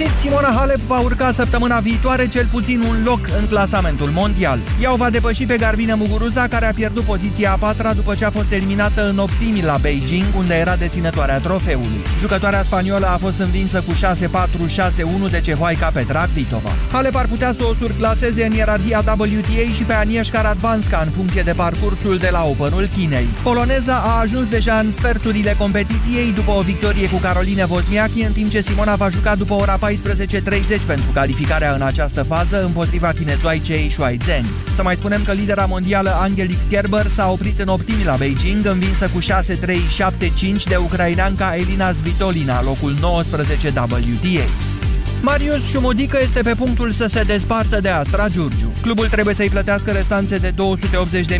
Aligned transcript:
găsit, 0.00 0.16
Simona 0.16 0.52
Halep 0.56 0.80
va 0.80 0.98
urca 0.98 1.32
săptămâna 1.32 1.78
viitoare 1.80 2.28
cel 2.28 2.46
puțin 2.46 2.80
un 2.80 3.02
loc 3.04 3.20
în 3.38 3.46
clasamentul 3.46 4.10
mondial. 4.14 4.58
Ea 4.82 4.92
o 4.92 4.96
va 4.96 5.10
depăși 5.10 5.46
pe 5.46 5.56
Garbine 5.56 5.94
Muguruza, 5.94 6.48
care 6.48 6.66
a 6.66 6.72
pierdut 6.72 7.04
poziția 7.04 7.52
a 7.52 7.56
patra 7.56 7.92
după 7.92 8.14
ce 8.14 8.24
a 8.24 8.30
fost 8.30 8.52
eliminată 8.52 9.08
în 9.08 9.18
optimi 9.18 9.62
la 9.62 9.76
Beijing, 9.80 10.24
unde 10.36 10.54
era 10.54 10.76
deținătoarea 10.76 11.38
trofeului. 11.38 12.02
Jucătoarea 12.18 12.62
spaniolă 12.62 13.06
a 13.06 13.16
fost 13.16 13.38
învinsă 13.38 13.82
cu 13.86 13.92
6-4-6-1 15.26 15.30
de 15.30 15.40
cehoaica 15.40 15.86
Petra 15.86 16.26
Kvitova. 16.32 16.70
Halep 16.92 17.14
ar 17.14 17.26
putea 17.26 17.52
să 17.58 17.64
o 17.70 17.74
surclaseze 17.74 18.44
în 18.44 18.52
ierarhia 18.52 19.02
WTA 19.06 19.72
și 19.74 19.82
pe 19.86 19.92
Agnieszka 19.92 20.40
Radvanska 20.40 21.02
în 21.04 21.10
funcție 21.10 21.42
de 21.42 21.52
parcursul 21.52 22.18
de 22.18 22.28
la 22.32 22.44
Openul 22.44 22.88
Chinei. 22.96 23.28
Poloneza 23.42 23.94
a 23.94 24.20
ajuns 24.20 24.48
deja 24.48 24.78
în 24.78 24.92
sferturile 24.92 25.54
competiției 25.58 26.32
după 26.32 26.50
o 26.50 26.60
victorie 26.60 27.08
cu 27.08 27.16
Caroline 27.16 27.66
Wozniacki, 27.68 28.22
în 28.22 28.32
timp 28.32 28.50
ce 28.50 28.60
Simona 28.60 28.94
va 28.94 29.08
juca 29.08 29.34
după 29.34 29.54
ora 29.54 29.76
14.30 29.90 30.86
pentru 30.86 31.10
calificarea 31.12 31.74
în 31.74 31.82
această 31.82 32.22
fază 32.22 32.64
împotriva 32.64 33.12
chinezoaicei 33.12 33.90
Shuai 33.90 34.18
Zheng. 34.24 34.44
Să 34.74 34.82
mai 34.82 34.96
spunem 34.96 35.22
că 35.22 35.32
lidera 35.32 35.64
mondială 35.64 36.10
Angelique 36.20 36.66
Kerber 36.68 37.06
s-a 37.06 37.30
oprit 37.30 37.60
în 37.60 37.68
optimi 37.68 38.04
la 38.04 38.16
Beijing, 38.16 38.66
învinsă 38.66 39.08
cu 39.08 39.18
6-3-7-5 39.20 40.62
de 40.68 40.76
ucraineanca 40.76 41.56
Elina 41.56 41.92
Svitolina, 41.92 42.62
locul 42.62 42.94
19 43.00 43.68
WTA. 43.68 44.69
Marius 45.22 45.68
Șumodică 45.68 46.18
este 46.22 46.42
pe 46.42 46.54
punctul 46.54 46.90
să 46.90 47.06
se 47.10 47.22
despartă 47.22 47.80
de 47.80 47.88
Astra 47.88 48.28
Giurgiu. 48.28 48.72
Clubul 48.80 49.08
trebuie 49.08 49.34
să-i 49.34 49.48
plătească 49.48 49.90
restanțe 49.90 50.36
de 50.36 50.52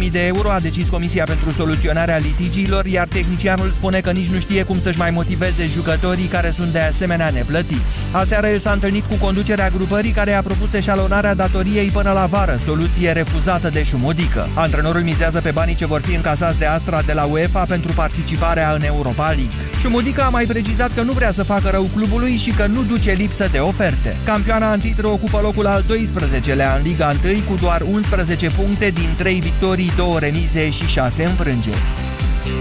280.000 0.00 0.10
de 0.10 0.26
euro, 0.26 0.50
a 0.50 0.60
decis 0.60 0.88
Comisia 0.88 1.24
pentru 1.24 1.50
soluționarea 1.50 2.16
litigiilor, 2.16 2.86
iar 2.86 3.08
tehnicianul 3.08 3.72
spune 3.72 4.00
că 4.00 4.10
nici 4.10 4.26
nu 4.26 4.40
știe 4.40 4.62
cum 4.62 4.80
să-și 4.80 4.98
mai 4.98 5.10
motiveze 5.10 5.66
jucătorii 5.66 6.26
care 6.26 6.52
sunt 6.54 6.72
de 6.72 6.78
asemenea 6.78 7.30
neplătiți. 7.30 8.02
Aseară 8.10 8.46
el 8.46 8.58
s-a 8.58 8.72
întâlnit 8.72 9.04
cu 9.04 9.14
conducerea 9.14 9.68
grupării 9.68 10.10
care 10.10 10.32
a 10.32 10.42
propus 10.42 10.72
eșalonarea 10.72 11.34
datoriei 11.34 11.88
până 11.88 12.12
la 12.12 12.26
vară, 12.26 12.60
soluție 12.64 13.12
refuzată 13.12 13.68
de 13.68 13.82
Șumodică. 13.82 14.48
Antrenorul 14.54 15.02
mizează 15.02 15.40
pe 15.40 15.50
banii 15.50 15.74
ce 15.74 15.86
vor 15.86 16.00
fi 16.00 16.14
încasați 16.14 16.58
de 16.58 16.66
Astra 16.66 17.02
de 17.02 17.12
la 17.12 17.24
UEFA 17.24 17.64
pentru 17.64 17.92
participarea 17.92 18.72
în 18.72 18.82
Europa 18.82 19.26
League. 19.26 19.68
Șumodică 19.80 20.22
a 20.22 20.28
mai 20.28 20.44
precizat 20.44 20.90
că 20.94 21.02
nu 21.02 21.12
vrea 21.12 21.32
să 21.32 21.42
facă 21.42 21.68
rău 21.70 21.88
clubului 21.96 22.36
și 22.36 22.50
că 22.50 22.66
nu 22.66 22.82
duce 22.82 23.12
lipsă 23.12 23.48
de 23.52 23.58
oferte. 23.70 24.16
Campioana 24.24 24.72
în 24.72 24.80
titlu 24.80 25.10
ocupă 25.10 25.40
locul 25.42 25.66
al 25.66 25.82
12-lea 25.82 26.76
în 26.76 26.82
Liga 26.82 27.12
1 27.24 27.40
cu 27.48 27.54
doar 27.60 27.82
11 27.90 28.50
puncte 28.50 28.90
din 28.90 29.08
3 29.16 29.40
victorii, 29.40 29.92
2 29.96 30.16
remize 30.18 30.70
și 30.70 30.86
6 30.86 31.24
înfrângeri. 31.24 32.09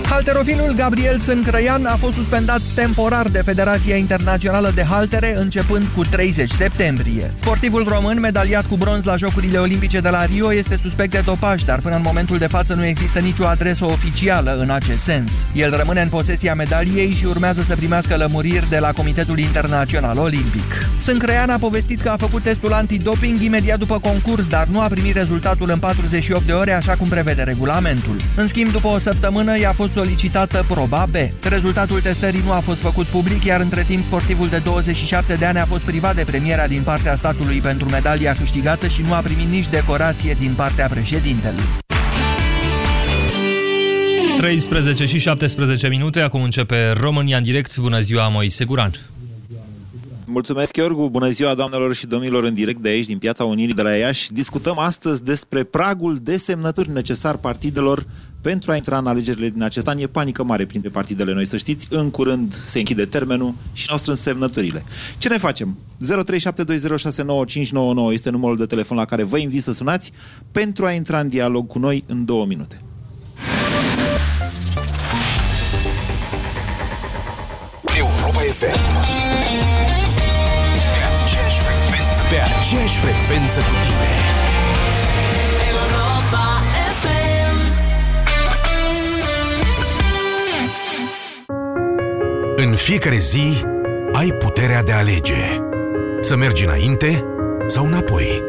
Halterofilul 0.09 0.73
Gabriel 0.75 1.19
Sâncrăian 1.19 1.85
a 1.85 1.95
fost 1.95 2.13
suspendat 2.13 2.61
temporar 2.75 3.27
de 3.27 3.41
Federația 3.41 3.95
Internațională 3.95 4.71
de 4.75 4.83
Haltere 4.83 5.37
începând 5.37 5.87
cu 5.95 6.03
30 6.03 6.51
septembrie. 6.51 7.31
Sportivul 7.35 7.87
român, 7.87 8.19
medaliat 8.19 8.67
cu 8.67 8.75
bronz 8.75 9.03
la 9.03 9.15
Jocurile 9.15 9.57
Olimpice 9.57 9.99
de 9.99 10.09
la 10.09 10.25
Rio, 10.25 10.53
este 10.53 10.79
suspect 10.81 11.11
de 11.11 11.21
dopaj, 11.25 11.61
dar 11.61 11.79
până 11.79 11.95
în 11.95 12.01
momentul 12.05 12.37
de 12.37 12.47
față 12.47 12.73
nu 12.73 12.85
există 12.85 13.19
nicio 13.19 13.45
adresă 13.45 13.85
oficială 13.85 14.57
în 14.59 14.69
acest 14.69 15.03
sens. 15.03 15.31
El 15.53 15.75
rămâne 15.77 16.01
în 16.01 16.09
posesia 16.09 16.53
medaliei 16.53 17.11
și 17.11 17.25
urmează 17.25 17.61
să 17.61 17.75
primească 17.75 18.15
lămuriri 18.15 18.69
de 18.69 18.79
la 18.79 18.91
Comitetul 18.91 19.39
Internațional 19.39 20.17
Olimpic. 20.17 20.87
Sâncrăian 21.01 21.49
a 21.49 21.57
povestit 21.57 22.01
că 22.01 22.09
a 22.09 22.17
făcut 22.17 22.43
testul 22.43 22.73
antidoping 22.73 23.41
imediat 23.41 23.79
după 23.79 23.99
concurs, 23.99 24.47
dar 24.47 24.67
nu 24.67 24.81
a 24.81 24.87
primit 24.87 25.15
rezultatul 25.15 25.69
în 25.69 25.79
48 25.79 26.45
de 26.45 26.51
ore, 26.51 26.73
așa 26.73 26.95
cum 26.95 27.07
prevede 27.07 27.43
regulamentul. 27.43 28.15
În 28.35 28.47
schimb, 28.47 28.71
după 28.71 28.87
o 28.87 28.99
săptămână, 28.99 29.59
i-a 29.59 29.68
fost 29.71 29.91
solicitată 29.91 30.65
proba 30.67 31.05
B. 31.11 31.15
Rezultatul 31.43 32.01
testării 32.01 32.41
nu 32.45 32.51
a 32.51 32.59
fost 32.59 32.79
făcut 32.79 33.05
public, 33.05 33.43
iar 33.43 33.61
între 33.61 33.83
timp 33.83 34.03
sportivul 34.03 34.47
de 34.47 34.57
27 34.57 35.33
de 35.33 35.45
ani 35.45 35.59
a 35.59 35.65
fost 35.65 35.83
privat 35.83 36.15
de 36.15 36.23
premiera 36.23 36.67
din 36.67 36.81
partea 36.81 37.15
statului 37.15 37.59
pentru 37.59 37.89
medalia 37.89 38.33
câștigată 38.33 38.87
și 38.87 39.01
nu 39.01 39.13
a 39.13 39.19
primit 39.19 39.47
nici 39.47 39.67
decorație 39.67 40.35
din 40.39 40.53
partea 40.55 40.87
președintelui. 40.87 41.63
13 44.37 45.05
și 45.05 45.17
17 45.17 45.87
minute, 45.87 46.19
acum 46.19 46.41
începe 46.41 46.91
România 46.91 47.37
în 47.37 47.43
direct. 47.43 47.77
Bună 47.77 47.99
ziua, 47.99 48.27
Moise 48.27 48.65
Guran. 48.65 48.91
Mulțumesc, 50.25 50.75
Iorgu. 50.75 51.09
Bună 51.09 51.29
ziua, 51.29 51.53
doamnelor 51.53 51.95
și 51.95 52.05
domnilor, 52.07 52.43
în 52.43 52.53
direct 52.53 52.79
de 52.79 52.89
aici, 52.89 53.05
din 53.05 53.17
Piața 53.17 53.43
Unirii 53.43 53.73
de 53.73 53.81
la 53.81 53.95
Iași. 53.95 54.31
Discutăm 54.33 54.79
astăzi 54.79 55.23
despre 55.23 55.63
pragul 55.63 56.17
de 56.21 56.37
semnături 56.37 56.89
necesar 56.89 57.37
partidelor 57.37 58.05
pentru 58.41 58.71
a 58.71 58.75
intra 58.75 58.97
în 58.97 59.07
alegerile 59.07 59.49
din 59.49 59.63
acest 59.63 59.87
an. 59.87 59.97
E 59.97 60.07
panică 60.07 60.43
mare 60.43 60.65
printre 60.65 60.89
partidele 60.89 61.33
noi, 61.33 61.45
să 61.45 61.57
știți. 61.57 61.87
În 61.89 62.09
curând 62.09 62.53
se 62.53 62.79
închide 62.79 63.05
termenul 63.05 63.53
și 63.73 63.83
ne-au 63.87 63.99
strâns 63.99 64.21
semnăturile. 64.21 64.83
Ce 65.17 65.29
ne 65.29 65.37
facem? 65.37 65.77
0372069599 68.09 68.11
este 68.11 68.29
numărul 68.29 68.57
de 68.57 68.65
telefon 68.65 68.97
la 68.97 69.05
care 69.05 69.23
vă 69.23 69.37
invit 69.37 69.63
să 69.63 69.73
sunați 69.73 70.11
pentru 70.51 70.85
a 70.85 70.91
intra 70.91 71.19
în 71.19 71.27
dialog 71.27 71.67
cu 71.67 71.79
noi 71.79 72.03
în 72.07 72.25
două 72.25 72.45
minute. 72.45 72.81
Europa 77.97 78.39
FM 78.39 78.79
Pe 82.29 82.35
aceeași 82.59 82.99
frecvență 82.99 83.59
cu 83.59 83.73
tine 83.81 84.38
În 92.69 92.75
fiecare 92.75 93.17
zi 93.17 93.65
ai 94.13 94.27
puterea 94.31 94.83
de 94.83 94.91
a 94.91 94.97
alege. 94.97 95.43
Să 96.19 96.35
mergi 96.35 96.65
înainte 96.65 97.25
sau 97.67 97.85
înapoi. 97.85 98.43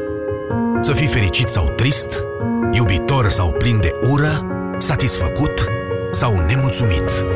Să 0.81 0.93
fii 0.93 1.07
fericit 1.07 1.49
sau 1.49 1.69
trist 1.69 2.25
Iubitor 2.73 3.29
sau 3.29 3.53
plin 3.53 3.81
de 3.81 3.95
ură 4.11 4.47
Satisfăcut 4.79 5.65
sau 6.11 6.45
nemulțumit. 6.47 7.27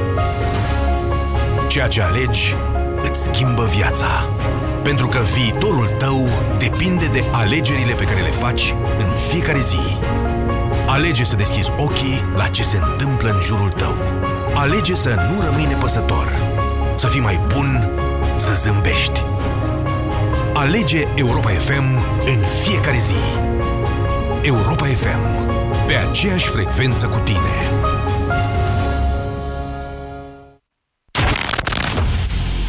Ceea 1.69 1.89
ce 1.89 2.01
alegi 2.01 2.55
îți 3.03 3.23
schimbă 3.23 3.65
viața 3.65 4.37
Pentru 4.83 5.07
că 5.07 5.19
viitorul 5.19 5.87
tău 5.99 6.29
depinde 6.59 7.07
de 7.07 7.25
alegerile 7.33 7.93
pe 7.93 8.05
care 8.05 8.21
le 8.21 8.31
faci 8.31 8.75
în 8.99 9.07
fiecare 9.29 9.61
zi. 9.61 9.99
Alege 10.87 11.25
să 11.25 11.37
deschizi 11.37 11.73
ochii 11.77 12.21
la 12.35 12.47
ce 12.47 12.63
se 12.63 12.79
întâmplă 12.91 13.31
în 13.31 13.41
jurul 13.41 13.71
tău. 13.71 13.95
Alege 14.55 14.95
să 14.95 15.09
nu 15.31 15.45
rămâi 15.45 15.67
nepăsător 15.67 16.55
Să 16.95 17.07
fii 17.07 17.21
mai 17.21 17.41
bun, 17.47 17.91
să 18.37 18.53
zâmbești 18.55 19.25
Alege 20.55 21.05
Europa 21.15 21.49
FM 21.49 21.85
în 22.27 22.39
fiecare 22.63 22.99
zi 22.99 23.15
Europa 24.43 24.87
FM 24.87 25.21
Pe 25.87 25.95
aceeași 25.95 26.49
frecvență 26.49 27.07
cu 27.07 27.19
tine 27.19 27.71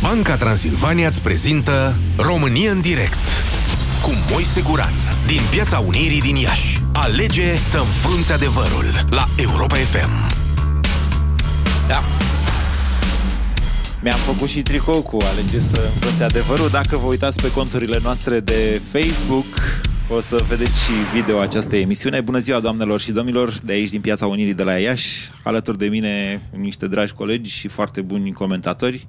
Banca 0.02 0.36
Transilvania 0.36 1.08
îți 1.08 1.22
prezintă 1.22 1.96
România 2.18 2.72
în 2.72 2.82
direct 2.82 3.20
cu 4.02 4.12
Moise 4.32 4.62
Guran 4.62 4.94
din 5.26 5.42
Piața 5.50 5.80
Unirii 5.80 6.22
din 6.22 6.36
Iași. 6.36 6.82
Alege 6.94 7.56
să 7.56 7.78
înfrunți 7.78 8.34
adevărul 8.34 9.06
la 9.10 9.28
Europa 9.36 9.76
FM. 9.76 10.35
Mi-am 14.06 14.20
făcut 14.20 14.48
și 14.48 14.62
tricou 14.62 15.02
cu 15.02 15.18
Alege 15.22 15.60
să 15.60 15.90
învățe 15.94 16.24
adevărul. 16.24 16.70
Dacă 16.70 16.98
vă 16.98 17.08
uitați 17.08 17.42
pe 17.42 17.52
conturile 17.52 18.00
noastre 18.04 18.40
de 18.40 18.82
Facebook, 18.92 19.46
o 20.10 20.20
să 20.20 20.44
vedeți 20.48 20.84
și 20.84 20.92
video 21.14 21.40
această 21.40 21.76
emisiune. 21.76 22.22
Bună 22.22 22.40
ziua, 22.40 22.60
doamnelor 22.60 23.00
și 23.00 23.12
domnilor, 23.12 23.60
de 23.64 23.72
aici 23.72 23.90
din 23.90 24.02
Piața 24.02 24.28
Unirii 24.28 24.54
de 24.54 24.64
la 24.64 24.78
Iași. 24.78 25.30
Alături 25.44 25.78
de 25.78 25.88
mine 25.88 26.42
niște 26.58 26.88
dragi 26.88 27.14
colegi 27.14 27.52
și 27.52 27.68
foarte 27.68 28.02
buni 28.02 28.34
comentatori. 28.34 29.06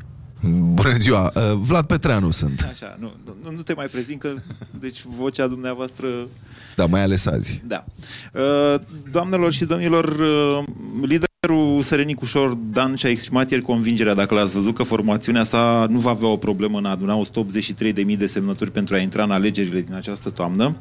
Bună 0.51 0.97
ziua, 0.99 1.33
uh, 1.35 1.43
Vlad 1.61 1.87
Petreanu 1.87 2.31
sunt. 2.31 2.67
Așa, 2.71 2.97
nu, 2.99 3.13
nu, 3.45 3.51
nu 3.51 3.63
te 3.63 3.75
mai 3.75 3.87
prezint, 3.87 4.21
că 4.21 4.35
deci 4.81 5.03
vocea 5.05 5.47
dumneavoastră... 5.47 6.07
Da, 6.77 6.87
mai 6.87 7.03
ales 7.03 7.27
azi. 7.27 7.63
Da. 7.67 7.85
Uh, 8.33 8.81
Doamnelor 9.11 9.53
și 9.53 9.65
domnilor, 9.65 10.05
uh, 10.05 10.65
liderul 11.01 11.26
Serenic 11.81 12.21
Ușor, 12.21 12.55
Dan, 12.55 12.95
și-a 12.95 13.11
exprimat 13.11 13.51
ieri 13.51 13.63
convingerea, 13.63 14.15
dacă 14.15 14.35
l-ați 14.35 14.55
văzut, 14.55 14.75
că 14.75 14.83
formațiunea 14.83 15.45
sa 15.45 15.87
nu 15.91 15.99
va 15.99 16.11
avea 16.11 16.29
o 16.29 16.37
problemă 16.37 16.79
în 16.79 16.85
a 16.85 16.91
aduna 16.91 17.21
183.000 18.07 18.19
de 18.19 18.27
semnături 18.27 18.71
pentru 18.71 18.95
a 18.95 18.99
intra 18.99 19.23
în 19.23 19.31
alegerile 19.31 19.81
din 19.81 19.95
această 19.95 20.31
toamnă. 20.31 20.77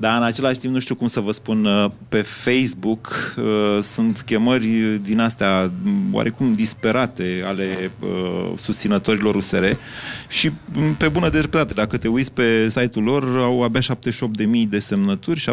Dar 0.00 0.16
în 0.16 0.22
același 0.22 0.58
timp, 0.58 0.72
nu 0.74 0.80
știu 0.80 0.94
cum 0.94 1.06
să 1.06 1.20
vă 1.20 1.32
spun, 1.32 1.64
uh, 1.64 1.90
pe 2.08 2.22
Facebook 2.22 3.34
uh, 3.36 3.82
sunt 3.82 4.20
chemări 4.20 5.00
din 5.02 5.20
astea 5.20 5.70
m, 5.82 6.14
oarecum 6.14 6.54
disperate 6.54 7.42
ale 7.46 7.90
uh, 8.00 8.52
susținătorilor 8.56 9.34
USR 9.34 9.64
și 10.28 10.50
m, 10.72 10.94
pe 10.94 11.08
bună 11.08 11.28
dreptate, 11.28 11.74
dacă 11.74 11.96
te 11.96 12.08
uiți 12.08 12.32
pe 12.32 12.68
site-ul 12.68 13.04
lor, 13.04 13.38
au 13.38 13.62
abia 13.62 13.80
78.000 13.80 14.68
de 14.68 14.78
semnături, 14.78 15.44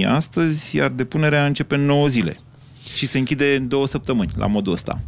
78.000 0.00 0.06
astăzi, 0.06 0.76
iar 0.76 0.90
depunerea 0.90 1.46
începe 1.46 1.74
în 1.74 1.84
9 1.84 2.08
zile 2.08 2.40
și 2.94 3.06
se 3.06 3.18
închide 3.18 3.54
în 3.54 3.68
două 3.68 3.86
săptămâni, 3.86 4.30
la 4.36 4.46
modul 4.46 4.72
ăsta. 4.72 5.00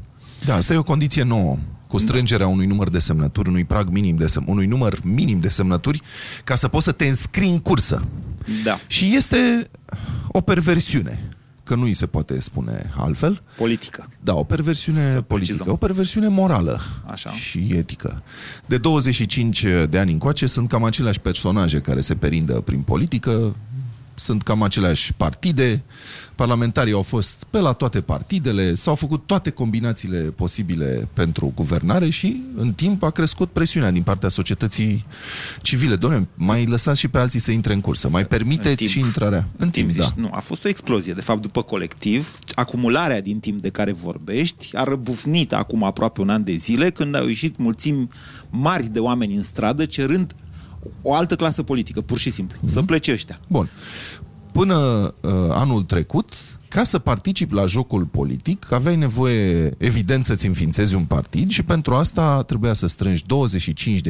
Da, 0.45 0.55
asta 0.55 0.73
e 0.73 0.77
o 0.77 0.83
condiție 0.83 1.23
nouă. 1.23 1.57
cu 1.87 2.01
strângerea 2.01 2.47
unui 2.47 2.67
număr 2.67 2.91
de 2.91 2.99
semnături, 2.99 3.49
unui 3.49 3.65
prag 3.65 3.89
minim 3.89 4.17
de 4.17 4.25
sem- 4.25 4.45
unui 4.47 4.67
număr 4.67 4.99
minim 5.03 5.41
de 5.41 5.49
semnături, 5.49 6.03
ca 6.45 6.55
să 6.55 6.69
poți 6.69 6.85
să 6.85 6.93
te 6.93 7.07
înscrii 7.07 7.49
în 7.51 7.59
cursă. 7.59 8.05
Da. 8.65 8.79
Și 8.87 9.15
este 9.17 9.71
o 10.29 10.41
perversiune, 10.41 11.29
că 11.65 11.75
nu 11.75 11.83
îi 11.83 11.95
se 11.95 12.07
poate 12.07 12.41
spune 12.41 12.91
altfel. 12.97 13.43
Politică. 13.57 14.09
Da, 14.23 14.35
o 14.35 14.45
perversiune 14.45 14.99
Să 14.99 15.21
politică, 15.21 15.35
precizăm. 15.35 15.73
o 15.73 15.77
perversiune 15.77 16.29
morală 16.29 16.81
Așa. 17.07 17.31
și 17.31 17.69
etică. 17.73 18.23
De 18.67 18.77
25 18.77 19.65
de 19.91 19.99
ani 19.99 20.13
încoace 20.13 20.47
sunt 20.47 20.69
cam 20.69 20.85
aceleași 20.85 21.21
personaje 21.21 21.81
care 21.81 22.01
se 22.01 22.15
perindă 22.15 22.53
prin 22.53 22.81
politică, 22.81 23.57
sunt 24.15 24.43
cam 24.43 24.63
aceleași 24.63 25.13
partide, 25.13 25.83
parlamentarii 26.35 26.93
au 26.93 27.03
fost 27.03 27.45
pe 27.51 27.59
la 27.59 27.73
toate 27.73 28.01
partidele, 28.01 28.75
s-au 28.75 28.95
făcut 28.95 29.27
toate 29.27 29.51
combinațiile 29.51 30.19
posibile 30.19 31.09
pentru 31.13 31.53
guvernare 31.55 32.11
și 32.11 32.43
în 32.57 32.73
timp 32.73 33.03
a 33.03 33.11
crescut 33.11 33.51
presiunea 33.51 33.91
din 33.91 34.03
partea 34.03 34.29
societății 34.29 35.07
civile. 35.63 35.97
Doamne, 35.97 36.29
mai 36.35 36.67
lăsați 36.67 37.01
și 37.01 37.09
pe 37.09 37.19
alții 37.19 37.41
să 37.41 37.51
intre 37.51 37.73
în 37.73 37.81
cursă, 37.81 38.09
mai 38.09 38.27
permiteți 38.27 38.75
timp. 38.75 38.91
și 38.91 38.99
intrarea. 38.99 39.49
În 39.57 39.71
timp, 39.71 39.91
zici, 39.91 40.01
da. 40.01 40.13
Nu, 40.17 40.29
a 40.33 40.41
fost 40.41 40.65
o 40.65 40.69
explozie. 40.69 41.13
De 41.13 41.21
fapt, 41.21 41.43
după 41.43 41.63
colectiv, 41.63 42.39
acumularea 42.55 43.21
din 43.21 43.41
timp 43.41 43.61
de 43.61 43.69
care 43.69 43.93
vorbești 43.93 44.77
a 44.77 44.85
răbufnit 44.85 45.53
acum 45.53 45.83
aproape 45.83 46.21
un 46.21 46.29
an 46.29 46.45
de 46.45 46.55
zile 46.55 46.91
când 46.91 47.15
au 47.15 47.27
ieșit 47.27 47.59
mulțimi 47.59 48.09
mari 48.51 48.87
de 48.87 48.99
oameni 48.99 49.35
în 49.35 49.43
stradă 49.43 49.85
cerând 49.85 50.35
o 51.03 51.15
altă 51.15 51.37
clasă 51.37 51.63
politică, 51.63 52.01
pur 52.01 52.19
și 52.19 52.31
simplu. 52.31 52.59
Mhm. 52.61 52.73
Să 52.73 52.83
plece 52.83 53.13
ăștia. 53.13 53.41
Bun. 53.47 53.69
Până 54.55 54.75
uh, 55.21 55.31
anul 55.51 55.83
trecut, 55.83 56.33
ca 56.69 56.83
să 56.83 56.99
participi 56.99 57.55
la 57.55 57.67
jocul 57.67 58.05
politic, 58.05 58.73
aveai 58.73 58.97
nevoie, 58.97 59.75
evident, 59.79 60.25
să-ți 60.25 60.47
înființezi 60.47 60.95
un 60.95 61.05
partid 61.05 61.51
și 61.51 61.63
pentru 61.63 61.95
asta 61.95 62.43
trebuia 62.43 62.73
să 62.73 62.87
strângi 62.87 63.25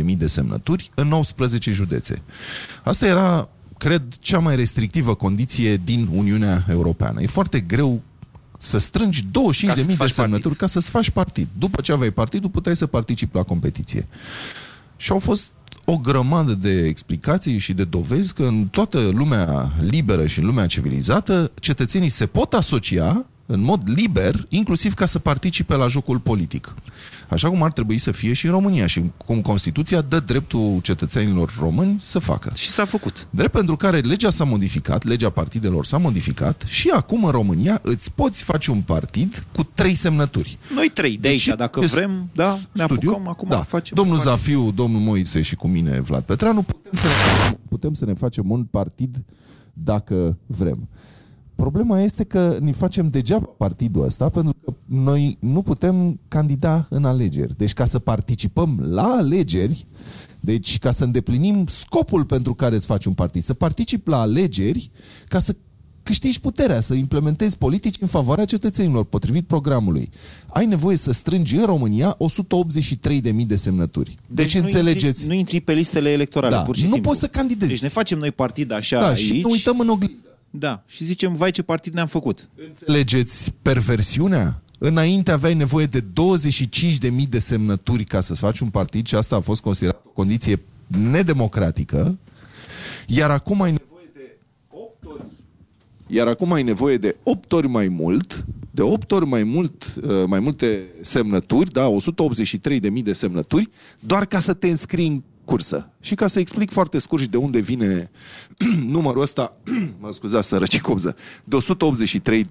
25.000 0.04 0.16
de 0.16 0.26
semnături 0.26 0.90
în 0.94 1.08
19 1.08 1.70
județe. 1.70 2.22
Asta 2.82 3.06
era, 3.06 3.48
cred, 3.78 4.02
cea 4.20 4.38
mai 4.38 4.56
restrictivă 4.56 5.14
condiție 5.14 5.76
din 5.84 6.08
Uniunea 6.12 6.66
Europeană. 6.68 7.22
E 7.22 7.26
foarte 7.26 7.60
greu 7.60 8.02
să 8.58 8.78
strângi 8.78 9.22
25.000 9.22 9.30
Ca 9.66 9.74
să-ți 9.74 9.86
de 9.86 9.94
faci 9.94 10.10
semnături 10.10 10.42
partid. 10.42 10.58
ca 10.58 10.66
să-ți 10.66 10.90
faci 10.90 11.10
partid. 11.10 11.48
După 11.58 11.80
ce 11.80 11.92
aveai 11.92 12.10
partidul, 12.10 12.50
puteai 12.50 12.76
să 12.76 12.86
participi 12.86 13.36
la 13.36 13.42
competiție. 13.42 14.06
Și 14.96 15.12
au 15.12 15.18
fost 15.18 15.50
o 15.84 15.96
grămadă 15.96 16.52
de 16.52 16.86
explicații 16.86 17.58
și 17.58 17.72
de 17.72 17.84
dovezi 17.84 18.34
că 18.34 18.42
în 18.42 18.66
toată 18.70 19.10
lumea 19.14 19.72
liberă 19.80 20.26
și 20.26 20.38
în 20.38 20.46
lumea 20.46 20.66
civilizată, 20.66 21.50
cetățenii 21.60 22.08
se 22.08 22.26
pot 22.26 22.52
asocia 22.52 23.26
în 23.46 23.60
mod 23.60 23.82
liber, 23.94 24.46
inclusiv 24.48 24.94
ca 24.94 25.06
să 25.06 25.18
participe 25.18 25.74
la 25.74 25.88
jocul 25.88 26.18
politic. 26.18 26.74
Așa 27.34 27.48
cum 27.48 27.62
ar 27.62 27.72
trebui 27.72 27.98
să 27.98 28.12
fie 28.12 28.32
și 28.32 28.46
în 28.46 28.52
România 28.52 28.86
și 28.86 29.02
cum 29.24 29.40
Constituția 29.40 30.00
dă 30.00 30.20
dreptul 30.20 30.78
cetățenilor 30.82 31.54
români 31.58 31.96
să 32.00 32.18
facă. 32.18 32.52
Și 32.54 32.70
s-a 32.70 32.84
făcut. 32.84 33.26
Drept 33.30 33.52
pentru 33.52 33.76
care 33.76 33.98
legea 33.98 34.30
s-a 34.30 34.44
modificat, 34.44 35.04
legea 35.04 35.30
partidelor 35.30 35.84
s-a 35.84 35.98
modificat 35.98 36.64
și 36.66 36.88
acum 36.88 37.24
în 37.24 37.30
România 37.30 37.80
îți 37.82 38.12
poți 38.12 38.42
face 38.42 38.70
un 38.70 38.80
partid 38.80 39.44
cu 39.52 39.62
trei 39.74 39.94
semnături. 39.94 40.58
Noi 40.74 40.90
trei 40.94 41.16
de 41.16 41.28
aici, 41.28 41.46
Deci, 41.46 41.56
dacă 41.56 41.80
este 41.82 41.96
vrem, 41.96 42.28
da, 42.32 42.58
ne 42.72 42.84
studiu, 42.84 43.10
apucăm 43.10 43.28
acum, 43.28 43.48
da. 43.48 43.62
facem 43.62 43.96
Domnul 43.96 44.16
un 44.16 44.22
partid. 44.24 44.42
Zafiu, 44.42 44.70
domnul 44.70 45.00
Moise 45.00 45.42
și 45.42 45.54
cu 45.56 45.68
mine, 45.68 46.00
Vlad 46.00 46.22
Petreanu, 46.22 46.62
putem 46.62 46.92
să, 46.92 47.06
ne, 47.06 47.56
putem 47.68 47.94
să 47.94 48.04
ne 48.04 48.14
facem 48.14 48.50
un 48.50 48.64
partid 48.64 49.22
dacă 49.72 50.38
vrem. 50.46 50.88
Problema 51.54 52.00
este 52.00 52.24
că 52.24 52.56
ne 52.60 52.72
facem 52.72 53.08
degeaba 53.08 53.46
partidul 53.56 54.04
ăsta 54.04 54.28
pentru 54.28 54.56
că 54.64 54.72
noi 54.84 55.36
nu 55.40 55.62
putem 55.62 56.20
candida 56.28 56.86
în 56.90 57.04
alegeri. 57.04 57.56
Deci 57.56 57.72
ca 57.72 57.84
să 57.84 57.98
participăm 57.98 58.86
la 58.90 59.02
alegeri, 59.02 59.86
deci 60.40 60.78
ca 60.78 60.90
să 60.90 61.04
îndeplinim 61.04 61.66
scopul 61.66 62.24
pentru 62.24 62.54
care 62.54 62.74
îți 62.74 62.86
faci 62.86 63.04
un 63.04 63.12
partid, 63.12 63.42
să 63.42 63.54
participi 63.54 64.08
la 64.08 64.20
alegeri 64.20 64.90
ca 65.28 65.38
să 65.38 65.56
câștigi 66.02 66.40
puterea, 66.40 66.80
să 66.80 66.94
implementezi 66.94 67.58
politici 67.58 67.96
în 68.00 68.06
favoarea 68.06 68.44
cetățenilor, 68.44 69.04
potrivit 69.04 69.46
programului. 69.46 70.10
Ai 70.48 70.66
nevoie 70.66 70.96
să 70.96 71.12
strângi 71.12 71.56
în 71.56 71.64
România 71.64 72.16
183.000 72.16 73.46
de 73.46 73.56
semnături. 73.56 74.14
Deci, 74.26 74.44
deci 74.52 74.60
nu 74.60 74.64
înțelegeți... 74.66 75.06
Intri, 75.06 75.26
nu 75.26 75.34
intri 75.34 75.60
pe 75.60 75.72
listele 75.72 76.10
electorale, 76.10 76.54
Da, 76.54 76.62
pur 76.62 76.76
și 76.76 76.82
nu 76.84 76.88
simplu. 76.90 77.08
poți 77.08 77.20
să 77.20 77.26
candidezi. 77.26 77.70
Deci 77.70 77.82
ne 77.82 77.88
facem 77.88 78.18
noi 78.18 78.30
partid 78.30 78.72
așa 78.72 78.98
da, 79.00 79.06
aici. 79.06 79.18
și 79.18 79.32
ne 79.32 79.50
uităm 79.50 79.78
în 79.78 79.88
oglindă. 79.88 80.33
Da, 80.58 80.82
și 80.86 81.04
zicem, 81.04 81.34
vai 81.34 81.50
ce 81.50 81.62
partid 81.62 81.94
ne-am 81.94 82.06
făcut. 82.06 82.48
Înțelegeți 82.68 83.52
perversiunea? 83.62 84.62
Înainte 84.78 85.30
aveai 85.30 85.54
nevoie 85.54 85.86
de 85.86 86.00
25.000 86.00 87.28
de 87.28 87.38
semnături 87.38 88.04
ca 88.04 88.20
să-ți 88.20 88.40
faci 88.40 88.58
un 88.58 88.68
partid 88.68 89.06
și 89.06 89.14
asta 89.14 89.36
a 89.36 89.40
fost 89.40 89.60
considerat 89.60 90.02
o 90.04 90.08
condiție 90.08 90.60
nedemocratică, 90.86 92.18
iar 93.06 93.30
acum 93.30 93.62
ai 93.62 93.70
nevoie 93.70 94.10
de 94.12 94.36
8 94.68 95.06
ori 95.06 95.22
iar 96.06 96.26
acum 96.26 96.52
ai 96.52 96.62
nevoie 96.62 96.96
de 96.96 97.16
8 97.22 97.52
ori 97.52 97.68
mai 97.68 97.88
mult, 97.88 98.44
de 98.70 98.82
8 98.82 99.12
ori 99.12 99.26
mai 99.26 99.42
mult, 99.42 99.94
uh, 100.02 100.24
mai 100.26 100.40
multe 100.40 100.82
semnături, 101.00 101.72
da, 101.72 101.88
183.000 101.88 103.02
de 103.02 103.12
semnături, 103.12 103.70
doar 104.00 104.26
ca 104.26 104.38
să 104.38 104.52
te 104.52 104.68
înscrii 104.68 105.06
în 105.06 105.22
cursă. 105.44 105.88
Și 106.00 106.14
ca 106.14 106.26
să 106.26 106.38
explic 106.38 106.70
foarte 106.70 106.98
scurt 106.98 107.22
și 107.22 107.28
de 107.28 107.36
unde 107.36 107.58
vine 107.60 108.10
numărul 108.96 109.22
ăsta, 109.22 109.56
mă 110.00 110.12
scuzați, 110.12 110.48
sărăci 110.48 110.80
cobză, 110.80 111.16
de 111.44 111.56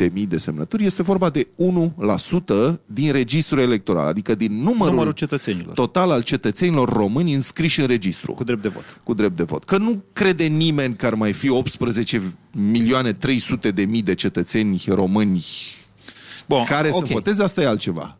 183.000 0.10 0.28
de 0.28 0.38
semnături, 0.38 0.86
este 0.86 1.04
vorba 1.04 1.30
de 1.30 1.48
1% 2.74 2.76
din 2.86 3.12
registrul 3.12 3.60
electoral, 3.60 4.08
adică 4.08 4.36
din 4.36 4.52
numărul, 4.62 4.92
Numărul 4.92 5.12
cetățenilor. 5.12 5.74
total 5.74 6.12
al 6.12 6.22
cetățenilor 6.24 6.90
români 6.90 7.34
înscriși 7.34 7.80
în 7.82 7.88
registru 7.88 8.34
Cu 8.34 8.44
drept 8.44 8.62
de 8.62 8.68
vot. 8.68 9.00
cu 9.04 9.14
drept 9.14 9.36
de 9.36 9.44
vot. 9.44 9.64
Că 9.64 9.78
nu 9.78 10.04
crede 10.14 10.44
nimeni 10.44 10.96
că 10.96 11.06
ar 11.06 11.14
mai 11.14 11.34
fi 11.34 11.50
18 11.50 12.22
milioane 12.52 13.12
300 13.14 13.72
de 13.72 13.86
mii 13.86 14.02
de 14.02 14.14
cetățeni 14.14 14.84
români 14.88 15.46
Bun, 16.48 16.64
care 16.64 16.90
ok. 16.92 17.08
să 17.08 17.14
voteze, 17.14 17.44
asta 17.44 17.62
e 17.62 17.68
altceva. 17.68 18.18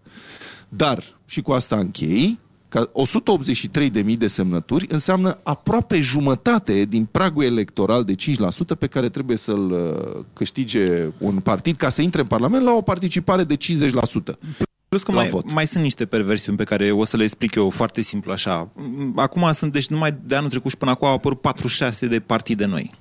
Dar, 0.70 1.04
și 1.26 1.42
cu 1.42 1.52
asta 1.52 1.76
închei, 1.76 2.40
că 2.74 2.90
183 2.94 3.90
de 3.90 4.02
mii 4.02 4.18
de 4.18 4.28
semnături 4.28 4.86
înseamnă 4.90 5.40
aproape 5.44 6.00
jumătate 6.00 6.86
din 6.86 7.06
pragul 7.06 7.44
electoral 7.44 8.04
de 8.04 8.14
5% 8.14 8.16
pe 8.80 8.88
care 8.88 9.10
trebuie 9.10 9.38
să-l 9.38 9.72
uh, 9.72 10.24
câștige 10.34 11.08
un 11.18 11.40
partid 11.40 11.76
ca 11.76 11.90
să 11.90 12.02
intre 12.02 12.22
în 12.22 12.28
Parlament 12.28 12.64
la 12.64 12.74
o 12.74 12.82
participare 12.82 13.44
de 13.44 13.56
50%. 13.58 13.58
Plus 14.88 15.04
că 15.04 15.12
la 15.12 15.18
mai, 15.18 15.28
vot. 15.28 15.52
mai 15.52 15.68
sunt 15.68 15.84
niște 15.84 16.06
perversiuni 16.06 16.58
pe 16.58 16.64
care 16.64 16.92
o 16.92 17.04
să 17.04 17.18
le 17.18 17.24
explic 17.24 17.56
eu 17.56 17.70
foarte 17.70 18.02
simplu 18.02 18.32
așa. 18.32 18.72
Acum 19.16 19.52
sunt, 19.52 19.72
deci 19.72 19.88
numai 19.88 20.18
de 20.24 20.36
anul 20.36 20.50
trecut 20.50 20.72
și 20.72 20.78
până 20.78 20.92
acum 20.92 21.08
au 21.08 21.14
apărut 21.14 21.42
46 21.42 22.08
de 22.08 22.20
partide 22.20 22.66
noi. 22.66 22.92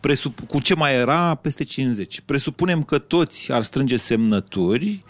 Presup, 0.00 0.40
cu 0.40 0.60
ce 0.60 0.74
mai 0.74 0.94
era? 0.94 1.34
Peste 1.34 1.64
50. 1.64 2.20
Presupunem 2.20 2.82
că 2.82 2.98
toți 2.98 3.52
ar 3.52 3.62
strânge 3.62 3.96
semnături, 3.96 5.04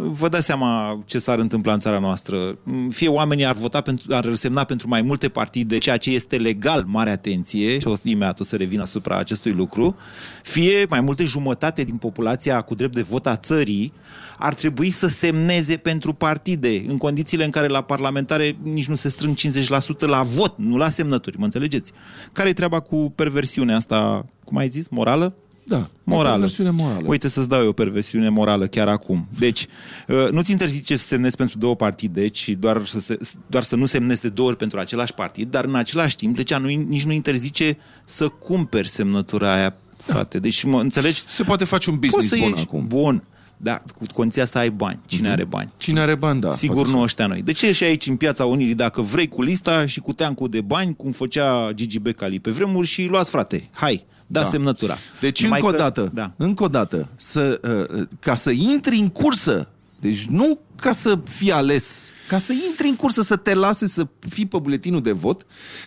vă 0.00 0.28
dați 0.28 0.46
seama 0.46 1.02
ce 1.06 1.18
s-ar 1.18 1.38
întâmpla 1.38 1.72
în 1.72 1.78
țara 1.78 1.98
noastră. 1.98 2.58
Fie 2.88 3.08
oamenii 3.08 3.44
ar 3.44 3.54
vota 3.54 3.80
pentru, 3.80 4.14
ar 4.14 4.34
semna 4.34 4.64
pentru 4.64 4.88
mai 4.88 5.02
multe 5.02 5.28
partide, 5.28 5.78
ceea 5.78 5.96
ce 5.96 6.10
este 6.10 6.36
legal, 6.36 6.84
mare 6.86 7.10
atenție, 7.10 7.78
și 7.78 7.86
o 7.86 7.94
imediat 8.02 8.40
o 8.40 8.44
să 8.44 8.56
revin 8.56 8.80
asupra 8.80 9.16
acestui 9.16 9.52
lucru, 9.52 9.96
fie 10.42 10.86
mai 10.88 11.00
multe 11.00 11.24
jumătate 11.24 11.82
din 11.82 11.96
populația 11.96 12.60
cu 12.60 12.74
drept 12.74 12.94
de 12.94 13.02
vot 13.02 13.26
a 13.26 13.36
țării 13.36 13.92
ar 14.38 14.54
trebui 14.54 14.90
să 14.90 15.06
semneze 15.06 15.76
pentru 15.76 16.12
partide, 16.12 16.84
în 16.86 16.96
condițiile 16.96 17.44
în 17.44 17.50
care 17.50 17.66
la 17.66 17.80
parlamentare 17.80 18.56
nici 18.62 18.88
nu 18.88 18.94
se 18.94 19.08
strâng 19.08 19.36
50% 19.36 19.98
la 19.98 20.22
vot, 20.22 20.58
nu 20.58 20.76
la 20.76 20.88
semnături, 20.88 21.38
mă 21.38 21.44
înțelegeți? 21.44 21.92
Care 22.32 22.48
e 22.48 22.52
treaba 22.52 22.80
cu 22.80 23.12
perversiunea 23.14 23.76
asta, 23.76 24.24
cum 24.44 24.56
ai 24.56 24.68
zis, 24.68 24.88
morală? 24.88 25.34
Da, 25.68 25.88
Morală. 26.02 26.28
o 26.28 26.32
perversiune 26.32 26.70
morală. 26.70 27.04
Uite 27.06 27.28
să-ți 27.28 27.48
dau 27.48 27.60
eu 27.60 27.68
o 27.68 27.72
perversiune 27.72 28.28
morală 28.28 28.66
chiar 28.66 28.88
acum. 28.88 29.28
Deci, 29.38 29.66
uh, 30.08 30.28
nu-ți 30.30 30.50
interzice 30.50 30.96
să 30.96 31.06
semnezi 31.06 31.36
pentru 31.36 31.58
două 31.58 31.76
partide, 31.76 32.28
ci 32.28 32.48
doar 32.48 32.86
să, 32.86 33.00
se, 33.00 33.18
doar 33.46 33.62
să 33.62 33.76
nu 33.76 33.86
semnezi 33.86 34.20
de 34.20 34.28
două 34.28 34.48
ori 34.48 34.56
pentru 34.56 34.78
același 34.78 35.14
partid, 35.14 35.50
dar 35.50 35.64
în 35.64 35.74
același 35.74 36.16
timp, 36.16 36.36
legea 36.36 36.58
nu, 36.58 36.66
nici 36.68 37.04
nu 37.04 37.12
interzice 37.12 37.78
să 38.04 38.28
cumperi 38.28 38.88
semnătura 38.88 39.54
aia, 39.54 39.74
frate. 39.96 40.38
Deci, 40.38 40.62
mă 40.62 40.80
înțelegi? 40.80 41.22
Se 41.28 41.42
poate 41.42 41.64
face 41.64 41.90
un 41.90 41.96
Poți 41.96 42.10
business 42.10 42.34
să 42.34 42.40
bun 42.40 42.50
ieși 42.50 42.62
acum. 42.62 42.86
Bun. 42.86 43.22
Da, 43.60 43.82
cu 43.98 44.04
condiția 44.14 44.44
să 44.44 44.58
ai 44.58 44.70
bani. 44.70 45.00
Cine 45.06 45.28
are 45.30 45.44
bani? 45.44 45.72
Cine 45.76 46.00
are 46.00 46.14
bani, 46.14 46.40
da. 46.40 46.52
Sigur 46.52 46.76
poate 46.76 46.90
nu 46.90 47.00
ăștia 47.00 47.26
noi. 47.26 47.42
De 47.42 47.52
ce 47.52 47.72
și 47.72 47.84
aici 47.84 48.06
în 48.06 48.16
piața 48.16 48.44
Unirii, 48.44 48.74
dacă 48.74 49.00
vrei 49.00 49.28
cu 49.28 49.42
lista 49.42 49.86
și 49.86 50.00
cu 50.00 50.12
teancul 50.12 50.48
de 50.48 50.60
bani, 50.60 50.96
cum 50.96 51.10
făcea 51.10 51.72
Gigi 51.74 51.98
Becali 51.98 52.40
pe 52.40 52.50
vremuri 52.50 52.86
și 52.86 53.04
luați 53.04 53.30
frate, 53.30 53.68
hai, 53.72 54.04
da, 54.30 54.42
Da. 54.42 54.48
semnătura. 54.48 54.96
Deci, 55.20 55.42
Numai 55.42 55.58
încă 55.60 55.70
o 55.70 55.76
că- 55.76 55.82
dată, 55.82 56.10
Da. 56.14 56.30
încă 56.36 56.62
o 56.64 56.68
dată, 56.68 57.08
să, 57.16 57.60
uh, 57.98 58.06
ca 58.20 58.34
să 58.34 58.50
intri 58.50 58.96
în 58.98 59.08
cursă, 59.08 59.68
deci 60.00 60.24
nu 60.26 60.58
ca 60.80 60.92
să 60.92 61.18
fii 61.24 61.52
ales 61.52 62.06
ca 62.28 62.38
să 62.38 62.52
intri 62.68 62.88
în 62.88 62.96
cursă, 62.96 63.22
să 63.22 63.36
te 63.36 63.54
lase 63.54 63.86
să 63.86 64.06
fii 64.28 64.46
pe 64.46 64.58
buletinul 64.58 65.00
de 65.00 65.12
vot, 65.12 65.46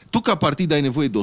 tu 0.09 0.19
ca 0.19 0.35
partid 0.35 0.71
ai 0.71 0.81
nevoie 0.81 1.07
de 1.07 1.19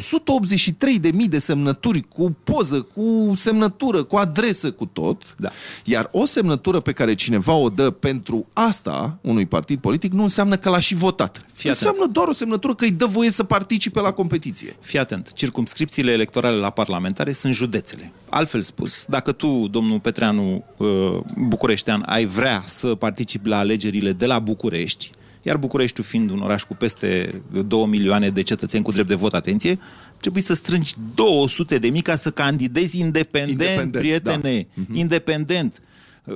183.000 1.10 1.10
de 1.28 1.38
semnături 1.38 2.00
cu 2.00 2.36
poză, 2.44 2.80
cu 2.80 3.32
semnătură, 3.36 4.02
cu 4.02 4.16
adresă, 4.16 4.70
cu 4.70 4.84
tot. 4.86 5.34
Da. 5.38 5.50
Iar 5.84 6.08
o 6.12 6.24
semnătură 6.24 6.80
pe 6.80 6.92
care 6.92 7.14
cineva 7.14 7.52
o 7.52 7.68
dă 7.68 7.90
pentru 7.90 8.46
asta 8.52 9.18
unui 9.20 9.46
partid 9.46 9.80
politic 9.80 10.12
nu 10.12 10.22
înseamnă 10.22 10.56
că 10.56 10.68
l-a 10.68 10.78
și 10.78 10.94
votat. 10.94 11.44
Fii 11.52 11.70
atent. 11.70 11.86
înseamnă 11.86 12.12
doar 12.12 12.28
o 12.28 12.32
semnătură 12.32 12.74
că 12.74 12.84
îi 12.84 12.90
dă 12.90 13.06
voie 13.06 13.30
să 13.30 13.44
participe 13.44 14.00
la 14.00 14.12
competiție. 14.12 14.76
Fii 14.80 14.98
atent, 14.98 15.32
circumscripțiile 15.32 16.12
electorale 16.12 16.56
la 16.56 16.70
parlamentare 16.70 17.32
sunt 17.32 17.54
județele. 17.54 18.12
Altfel 18.28 18.62
spus, 18.62 19.04
dacă 19.08 19.32
tu, 19.32 19.68
domnul 19.70 20.00
Petreanu 20.00 20.64
uh, 20.76 20.86
Bucureștean, 21.36 22.02
ai 22.06 22.24
vrea 22.24 22.62
să 22.66 22.94
participi 22.94 23.48
la 23.48 23.58
alegerile 23.58 24.12
de 24.12 24.26
la 24.26 24.38
București, 24.38 25.07
iar 25.42 25.56
Bucureștiul 25.56 26.06
fiind 26.06 26.30
un 26.30 26.38
oraș 26.40 26.62
cu 26.62 26.74
peste 26.74 27.42
2 27.66 27.86
milioane 27.86 28.30
de 28.30 28.42
cetățeni 28.42 28.84
cu 28.84 28.92
drept 28.92 29.08
de 29.08 29.14
vot, 29.14 29.34
atenție, 29.34 29.78
trebuie 30.20 30.42
să 30.42 30.54
strângi 30.54 30.94
200 31.14 31.78
de 31.78 31.88
mii 31.88 32.02
ca 32.02 32.16
să 32.16 32.30
candidezi 32.30 33.00
independent, 33.00 33.50
Independent, 33.60 33.92
prietene, 33.92 34.66
da. 34.74 34.98
independent. 34.98 35.82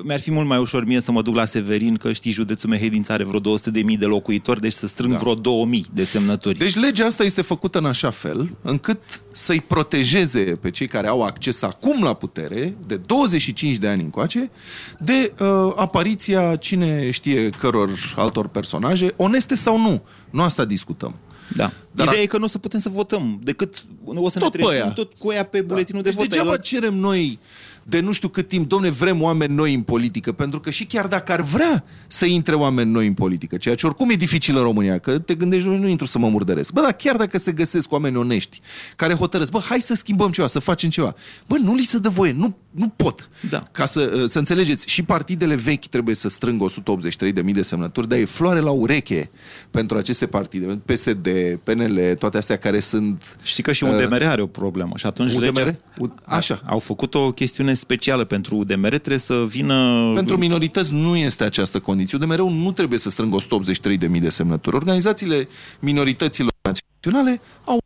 Mi-ar 0.03 0.21
fi 0.21 0.31
mult 0.31 0.47
mai 0.47 0.59
ușor 0.59 0.85
mie 0.85 1.01
să 1.01 1.13
mă 1.13 1.23
duc 1.23 1.35
la 1.35 1.45
Severin, 1.45 1.97
că 1.97 2.13
știi, 2.13 2.31
județul 2.33 2.69
Mehedința 2.69 3.15
are 3.15 3.25
vreo 3.25 3.41
200 3.41 3.71
de 3.71 3.81
mii 3.83 3.97
de 3.97 4.05
locuitori, 4.07 4.61
deci 4.61 4.73
să 4.73 4.87
strâng 4.87 5.13
da. 5.13 5.19
vreo 5.19 5.35
2000 5.35 5.87
de 5.95 6.05
semnături. 6.05 6.59
Deci 6.59 6.75
legea 6.77 7.07
asta 7.07 7.25
este 7.25 7.43
făcută 7.43 7.79
în 7.79 7.85
așa 7.85 8.11
fel 8.11 8.57
încât 8.63 9.01
să-i 9.33 9.61
protejeze 9.61 10.41
pe 10.41 10.71
cei 10.71 10.87
care 10.87 11.07
au 11.07 11.23
acces 11.23 11.63
acum 11.63 12.03
la 12.03 12.15
putere, 12.15 12.77
de 12.87 12.97
25 12.97 13.77
de 13.77 13.89
ani 13.89 14.03
încoace, 14.03 14.51
de 14.99 15.33
uh, 15.41 15.73
apariția 15.77 16.57
cine 16.57 17.11
știe 17.11 17.51
căror 17.51 17.91
altor 18.17 18.49
personaje, 18.49 19.13
oneste 19.17 19.55
sau 19.55 19.79
nu. 19.79 20.03
Nu 20.31 20.43
asta 20.43 20.65
discutăm. 20.65 21.15
Da. 21.57 21.63
Dar 21.65 21.73
Dar 21.93 22.07
Ideea 22.07 22.21
a- 22.21 22.23
e 22.23 22.27
că 22.27 22.39
nu 22.39 22.45
o 22.45 22.49
să 22.49 22.59
putem 22.59 22.81
să 22.81 22.89
votăm, 22.89 23.41
decât 23.43 23.85
o 24.05 24.29
să 24.31 24.39
Tot 24.39 24.43
ne 24.57 24.61
pe 24.61 24.69
trezim 24.69 24.83
aia. 24.85 24.93
tot 24.93 25.13
cu 25.19 25.33
ea 25.33 25.45
pe 25.45 25.61
buletinul 25.63 26.03
de 26.03 26.09
Deci 26.09 26.19
vot. 26.19 26.29
degeaba 26.29 26.51
El- 26.53 26.59
cerem 26.61 26.95
noi 26.95 27.39
de 27.85 28.01
nu 28.01 28.13
știu 28.13 28.29
cât 28.29 28.49
timp, 28.49 28.69
domne, 28.69 28.91
vrem 28.91 29.23
oameni 29.23 29.55
noi 29.55 29.75
în 29.75 29.81
politică, 29.81 30.33
pentru 30.33 30.61
că 30.61 30.71
și 30.71 30.85
chiar 30.85 31.07
dacă 31.07 31.33
ar 31.33 31.41
vrea 31.43 31.85
să 32.07 32.25
intre 32.25 32.55
oameni 32.55 32.91
noi 32.91 33.07
în 33.07 33.15
politică, 33.15 33.57
ceea 33.57 33.75
ce 33.75 33.87
oricum 33.87 34.11
e 34.11 34.15
dificil 34.15 34.57
în 34.57 34.63
România, 34.63 34.99
că 34.99 35.19
te 35.19 35.35
gândești, 35.35 35.69
"Noi 35.69 35.79
nu 35.79 35.89
intru 35.89 36.07
să 36.07 36.19
mă 36.19 36.29
murdăresc. 36.29 36.73
Bă, 36.73 36.81
dar 36.81 36.93
chiar 36.93 37.17
dacă 37.17 37.39
se 37.39 37.53
găsesc 37.53 37.93
oameni 37.93 38.17
onești, 38.17 38.61
care 38.97 39.15
hotărăsc, 39.15 39.51
bă, 39.51 39.61
hai 39.69 39.81
să 39.81 39.95
schimbăm 39.95 40.31
ceva, 40.31 40.47
să 40.47 40.59
facem 40.59 40.91
ceva. 40.91 41.15
Bă, 41.47 41.57
nu 41.63 41.75
li 41.75 41.83
se 41.83 41.99
dă 41.99 42.09
voie, 42.09 42.33
nu, 42.33 42.57
nu 42.71 42.89
pot. 42.89 43.29
Da. 43.51 43.69
Ca 43.73 43.87
să, 43.87 44.25
să 44.29 44.39
înțelegeți, 44.39 44.89
și 44.89 45.03
partidele 45.03 45.55
vechi 45.55 45.87
trebuie 45.87 46.15
să 46.15 46.29
strângă 46.29 46.65
183.000 46.65 47.55
de 47.55 47.63
semnături, 47.63 48.09
dar 48.09 48.19
e 48.19 48.25
floare 48.25 48.61
la 48.61 48.71
ureche 48.71 49.31
pentru 49.71 49.97
aceste 49.97 50.27
partide, 50.27 50.67
PSD, 50.67 51.29
PNL, 51.63 52.15
toate 52.19 52.37
astea 52.37 52.57
care 52.57 52.81
sunt... 52.81 53.23
Știi 53.43 53.63
că 53.63 53.73
și 53.73 53.85
UDMR 53.85 54.23
are 54.23 54.43
o 54.43 54.47
problemă 54.47 54.93
și 54.97 55.07
atunci 55.07 55.33
UDMR? 55.33 55.53
legea- 55.65 55.77
U- 55.99 56.15
Așa. 56.25 56.61
Au 56.65 56.79
făcut 56.79 57.15
o 57.15 57.33
chestiune 57.33 57.72
specială 57.75 58.25
pentru 58.25 58.57
UDMR, 58.57 58.89
trebuie 58.89 59.19
să 59.19 59.45
vină... 59.49 60.11
Pentru 60.15 60.37
minorități 60.37 60.93
nu 60.93 61.17
este 61.17 61.45
această 61.45 61.81
condiție. 61.81 62.19
UDMR-ul 62.21 62.51
nu 62.51 62.73
trebuie 62.73 62.99
să 62.99 63.11
strângă 63.11 63.39
183.000 63.39 64.21
de 64.21 64.29
semnături. 64.29 64.77
Organizațiile 64.77 65.49
minorităților 65.81 66.53
naționale 66.63 67.41
au 67.65 67.79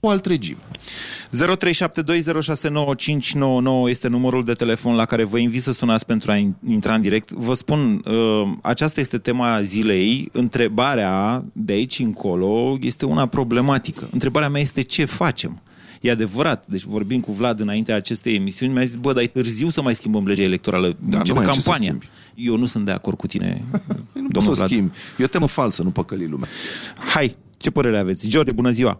un 0.00 0.10
alt 0.10 0.26
regim. 0.26 0.56
0372069599 1.30 3.88
este 3.88 4.08
numărul 4.08 4.44
de 4.44 4.52
telefon 4.52 4.94
la 4.94 5.04
care 5.04 5.24
vă 5.24 5.38
invit 5.38 5.62
să 5.62 5.72
sunați 5.72 6.06
pentru 6.06 6.30
a 6.30 6.36
in- 6.36 6.56
intra 6.68 6.94
în 6.94 7.00
direct. 7.00 7.30
Vă 7.30 7.54
spun, 7.54 8.02
uh, 8.06 8.42
aceasta 8.62 9.00
este 9.00 9.18
tema 9.18 9.62
zilei. 9.62 10.28
Întrebarea 10.32 11.42
de 11.52 11.72
aici 11.72 11.98
încolo 11.98 12.76
este 12.80 13.06
una 13.06 13.26
problematică. 13.26 14.08
Întrebarea 14.12 14.48
mea 14.48 14.60
este 14.60 14.82
ce 14.82 15.04
facem? 15.04 15.60
E 16.00 16.10
adevărat, 16.10 16.66
deci 16.66 16.82
vorbim 16.82 17.20
cu 17.20 17.32
Vlad 17.32 17.60
înaintea 17.60 17.96
acestei 17.96 18.34
emisiuni, 18.34 18.72
mi-a 18.72 18.82
zis, 18.82 18.96
bă, 18.96 19.12
dar 19.12 19.22
e 19.22 19.26
târziu 19.26 19.68
să 19.68 19.82
mai 19.82 19.94
schimbăm 19.94 20.26
legea 20.26 20.42
electorală, 20.42 20.86
Da, 20.88 20.94
nu 21.10 21.16
începe 21.18 21.38
mai 21.38 21.46
e 21.48 21.50
ce 21.52 21.60
să 21.60 21.70
campania. 21.70 21.88
schimbi. 21.94 22.08
Eu 22.34 22.56
nu 22.56 22.64
sunt 22.64 22.84
de 22.84 22.90
acord 22.92 23.16
cu 23.16 23.26
tine, 23.26 23.46
Păi 24.12 24.22
nu 24.24 24.28
poți 24.32 24.44
să 24.44 24.50
domnul 24.50 24.52
o 24.52 24.54
Vlad. 24.54 24.68
schimbi. 24.70 24.92
E 25.18 25.24
o 25.24 25.26
temă 25.26 25.46
falsă, 25.46 25.82
nu 25.82 25.90
păcăli 25.90 26.26
lumea. 26.26 26.48
Hai, 27.14 27.36
ce 27.58 27.70
părere 27.70 27.98
aveți? 27.98 28.28
George, 28.28 28.52
bună 28.52 28.70
ziua! 28.70 28.98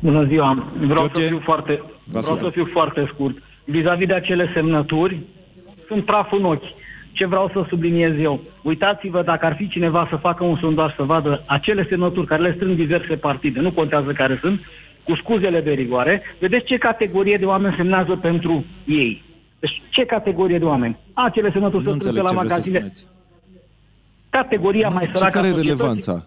Bună 0.00 0.24
ziua. 0.26 0.72
Vreau 0.78 0.94
George, 0.96 1.20
să 1.20 1.26
fiu 1.26 1.40
foarte, 1.44 1.72
vă 1.82 1.88
vreau 2.04 2.20
ascultăm. 2.20 2.44
să 2.44 2.50
fiu 2.50 2.68
foarte 2.72 3.10
scurt. 3.14 3.36
Vis-a-vis 3.64 4.06
de 4.06 4.12
acele 4.14 4.50
semnături, 4.54 5.20
sunt 5.88 6.04
praf 6.04 6.32
în 6.32 6.44
ochi. 6.44 6.62
Ce 7.12 7.26
vreau 7.26 7.50
să 7.52 7.64
subliniez 7.68 8.12
eu? 8.20 8.40
Uitați-vă 8.62 9.22
dacă 9.22 9.46
ar 9.46 9.54
fi 9.56 9.68
cineva 9.68 10.06
să 10.10 10.16
facă 10.16 10.44
un 10.44 10.56
sondaj 10.60 10.94
să 10.96 11.02
vadă 11.02 11.42
acele 11.46 11.86
semnături 11.88 12.26
care 12.26 12.42
le 12.42 12.52
strâng 12.56 12.76
diverse 12.76 13.14
partide, 13.14 13.60
nu 13.60 13.72
contează 13.72 14.12
care 14.12 14.38
sunt, 14.40 14.60
cu 15.06 15.14
scuzele 15.16 15.60
de 15.60 15.70
rigoare, 15.70 16.22
vedeți 16.40 16.64
ce 16.64 16.76
categorie 16.78 17.36
de 17.36 17.44
oameni 17.44 17.74
semnează 17.76 18.16
pentru 18.22 18.64
ei. 18.86 19.22
Deci 19.60 19.82
ce 19.90 20.04
categorie 20.04 20.58
de 20.58 20.64
oameni? 20.64 20.96
Acele 21.12 21.50
semnături 21.52 21.84
Nu 21.84 21.90
se 21.90 21.96
strâng 21.96 22.16
înțeleg 22.16 22.22
pe 22.24 22.28
ce 22.28 22.34
la 22.34 22.40
vreți 22.40 22.64
să 22.64 22.70
magazine. 22.70 22.78
spuneți. 22.78 23.06
Categoria 24.30 24.88
mai 24.88 25.04
Și 25.04 25.10
săracă 25.14 25.32
care 25.34 25.46
a 25.46 25.50
e 25.50 25.52
societății. 25.52 25.78
relevanța? 25.78 26.26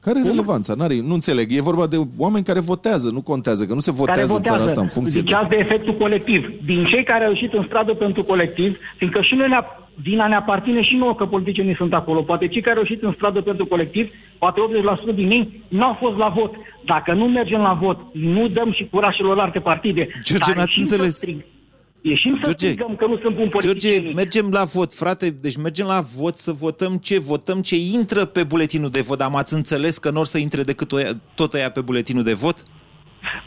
Care 0.00 0.18
e 0.18 0.22
relevanța? 0.22 0.74
N-are, 0.76 0.94
nu 1.10 1.14
înțeleg. 1.14 1.46
E 1.50 1.60
vorba 1.70 1.86
de 1.86 1.96
oameni 2.18 2.44
care 2.44 2.60
votează, 2.60 3.10
nu 3.10 3.22
contează, 3.22 3.66
că 3.66 3.74
nu 3.74 3.80
se 3.80 3.90
votează, 3.90 4.20
care 4.20 4.36
în 4.38 4.42
țara 4.42 4.56
votează. 4.56 4.70
asta 4.70 4.80
în 4.80 4.88
funcție 4.96 5.20
de... 5.20 5.26
Ziceați 5.26 5.48
de 5.48 5.56
efectul 5.56 5.96
colectiv. 5.96 6.40
Din 6.64 6.84
cei 6.84 7.04
care 7.04 7.24
au 7.24 7.30
ieșit 7.32 7.52
în 7.52 7.64
stradă 7.66 7.94
pentru 7.94 8.22
colectiv, 8.22 8.76
fiindcă 8.96 9.20
și 9.22 9.34
noi 9.34 9.48
ne 9.48 9.54
vina 9.94 10.26
ne 10.28 10.34
aparține 10.34 10.82
și 10.82 10.94
nouă 10.94 11.14
că 11.14 11.26
politicienii 11.26 11.74
sunt 11.76 11.92
acolo. 11.94 12.22
Poate 12.22 12.48
cei 12.48 12.60
care 12.62 12.76
au 12.76 12.82
ieșit 12.88 13.02
în 13.02 13.12
stradă 13.16 13.40
pentru 13.40 13.66
colectiv, 13.66 14.10
poate 14.38 14.60
80% 15.12 15.14
din 15.14 15.30
ei 15.30 15.62
nu 15.68 15.84
au 15.84 15.96
fost 16.00 16.16
la 16.16 16.28
vot. 16.28 16.52
Dacă 16.84 17.12
nu 17.12 17.24
mergem 17.28 17.60
la 17.60 17.72
vot, 17.72 17.98
nu 18.12 18.48
dăm 18.48 18.72
și 18.72 18.88
curaj 18.90 19.16
celorlalte 19.16 19.58
partide. 19.60 20.02
George, 20.22 20.44
Dar 20.46 20.56
n-ați 20.56 20.68
ieșim 20.78 20.84
să 20.84 20.94
înțeles. 20.94 21.18
strig- 21.24 21.44
Ieșim 22.04 22.34
să 22.34 22.40
George, 22.42 22.66
strigăm 22.66 22.96
că 22.96 23.06
nu 23.06 23.18
sunt 23.22 23.34
buni 23.34 23.48
George, 23.50 23.68
politicieni. 23.68 24.14
mergem 24.14 24.48
la 24.50 24.64
vot, 24.64 24.92
frate, 24.92 25.30
deci 25.30 25.56
mergem 25.56 25.86
la 25.86 26.00
vot 26.18 26.34
să 26.34 26.52
votăm 26.52 26.92
ce? 26.96 27.18
Votăm 27.20 27.60
ce 27.60 27.76
intră 27.98 28.24
pe 28.24 28.44
buletinul 28.44 28.88
de 28.90 29.00
vot, 29.00 29.18
dar 29.18 29.30
m-ați 29.30 29.54
înțeles 29.54 29.98
că 29.98 30.10
nu 30.10 30.18
or 30.18 30.24
să 30.26 30.38
intre 30.38 30.62
decât 30.62 30.92
o, 30.92 30.96
tot 31.34 31.52
aia 31.52 31.70
pe 31.70 31.80
buletinul 31.80 32.22
de 32.22 32.32
vot? 32.32 32.62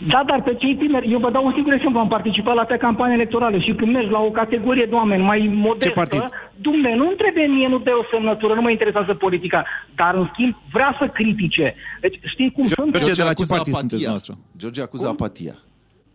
Da, 0.08 0.24
dar 0.27 0.41
pe 0.44 0.55
cei 0.55 0.75
tineri, 0.75 1.12
eu 1.12 1.20
vă 1.20 1.32
dau 1.32 1.46
un 1.46 1.53
singur 1.53 1.74
exemplu, 1.74 2.00
am 2.00 2.08
participat 2.08 2.55
la 2.55 2.62
atâtea 2.62 2.86
campanii 2.88 3.15
electorale 3.15 3.60
și 3.60 3.74
când 3.74 3.91
mergi 3.91 4.12
la 4.12 4.20
o 4.20 4.32
categorie 4.32 4.86
de 4.86 4.96
oameni 4.96 5.24
mai 5.24 5.39
modestă, 5.53 5.91
partid? 5.91 6.24
dumne, 6.55 6.96
nu 6.96 7.05
trebuie 7.05 7.46
mie, 7.46 7.67
nu 7.67 7.79
dă 7.79 7.91
o 8.01 8.05
semnătură, 8.12 8.53
nu 8.53 8.62
mă 8.62 8.70
interesează 8.70 9.13
politica, 9.13 9.63
dar 9.96 10.15
în 10.15 10.29
schimb 10.32 10.53
vrea 10.72 10.96
să 11.00 11.08
critique. 11.08 11.75
Deci 12.01 12.20
știi 12.24 12.51
cum 12.51 12.67
sunt? 12.67 12.98
George, 12.98 13.12
de 13.12 13.24
la 13.24 13.34
ce 13.34 13.41
acuză 13.41 13.53
partid 13.53 13.74
apatia. 13.74 13.79
sunteți 13.79 14.08
noastră? 14.08 14.34
George 14.58 14.82
acuză 14.82 15.08
apatia. 15.08 15.55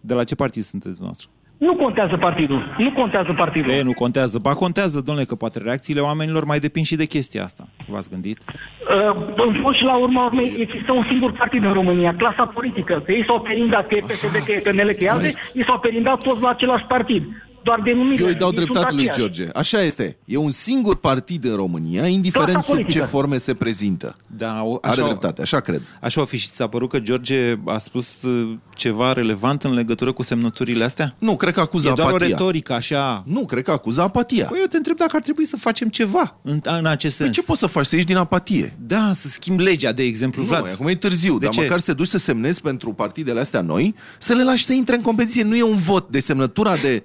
De 0.00 0.14
la 0.14 0.24
ce 0.24 0.34
partid 0.34 0.62
sunteți 0.62 1.02
noastră? 1.02 1.28
Nu 1.66 1.74
contează 1.74 2.16
partidul, 2.16 2.74
nu 2.78 2.92
contează 2.92 3.32
partidul. 3.36 3.70
E, 3.70 3.82
nu 3.82 3.92
contează. 3.92 4.38
Ba 4.38 4.54
contează, 4.54 5.00
domnule, 5.00 5.26
că 5.26 5.34
poate 5.34 5.58
reacțiile 5.58 6.00
oamenilor 6.00 6.44
mai 6.44 6.58
depind 6.58 6.86
și 6.86 6.96
de 6.96 7.04
chestia 7.04 7.42
asta. 7.42 7.64
V-ați 7.88 8.10
gândit? 8.10 8.38
Uh, 8.46 9.16
în 9.46 9.52
fond 9.62 9.74
și 9.74 9.82
la 9.82 9.96
urma 9.96 10.24
urmei 10.24 10.52
există 10.58 10.92
un 10.92 11.04
singur 11.10 11.32
partid 11.32 11.64
în 11.64 11.72
România, 11.72 12.14
clasa 12.16 12.44
politică, 12.46 13.02
că 13.04 13.12
ei 13.12 13.24
s-au 13.26 13.40
perindat, 13.40 13.86
că 13.86 13.94
e 13.94 13.98
PSD, 13.98 14.36
că 14.46 14.52
e 14.52 14.70
PNL, 14.70 14.90
că 14.92 15.04
e 15.04 15.10
alte, 15.10 15.32
ei 15.54 15.64
s-au 15.66 15.78
perindat 15.78 16.18
toți 16.22 16.42
la 16.42 16.48
același 16.48 16.84
partid. 16.84 17.22
Doar 17.62 17.80
denumire. 17.84 18.22
Eu 18.22 18.28
îi 18.28 18.34
dau 18.34 18.48
Ei 18.48 18.54
sunt 18.56 18.66
dreptate 18.70 18.94
lui 18.94 19.08
aceiași. 19.08 19.32
George. 19.32 19.58
Așa 19.58 19.82
este. 19.82 20.16
E 20.24 20.36
un 20.36 20.50
singur 20.50 20.96
partid 20.96 21.44
în 21.44 21.54
România, 21.54 22.06
indiferent 22.06 22.52
Clasa 22.52 22.66
sub 22.66 22.76
ce 22.76 22.82
politică. 22.82 23.04
forme 23.04 23.36
se 23.36 23.54
prezintă. 23.54 24.16
Da, 24.36 24.62
o, 24.62 24.78
Are 24.80 24.92
așa, 24.92 25.04
dreptate, 25.04 25.42
așa 25.42 25.60
cred. 25.60 25.82
Așa 26.00 26.20
o 26.20 26.24
fi 26.24 26.36
și 26.36 26.48
ți 26.48 26.56
s-a 26.56 26.66
părut 26.66 26.88
că 26.88 26.98
George 26.98 27.54
a 27.66 27.78
spus 27.78 28.22
uh, 28.22 28.56
ceva 28.74 29.12
relevant 29.12 29.62
în 29.62 29.72
legătură 29.74 30.12
cu 30.12 30.22
semnăturile 30.22 30.84
astea? 30.84 31.14
Nu, 31.18 31.36
cred 31.36 31.54
că 31.54 31.60
acuză 31.60 31.88
E 31.88 31.92
doar 31.94 32.08
apatia. 32.08 32.26
o 32.26 32.30
retorică, 32.30 32.72
așa. 32.72 33.22
Nu, 33.26 33.44
cred 33.44 33.62
că 33.64 33.70
acuză 33.70 34.00
apatia. 34.02 34.46
Păi 34.46 34.58
eu 34.60 34.66
te 34.66 34.76
întreb 34.76 34.96
dacă 34.96 35.16
ar 35.16 35.22
trebui 35.22 35.44
să 35.44 35.56
facem 35.56 35.88
ceva 35.88 36.36
în, 36.42 36.60
în 36.78 36.86
acest 36.86 37.16
Păi 37.16 37.26
sens. 37.26 37.36
ce 37.38 37.42
poți 37.46 37.58
să 37.60 37.66
faci? 37.66 37.86
Să 37.86 37.94
ieși 37.94 38.06
din 38.06 38.16
apatie? 38.16 38.76
Da, 38.86 39.10
să 39.14 39.28
schimbi 39.28 39.62
legea, 39.62 39.92
de 39.92 40.02
exemplu, 40.02 40.42
Nu, 40.42 40.48
Vlad. 40.48 40.72
acum 40.72 40.86
e 40.86 40.94
târziu, 40.94 41.38
De 41.38 41.44
dar 41.44 41.54
ce? 41.54 41.60
măcar 41.60 41.78
să 41.78 41.84
te 41.84 41.92
duci 41.92 42.06
să 42.08 42.18
semnezi 42.18 42.60
pentru 42.60 42.92
partidele 42.92 43.40
astea 43.40 43.60
noi, 43.60 43.94
să 44.18 44.32
le 44.34 44.42
lași 44.44 44.64
să 44.64 44.72
intre 44.72 44.94
în 44.96 45.02
competiție. 45.02 45.42
Nu 45.42 45.56
e 45.56 45.62
un 45.62 45.76
vot 45.76 46.08
de 46.10 46.20
semnătura 46.20 46.76
de 46.76 47.02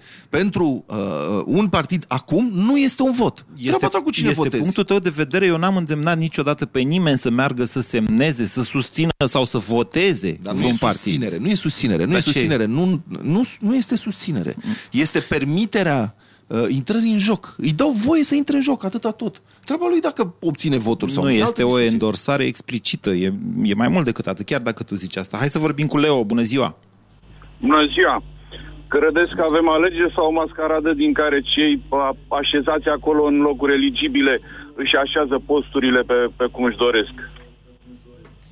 pentru 0.50 0.86
uh, 0.88 1.42
un 1.46 1.68
partid 1.68 2.06
acum, 2.08 2.50
nu 2.54 2.78
este 2.78 3.02
un 3.02 3.12
vot. 3.12 3.46
Treaba 3.64 3.88
ta 3.88 4.02
cu 4.02 4.10
cine 4.10 4.30
este 4.30 4.42
votezi. 4.42 4.62
punctul 4.62 4.84
tău 4.84 5.00
de 5.00 5.10
vedere. 5.10 5.46
Eu 5.46 5.58
n-am 5.58 5.78
îndemnat 5.78 6.18
niciodată 6.18 6.66
pe 6.66 6.80
nimeni 6.80 7.18
să 7.18 7.30
meargă 7.30 7.64
să 7.64 7.82
semneze, 7.82 8.46
să 8.46 8.62
susțină 8.62 9.10
sau 9.25 9.46
să 9.46 9.58
voteze 9.58 10.38
Dar 10.42 10.54
nu 10.54 10.58
vreun 10.60 10.74
e 10.74 10.78
partid. 10.80 11.02
susținere, 11.02 11.38
nu 11.38 11.48
e 11.50 11.54
susținere, 11.56 12.04
nu 12.04 12.10
Dar 12.12 12.20
e 12.20 12.24
ce? 12.24 12.30
susținere, 12.32 12.66
nu, 12.66 13.02
nu, 13.22 13.42
nu 13.60 13.75
este 13.75 13.96
susținere. 13.96 14.56
Este 14.92 15.20
permiterea 15.20 16.16
uh, 16.48 16.66
intrării 16.68 17.12
în 17.12 17.20
joc. 17.20 17.56
Îi 17.58 17.72
dau 17.72 17.90
voie 17.90 18.24
să 18.24 18.36
intre 18.36 18.56
în 18.56 18.62
joc, 18.62 18.84
atâta 18.84 19.12
tot. 19.12 19.42
Treaba 19.66 19.88
lui 19.90 20.00
dacă 20.00 20.36
obține 20.42 20.78
voturi 20.78 21.12
sau 21.12 21.24
Nu 21.24 21.30
e 21.30 21.34
este 21.34 21.46
altă 21.46 21.62
o 21.64 21.66
discuție. 21.66 21.90
endorsare 21.92 22.44
explicită, 22.44 23.10
e, 23.10 23.34
e 23.64 23.74
mai 23.74 23.88
mult 23.88 24.06
decât 24.06 24.28
atât, 24.28 24.46
chiar 24.46 24.62
dacă 24.62 24.84
tu 24.84 24.96
zici 24.96 25.16
asta. 25.16 25.38
Hai 25.38 25.50
să 25.50 25.60
vorbim 25.60 25.88
cu 25.88 25.98
Leo, 25.98 26.24
bună 26.24 26.42
ziua! 26.42 26.78
Bună 27.62 27.86
ziua! 27.94 28.24
Credeți 28.98 29.36
că 29.36 29.44
avem 29.50 29.70
alegeri 29.70 30.14
sau 30.16 30.25
o 30.28 30.32
mascaradă 30.42 30.94
din 30.94 31.14
care 31.14 31.42
cei 31.54 31.82
a- 31.90 32.18
așezați 32.42 32.88
acolo 32.98 33.24
în 33.25 33.38
locuri 33.50 33.74
eligibile 33.74 34.42
își 34.75 34.96
așează 34.96 35.36
posturile 35.46 36.02
pe, 36.02 36.14
pe 36.36 36.46
cum 36.52 36.64
își 36.64 36.78
doresc. 36.78 37.14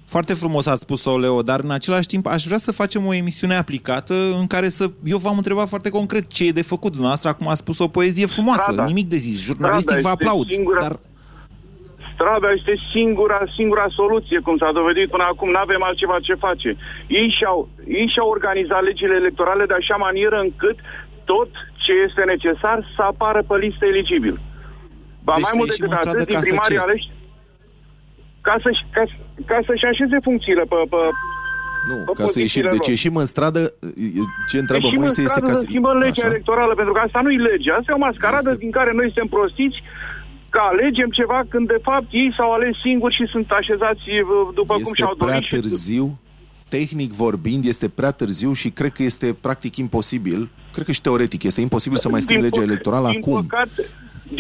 Foarte 0.06 0.34
frumos 0.34 0.66
a 0.66 0.76
spus-o, 0.76 1.18
Leo, 1.18 1.42
dar 1.42 1.60
în 1.64 1.72
același 1.72 2.08
timp 2.08 2.26
aș 2.28 2.44
vrea 2.46 2.58
să 2.58 2.72
facem 2.72 3.06
o 3.06 3.14
emisiune 3.14 3.56
aplicată 3.56 4.14
în 4.40 4.48
care 4.48 4.68
să... 4.68 4.86
Eu 5.04 5.18
v-am 5.18 5.38
întrebat 5.38 5.68
foarte 5.68 5.90
concret 5.90 6.28
ce 6.28 6.48
e 6.48 6.52
de 6.52 6.62
făcut. 6.62 6.90
Dumneavoastră 6.92 7.30
acum 7.30 7.48
a 7.48 7.54
spus 7.54 7.80
o 7.80 7.88
poezie 7.88 8.26
frumoasă, 8.26 8.62
Strada. 8.72 8.86
nimic 8.86 9.08
de 9.10 9.18
zis. 9.18 9.42
Jurnalistic 9.42 9.90
Strada 9.90 10.08
vă 10.08 10.10
este 10.14 10.26
aplaud, 10.26 10.48
singura- 10.54 10.80
dar 10.82 11.00
Strada 12.14 12.50
este 12.58 12.74
singura, 12.94 13.40
singura 13.58 13.88
soluție, 14.00 14.40
cum 14.46 14.56
s-a 14.58 14.72
dovedit 14.80 15.10
până 15.16 15.26
acum, 15.32 15.50
nu 15.56 15.62
avem 15.66 15.82
altceva 15.90 16.18
ce 16.28 16.36
face. 16.46 16.70
Ei 17.20 17.28
și-au, 17.38 17.58
ei 18.00 18.08
și-au 18.14 18.30
organizat 18.36 18.82
legile 18.90 19.16
electorale 19.22 19.64
de 19.66 19.76
așa 19.78 19.96
manieră 20.06 20.38
încât 20.48 20.78
tot 21.32 21.50
ce 21.84 21.94
este 22.08 22.22
necesar 22.34 22.78
să 22.96 23.02
apară 23.12 23.42
pe 23.50 23.56
listă 23.66 23.86
eligibil. 23.86 24.36
Ba 25.26 25.34
Deci 25.36 25.46
mai 25.46 25.54
să 25.54 25.58
mult 25.60 25.70
ieșim 25.70 25.84
decât 25.86 25.96
în 25.96 26.02
stradă 26.04 26.18
atât, 26.18 26.30
din 26.30 26.38
ca 26.38 26.42
să 26.44 26.50
primarii 26.50 26.78
ce? 26.80 26.86
aleși 26.86 27.08
ca, 28.48 28.56
să, 28.64 28.70
ca, 28.96 29.04
ca 29.52 29.58
să-și 29.68 29.86
așeze 29.92 30.18
funcțiile 30.28 30.64
pe, 30.72 30.78
pe, 30.94 31.02
Nu, 31.90 31.96
Pe 32.08 32.14
ca 32.20 32.26
să 32.34 32.38
ieșim, 32.40 32.64
pozițiile 32.64 32.70
deci 32.76 32.86
lor. 32.88 32.94
ieșim 32.96 33.16
în 33.24 33.28
stradă, 33.34 33.62
ce 34.50 34.58
întreabă 34.64 34.86
Ieșim 34.86 35.00
în 35.00 35.06
Moise 35.06 35.22
este 35.22 35.34
stradă 35.34 35.48
ca 35.50 35.54
să 35.58 35.64
să... 35.64 35.70
schimbăm 35.70 35.98
legea 36.06 36.24
Așa? 36.26 36.32
electorală, 36.34 36.74
pentru 36.80 36.94
că 36.96 37.00
asta 37.06 37.20
nu 37.26 37.30
e 37.38 37.40
lege. 37.52 37.70
Asta 37.72 37.90
e 37.92 38.00
o 38.00 38.06
mascaradă 38.08 38.50
Este- 38.52 38.64
din 38.66 38.72
care 38.78 38.92
noi 39.00 39.08
suntem 39.12 39.28
prostiți 39.36 39.78
că 40.54 40.60
alegem 40.72 41.10
ceva 41.20 41.40
când 41.52 41.68
de 41.68 41.80
fapt 41.88 42.08
ei 42.22 42.34
s-au 42.38 42.52
ales 42.54 42.74
singuri 42.86 43.16
și 43.16 43.26
sunt 43.34 43.48
așezați 43.52 44.06
uh, 44.10 44.26
după 44.60 44.74
cum 44.74 44.82
Este 44.92 45.00
și-au 45.00 45.16
prea 45.16 45.28
dorit. 45.40 45.44
și- 45.50 45.56
târziu, 45.60 46.06
tehnic 46.76 47.12
vorbind, 47.24 47.66
este 47.66 47.88
prea 48.00 48.12
târziu 48.12 48.52
și 48.62 48.70
cred 48.70 48.92
că 48.98 49.04
este 49.04 49.28
practic 49.46 49.74
imposibil, 49.78 50.50
cred 50.74 50.86
că 50.86 50.92
și 50.92 51.02
teoretic, 51.02 51.44
este 51.44 51.62
imposibil 51.62 51.98
să 51.98 52.10
mai 52.10 52.22
schimbi 52.22 52.42
Din 52.42 52.50
legea 52.52 52.62
păc- 52.66 52.70
electorală 52.70 53.08
din 53.10 53.20
acum. 53.22 53.46
Păcate, 53.48 53.82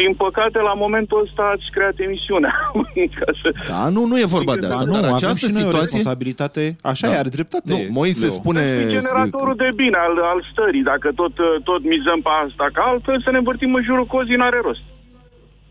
din 0.02 0.14
păcate, 0.24 0.58
la 0.70 0.74
momentul 0.74 1.22
ăsta 1.26 1.44
ați 1.54 1.66
creat 1.76 1.96
emisiunea. 2.08 2.54
Ca 3.20 3.30
să... 3.42 3.48
Da, 3.72 3.90
nu, 3.96 4.02
nu 4.12 4.16
e 4.20 4.26
vorba 4.38 4.54
de 4.54 4.68
Ba 4.68 4.68
asta, 4.68 4.84
nu, 4.90 4.92
dar 4.94 5.04
avem 5.04 5.14
această 5.14 5.48
și 5.48 5.54
noi 5.54 5.62
o 5.64 5.66
situație... 5.66 5.80
responsabilitate. 5.86 6.64
Așa 6.92 7.08
Da. 7.08 7.14
e, 7.14 7.18
are 7.24 7.30
dreptate. 7.38 7.72
Nu, 7.74 7.78
Moise 8.00 8.26
Leo. 8.26 8.30
spune... 8.40 8.62
E 8.62 8.96
generatorul 8.98 9.56
de 9.64 9.70
bine 9.82 9.98
al, 10.08 10.16
al 10.32 10.40
stării. 10.52 10.84
Dacă 10.92 11.08
tot, 11.22 11.34
uh, 11.38 11.46
tot 11.70 11.82
mizăm 11.94 12.20
pe 12.26 12.32
asta, 12.46 12.66
că 12.74 12.80
altfel 12.92 13.18
să 13.26 13.30
ne 13.32 13.38
învârtim 13.42 13.72
în 13.80 13.84
jurul 13.90 14.06
cozii 14.16 14.36
n-are 14.42 14.60
rost. 14.68 14.84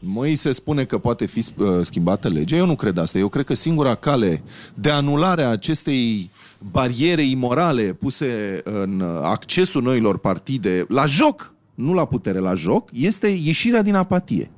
Moise 0.04 0.50
spune 0.50 0.84
că 0.84 0.98
poate 0.98 1.26
fi 1.26 1.44
uh, 1.56 1.66
schimbată 1.80 2.28
legea. 2.28 2.56
Eu 2.56 2.66
nu 2.66 2.74
cred 2.74 2.98
asta. 2.98 3.18
Eu 3.18 3.28
cred 3.28 3.44
că 3.44 3.54
singura 3.54 3.94
cale 3.94 4.42
de 4.74 4.90
anulare 4.90 5.42
a 5.42 5.48
acestei 5.48 6.30
bariere 6.70 7.22
imorale 7.22 7.82
puse 7.82 8.60
în 8.64 9.00
uh, 9.00 9.18
accesul 9.22 9.82
noilor 9.82 10.18
partide 10.18 10.84
la 10.88 11.06
joc, 11.06 11.54
nu 11.74 11.94
la 11.94 12.04
putere, 12.04 12.38
la 12.38 12.54
joc, 12.54 12.88
este 12.92 13.26
ieșirea 13.28 13.82
din 13.82 13.94
apatie. 13.94 14.50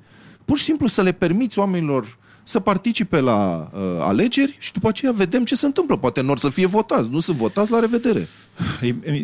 Pur 0.45 0.59
și 0.59 0.65
simplu 0.65 0.87
să 0.87 1.03
le 1.03 1.13
permiți 1.13 1.59
oamenilor 1.59 2.19
să 2.45 2.61
participe 2.61 3.21
la 3.21 3.71
uh, 3.73 3.81
alegeri 4.01 4.57
și 4.59 4.73
după 4.73 4.89
aceea 4.89 5.13
vedem 5.13 5.45
ce 5.45 5.55
se 5.55 5.67
întâmplă. 5.67 5.97
Poate 5.97 6.23
nu 6.23 6.31
or 6.31 6.39
să 6.39 6.49
fie 6.49 6.67
votați, 6.67 7.09
nu 7.11 7.21
sunt 7.21 7.37
votați, 7.37 7.71
la 7.71 7.81
revedere. 7.81 8.29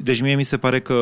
Deci 0.02 0.20
mie 0.20 0.34
mi 0.34 0.42
se 0.42 0.56
pare 0.56 0.80
că 0.80 0.94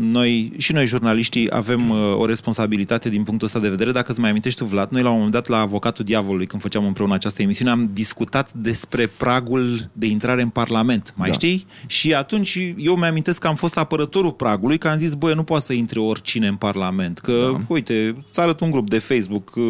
noi, 0.00 0.52
și 0.56 0.72
noi 0.72 0.86
jurnaliștii, 0.86 1.48
avem 1.50 1.90
uh, 1.90 1.96
o 2.16 2.26
responsabilitate 2.26 3.08
din 3.08 3.22
punctul 3.22 3.46
ăsta 3.46 3.58
de 3.58 3.68
vedere. 3.68 3.90
Dacă 3.90 4.10
îți 4.10 4.20
mai 4.20 4.28
amintești 4.30 4.58
tu, 4.58 4.64
Vlad, 4.64 4.90
noi 4.90 5.02
la 5.02 5.08
un 5.08 5.14
moment 5.14 5.32
dat 5.32 5.46
la 5.48 5.60
Avocatul 5.60 6.04
Diavolului, 6.04 6.46
când 6.46 6.62
făceam 6.62 6.86
împreună 6.86 7.14
această 7.14 7.42
emisiune, 7.42 7.70
am 7.70 7.90
discutat 7.92 8.52
despre 8.52 9.06
pragul 9.06 9.90
de 9.92 10.06
intrare 10.06 10.42
în 10.42 10.48
Parlament. 10.48 11.12
Mai 11.16 11.28
Da. 11.28 11.34
știi? 11.34 11.66
Și 11.86 12.14
atunci 12.14 12.74
eu 12.76 12.94
mi-amintesc 12.94 13.38
că 13.38 13.46
am 13.46 13.54
fost 13.54 13.76
apărătorul 13.78 14.32
pragului, 14.32 14.78
că 14.78 14.88
am 14.88 14.98
zis, 14.98 15.14
băi, 15.14 15.34
nu 15.34 15.42
poate 15.42 15.64
să 15.64 15.72
intre 15.72 16.00
oricine 16.00 16.46
în 16.46 16.56
Parlament. 16.56 17.18
Că, 17.18 17.50
da. 17.52 17.60
uite, 17.66 18.16
îți 18.26 18.40
arăt 18.40 18.60
un 18.60 18.70
grup 18.70 18.88
de 18.88 18.98
Facebook. 18.98 19.52
uh, 19.56 19.62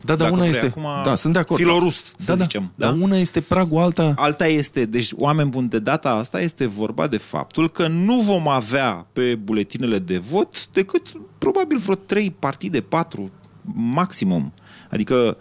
Da, 0.00 0.14
dar 0.14 0.16
dacă 0.16 0.32
una 0.32 0.40
vrei, 0.40 0.50
este... 0.50 0.66
Acum, 0.66 0.86
da, 1.04 1.14
sunt 1.14 1.33
de 1.34 1.40
acord. 1.40 1.60
Filorus, 1.60 2.14
să 2.16 2.32
da, 2.32 2.42
zicem. 2.42 2.72
Da, 2.74 2.86
dar 2.86 2.96
una 3.00 3.16
este 3.16 3.40
pragul, 3.40 3.78
alta... 3.80 4.12
Alta 4.16 4.46
este, 4.46 4.84
deci 4.84 5.10
oameni 5.16 5.50
buni, 5.50 5.68
de 5.68 5.78
data 5.78 6.10
asta 6.10 6.40
este 6.40 6.66
vorba 6.66 7.06
de 7.06 7.18
faptul 7.18 7.68
că 7.68 7.88
nu 7.88 8.14
vom 8.14 8.48
avea 8.48 9.06
pe 9.12 9.34
buletinele 9.34 9.98
de 9.98 10.18
vot 10.18 10.66
decât 10.66 11.02
probabil 11.38 11.78
vreo 11.78 11.94
trei 11.94 12.30
partide, 12.38 12.80
patru 12.80 13.30
maximum. 13.74 14.52
Adică 14.90 15.36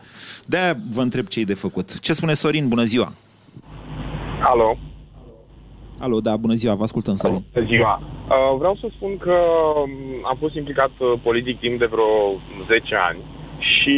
de-aia 0.46 0.78
vă 0.90 1.02
întreb 1.02 1.28
ce 1.28 1.40
e 1.40 1.44
de 1.44 1.54
făcut. 1.54 2.00
Ce 2.00 2.14
spune 2.14 2.34
Sorin? 2.34 2.68
Bună 2.68 2.84
ziua! 2.84 3.12
Alo, 4.46 4.78
Alo, 6.00 6.20
da, 6.20 6.38
bună 6.38 6.54
ziua, 6.54 6.76
vă 6.76 6.84
ascultăm, 6.84 7.16
Sorin. 7.16 7.44
bună 7.54 7.66
ziua. 7.66 8.02
Uh, 8.02 8.58
vreau 8.58 8.76
să 8.82 8.88
spun 8.96 9.18
că 9.18 9.38
um, 9.82 9.92
am 10.32 10.38
fost 10.40 10.56
implicat 10.56 10.92
uh, 11.00 11.20
politic 11.24 11.60
timp 11.60 11.80
de 11.80 11.86
vreo 11.86 12.12
10 12.68 12.96
ani 13.10 13.22
și 13.84 13.96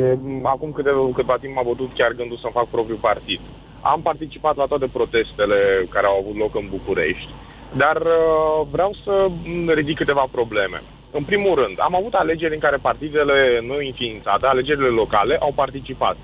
um, 0.00 0.46
acum 0.54 0.70
câteva, 0.72 1.00
câteva 1.14 1.36
timp 1.40 1.54
m-a 1.54 1.68
bătut 1.70 1.90
chiar 1.94 2.12
gândul 2.12 2.38
să-mi 2.40 2.56
fac 2.58 2.66
propriul 2.68 3.06
partid. 3.10 3.40
Am 3.92 4.00
participat 4.02 4.56
la 4.56 4.66
toate 4.66 4.86
protestele 4.96 5.58
care 5.94 6.06
au 6.06 6.16
avut 6.18 6.36
loc 6.36 6.54
în 6.54 6.66
București, 6.74 7.32
dar 7.82 7.96
uh, 7.96 8.66
vreau 8.74 8.92
să 9.04 9.14
mm, 9.28 9.68
ridic 9.68 9.96
câteva 9.96 10.26
probleme. 10.30 10.82
În 11.10 11.24
primul 11.24 11.54
rând, 11.54 11.76
am 11.80 11.94
avut 11.94 12.12
alegeri 12.12 12.54
în 12.54 12.60
care 12.60 12.76
partidele 12.76 13.60
nou 13.66 13.80
înființate, 13.86 14.46
alegerile 14.46 14.88
locale, 15.02 15.36
au 15.40 15.52
participat. 15.54 16.16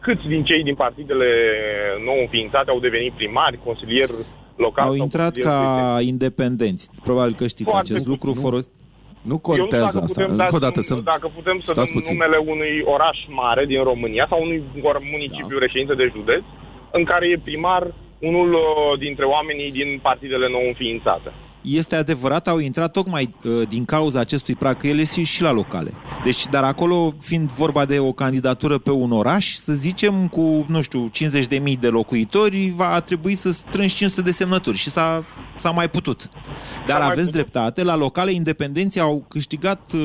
Câți 0.00 0.26
din 0.26 0.44
cei 0.44 0.62
din 0.62 0.74
partidele 0.74 1.28
nou 2.04 2.18
înființate 2.20 2.70
au 2.70 2.80
devenit 2.80 3.12
primari, 3.12 3.60
consilieri 3.64 4.12
locali? 4.56 4.88
Au 4.88 4.94
sau 4.94 5.02
intrat 5.04 5.32
consilieri 5.32 5.48
ca 5.48 5.88
județeni? 5.88 6.08
independenți. 6.08 6.90
Probabil 7.02 7.34
că 7.34 7.46
știți 7.46 7.70
Foarte 7.70 7.92
acest 7.92 8.06
lucru. 8.06 8.28
puțin, 8.30 8.42
Folos... 8.42 8.64
Nu 8.66 8.72
Eu 8.72 8.85
nu 9.32 9.36
contează 9.48 9.86
știu 9.86 10.00
dacă 10.00 10.04
asta. 10.10 10.20
putem 10.20 10.36
da 10.36 10.44
Încă 10.44 10.56
o 10.60 10.64
dată, 10.66 10.80
num- 10.80 10.88
sunt... 10.90 11.00
Dacă 11.14 11.26
putem 11.38 11.56
să 11.64 11.70
Stați 11.72 11.90
dăm 11.92 12.00
puțin. 12.00 12.12
numele 12.16 12.38
unui 12.54 12.74
oraș 12.94 13.18
mare 13.42 13.62
din 13.72 13.80
România 13.90 14.26
sau 14.30 14.38
unui 14.46 14.58
or- 14.88 15.02
municipiu 15.14 15.56
da. 15.58 15.64
reședință 15.64 15.94
de 16.00 16.06
județ 16.16 16.44
în 16.98 17.04
care 17.10 17.24
e 17.32 17.46
primar 17.48 17.82
unul 18.30 18.50
uh, 18.52 18.98
dintre 19.04 19.24
oamenii 19.34 19.70
din 19.80 19.90
partidele 20.08 20.48
nou 20.54 20.64
înființate. 20.72 21.30
Este 21.66 21.96
adevărat, 21.96 22.48
au 22.48 22.58
intrat 22.58 22.90
tocmai 22.90 23.34
uh, 23.44 23.62
din 23.68 23.84
cauza 23.84 24.20
acestui 24.20 24.54
prag, 24.54 24.76
că 24.76 24.86
el 24.86 24.98
este 24.98 25.22
și 25.22 25.42
la 25.42 25.52
locale. 25.52 25.92
Deci, 26.24 26.46
dar 26.50 26.64
acolo, 26.64 27.14
fiind 27.20 27.50
vorba 27.50 27.84
de 27.84 27.98
o 27.98 28.12
candidatură 28.12 28.78
pe 28.78 28.90
un 28.90 29.12
oraș, 29.12 29.54
să 29.54 29.72
zicem, 29.72 30.28
cu, 30.28 30.64
nu 30.68 30.80
știu, 30.80 31.10
50.000 31.10 31.78
de 31.80 31.88
locuitori, 31.88 32.72
va 32.76 33.00
trebui 33.00 33.34
să 33.34 33.52
strângi 33.52 33.94
500 33.94 34.22
de 34.22 34.30
semnături 34.30 34.76
și 34.76 34.90
s-a, 34.90 35.24
s-a 35.56 35.70
mai 35.70 35.90
putut. 35.90 36.30
Dar 36.86 36.96
S-a 36.96 37.02
mai 37.02 37.06
aveți 37.06 37.30
putut. 37.30 37.32
dreptate, 37.32 37.82
la 37.82 37.96
locale 37.96 38.32
independenții 38.32 39.00
au 39.00 39.24
câștigat, 39.28 39.92
uh, 39.94 40.00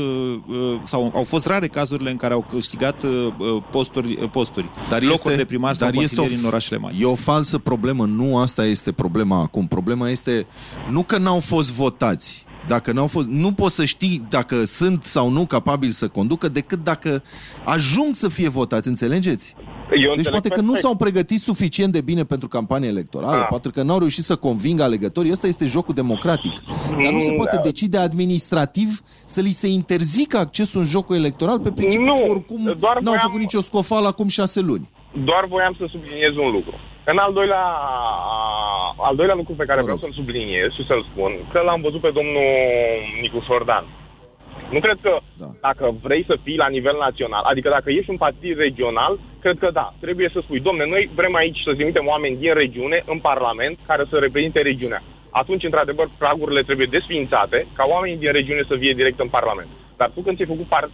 uh, 0.48 0.80
sau 0.84 1.12
au 1.16 1.24
fost 1.24 1.46
rare 1.46 1.68
cazurile 1.68 2.12
în 2.12 2.18
care 2.18 2.34
au 2.34 2.46
câștigat 2.50 3.04
uh, 3.04 3.10
uh, 3.38 3.64
posturi, 3.72 4.18
uh, 4.22 4.30
posturi 4.30 4.70
Dar 4.90 5.02
locuri 5.02 5.14
este, 5.14 5.36
de 5.36 5.46
primar 5.46 5.76
sau 5.76 5.90
dar 5.90 6.02
este 6.02 6.16
o, 6.16 6.18
consilieri 6.18 6.44
în 6.44 6.50
orașele 6.50 6.80
mari. 6.80 7.02
E 7.02 7.06
o 7.06 7.16
falsă 7.16 7.58
problemă. 7.58 8.06
Nu 8.06 8.38
asta 8.38 8.66
este 8.66 8.92
problema 8.92 9.40
acum. 9.42 9.68
Problema 9.68 10.10
este 10.10 10.46
nu 10.90 11.04
că 11.04 11.18
n-au 11.18 11.40
fost 11.56 11.72
votați. 11.72 12.46
Dacă 12.68 12.92
n-au 12.92 13.08
fost, 13.08 13.28
nu 13.28 13.52
poți 13.52 13.76
să 13.76 13.86
știi 13.86 14.26
dacă 14.30 14.64
sunt 14.64 15.04
sau 15.04 15.30
nu 15.30 15.46
capabili 15.46 15.92
să 15.92 16.08
conducă 16.08 16.48
decât 16.48 16.84
dacă 16.84 17.24
ajung 17.66 18.16
să 18.16 18.28
fie 18.28 18.48
votați, 18.50 18.88
înțelegeți? 18.88 19.56
Eu 19.58 19.98
Deci 20.00 20.10
înțeleg 20.10 20.32
poate 20.32 20.50
că 20.50 20.60
nu 20.60 20.62
perfect. 20.66 20.84
s-au 20.86 20.96
pregătit 20.96 21.40
suficient 21.42 21.94
de 21.94 22.02
bine 22.02 22.24
pentru 22.24 22.48
campania 22.48 22.90
electorală, 22.90 23.42
Ah. 23.42 23.46
poate 23.50 23.70
că 23.70 23.82
n-au 23.84 23.98
reușit 24.00 24.24
să 24.24 24.36
convingă 24.36 24.84
alegătorii. 24.84 25.32
Ăsta 25.32 25.48
este 25.48 25.66
jocul 25.66 25.94
democratic. 25.94 26.52
Dar 27.04 27.12
nu 27.12 27.22
se 27.22 27.30
Mm, 27.32 27.36
poate 27.36 27.56
da. 27.56 27.62
decide 27.62 27.98
administrativ 27.98 29.02
să 29.26 29.42
li 29.42 29.50
se 29.52 29.68
interzică 29.68 30.38
accesul 30.38 30.80
în 30.80 30.86
jocul 30.88 31.16
electoral 31.16 31.60
pe 31.60 31.72
principiu 31.72 32.06
Nu, 32.06 32.16
că 32.26 32.30
oricum 32.32 32.64
doar 32.80 32.98
n-au 33.02 33.14
voiam- 33.14 33.22
făcut 33.26 33.40
nicio 33.40 33.62
scofală 33.62 34.08
acum 34.08 34.28
șase 34.28 34.60
luni. 34.60 34.90
Doar 35.14 35.46
voiam 35.46 35.76
să 35.78 35.86
subliniez 35.90 36.36
un 36.36 36.52
lucru. 36.52 36.80
În 37.06 37.18
al 37.18 37.34
doilea, 37.34 37.64
al 38.98 39.16
doilea 39.16 39.36
lucru 39.36 39.54
pe 39.54 39.66
care 39.66 39.78
Vă 39.80 39.84
vreau 39.84 39.98
rog. 40.02 40.06
să-l 40.06 40.20
subliniez 40.24 40.72
și 40.74 40.86
să-l 40.86 41.06
spun, 41.12 41.32
că 41.52 41.60
l-am 41.66 41.82
văzut 41.82 42.02
pe 42.02 42.12
domnul 42.14 42.50
Nicu 43.22 43.40
Șordan. 43.48 43.86
Nu 44.72 44.80
cred 44.80 44.98
că 45.02 45.18
Da. 45.38 45.46
dacă 45.62 45.96
vrei 46.02 46.24
să 46.28 46.36
fii 46.44 46.58
la 46.58 46.68
nivel 46.68 46.96
național, 47.00 47.44
adică 47.44 47.70
dacă 47.70 47.90
ești 47.92 48.10
un 48.10 48.18
partid 48.18 48.58
regional, 48.58 49.20
cred 49.42 49.58
că 49.60 49.70
da, 49.74 49.94
trebuie 50.00 50.30
să 50.34 50.40
spui, 50.44 50.60
domne, 50.60 50.86
noi 50.86 51.10
vrem 51.16 51.36
aici 51.36 51.60
să 51.66 51.74
trimitem 51.74 52.08
oameni 52.08 52.38
din 52.38 52.54
regiune 52.54 53.04
în 53.06 53.20
Parlament 53.20 53.78
care 53.88 54.04
să 54.10 54.18
reprezinte 54.18 54.62
regiunea. 54.62 55.02
Atunci, 55.30 55.64
într-adevăr, 55.64 56.10
pragurile 56.18 56.62
trebuie 56.64 56.88
desfințate 56.92 57.68
ca 57.76 57.86
oamenii 57.88 58.18
din 58.18 58.32
regiune 58.32 58.64
să 58.68 58.76
vie 58.76 58.94
direct 58.94 59.20
în 59.20 59.28
Parlament. 59.30 59.68
Dar 59.98 60.10
tu 60.14 60.22
când 60.22 60.36
ți-ai 60.36 60.48
făcut 60.54 60.66
par, 60.66 60.84
uh, 60.84 60.92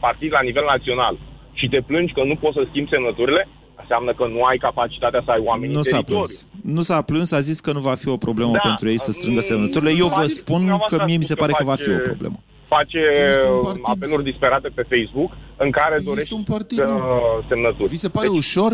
partid 0.00 0.32
la 0.32 0.40
nivel 0.42 0.64
național 0.64 1.16
și 1.58 1.66
te 1.72 1.80
plângi 1.88 2.12
că 2.16 2.22
nu 2.30 2.36
poți 2.42 2.56
să 2.58 2.62
schimbi 2.70 2.90
semnăturile, 2.94 3.42
înseamnă 3.82 4.10
că 4.18 4.24
nu 4.34 4.40
ai 4.50 4.58
capacitatea 4.66 5.22
să 5.24 5.30
ai 5.34 5.42
oameni 5.50 5.72
Nu 5.72 5.78
în 5.82 5.82
s-a 5.82 5.90
teritoriu. 5.90 6.22
plâns. 6.24 6.48
Nu 6.76 6.82
s-a 6.88 6.98
plâns, 7.10 7.28
a 7.38 7.40
zis 7.50 7.58
că 7.66 7.70
nu 7.72 7.80
va 7.88 7.94
fi 8.02 8.08
o 8.16 8.16
problemă 8.26 8.52
Da, 8.52 8.58
pentru 8.68 8.88
ei 8.92 9.00
să 9.06 9.10
strângă 9.12 9.40
mm, 9.42 9.48
semnăturile. 9.50 9.90
Eu 9.90 9.96
vă 10.12 10.16
probabil 10.16 10.34
spun 10.40 10.56
dumneavoastră 10.62 10.96
că 10.98 11.04
mie 11.08 11.16
mi 11.22 11.28
se 11.30 11.34
ați 11.34 11.40
pare 11.42 11.52
spus 11.52 11.64
că 11.64 11.70
că 11.70 11.76
va 11.76 11.82
fi 11.84 11.90
o 11.90 11.92
face- 11.98 12.08
problemă. 12.10 12.38
Face 12.76 12.98
Este 13.32 13.48
un 13.48 13.56
uh, 13.56 13.62
partid. 13.68 13.82
apeluri 13.92 14.24
disperate 14.30 14.68
pe 14.78 14.82
Facebook 14.92 15.30
în 15.64 15.70
care 15.78 15.94
Este 15.98 16.08
dorești 16.10 16.32
un 16.40 16.44
partid, 16.54 16.78
să 16.78 16.84
nu? 16.84 16.98
semnături. 17.48 17.88
Vi 17.94 18.04
se 18.06 18.08
pare 18.16 18.26
Deci, 18.28 18.36
ușor? 18.36 18.72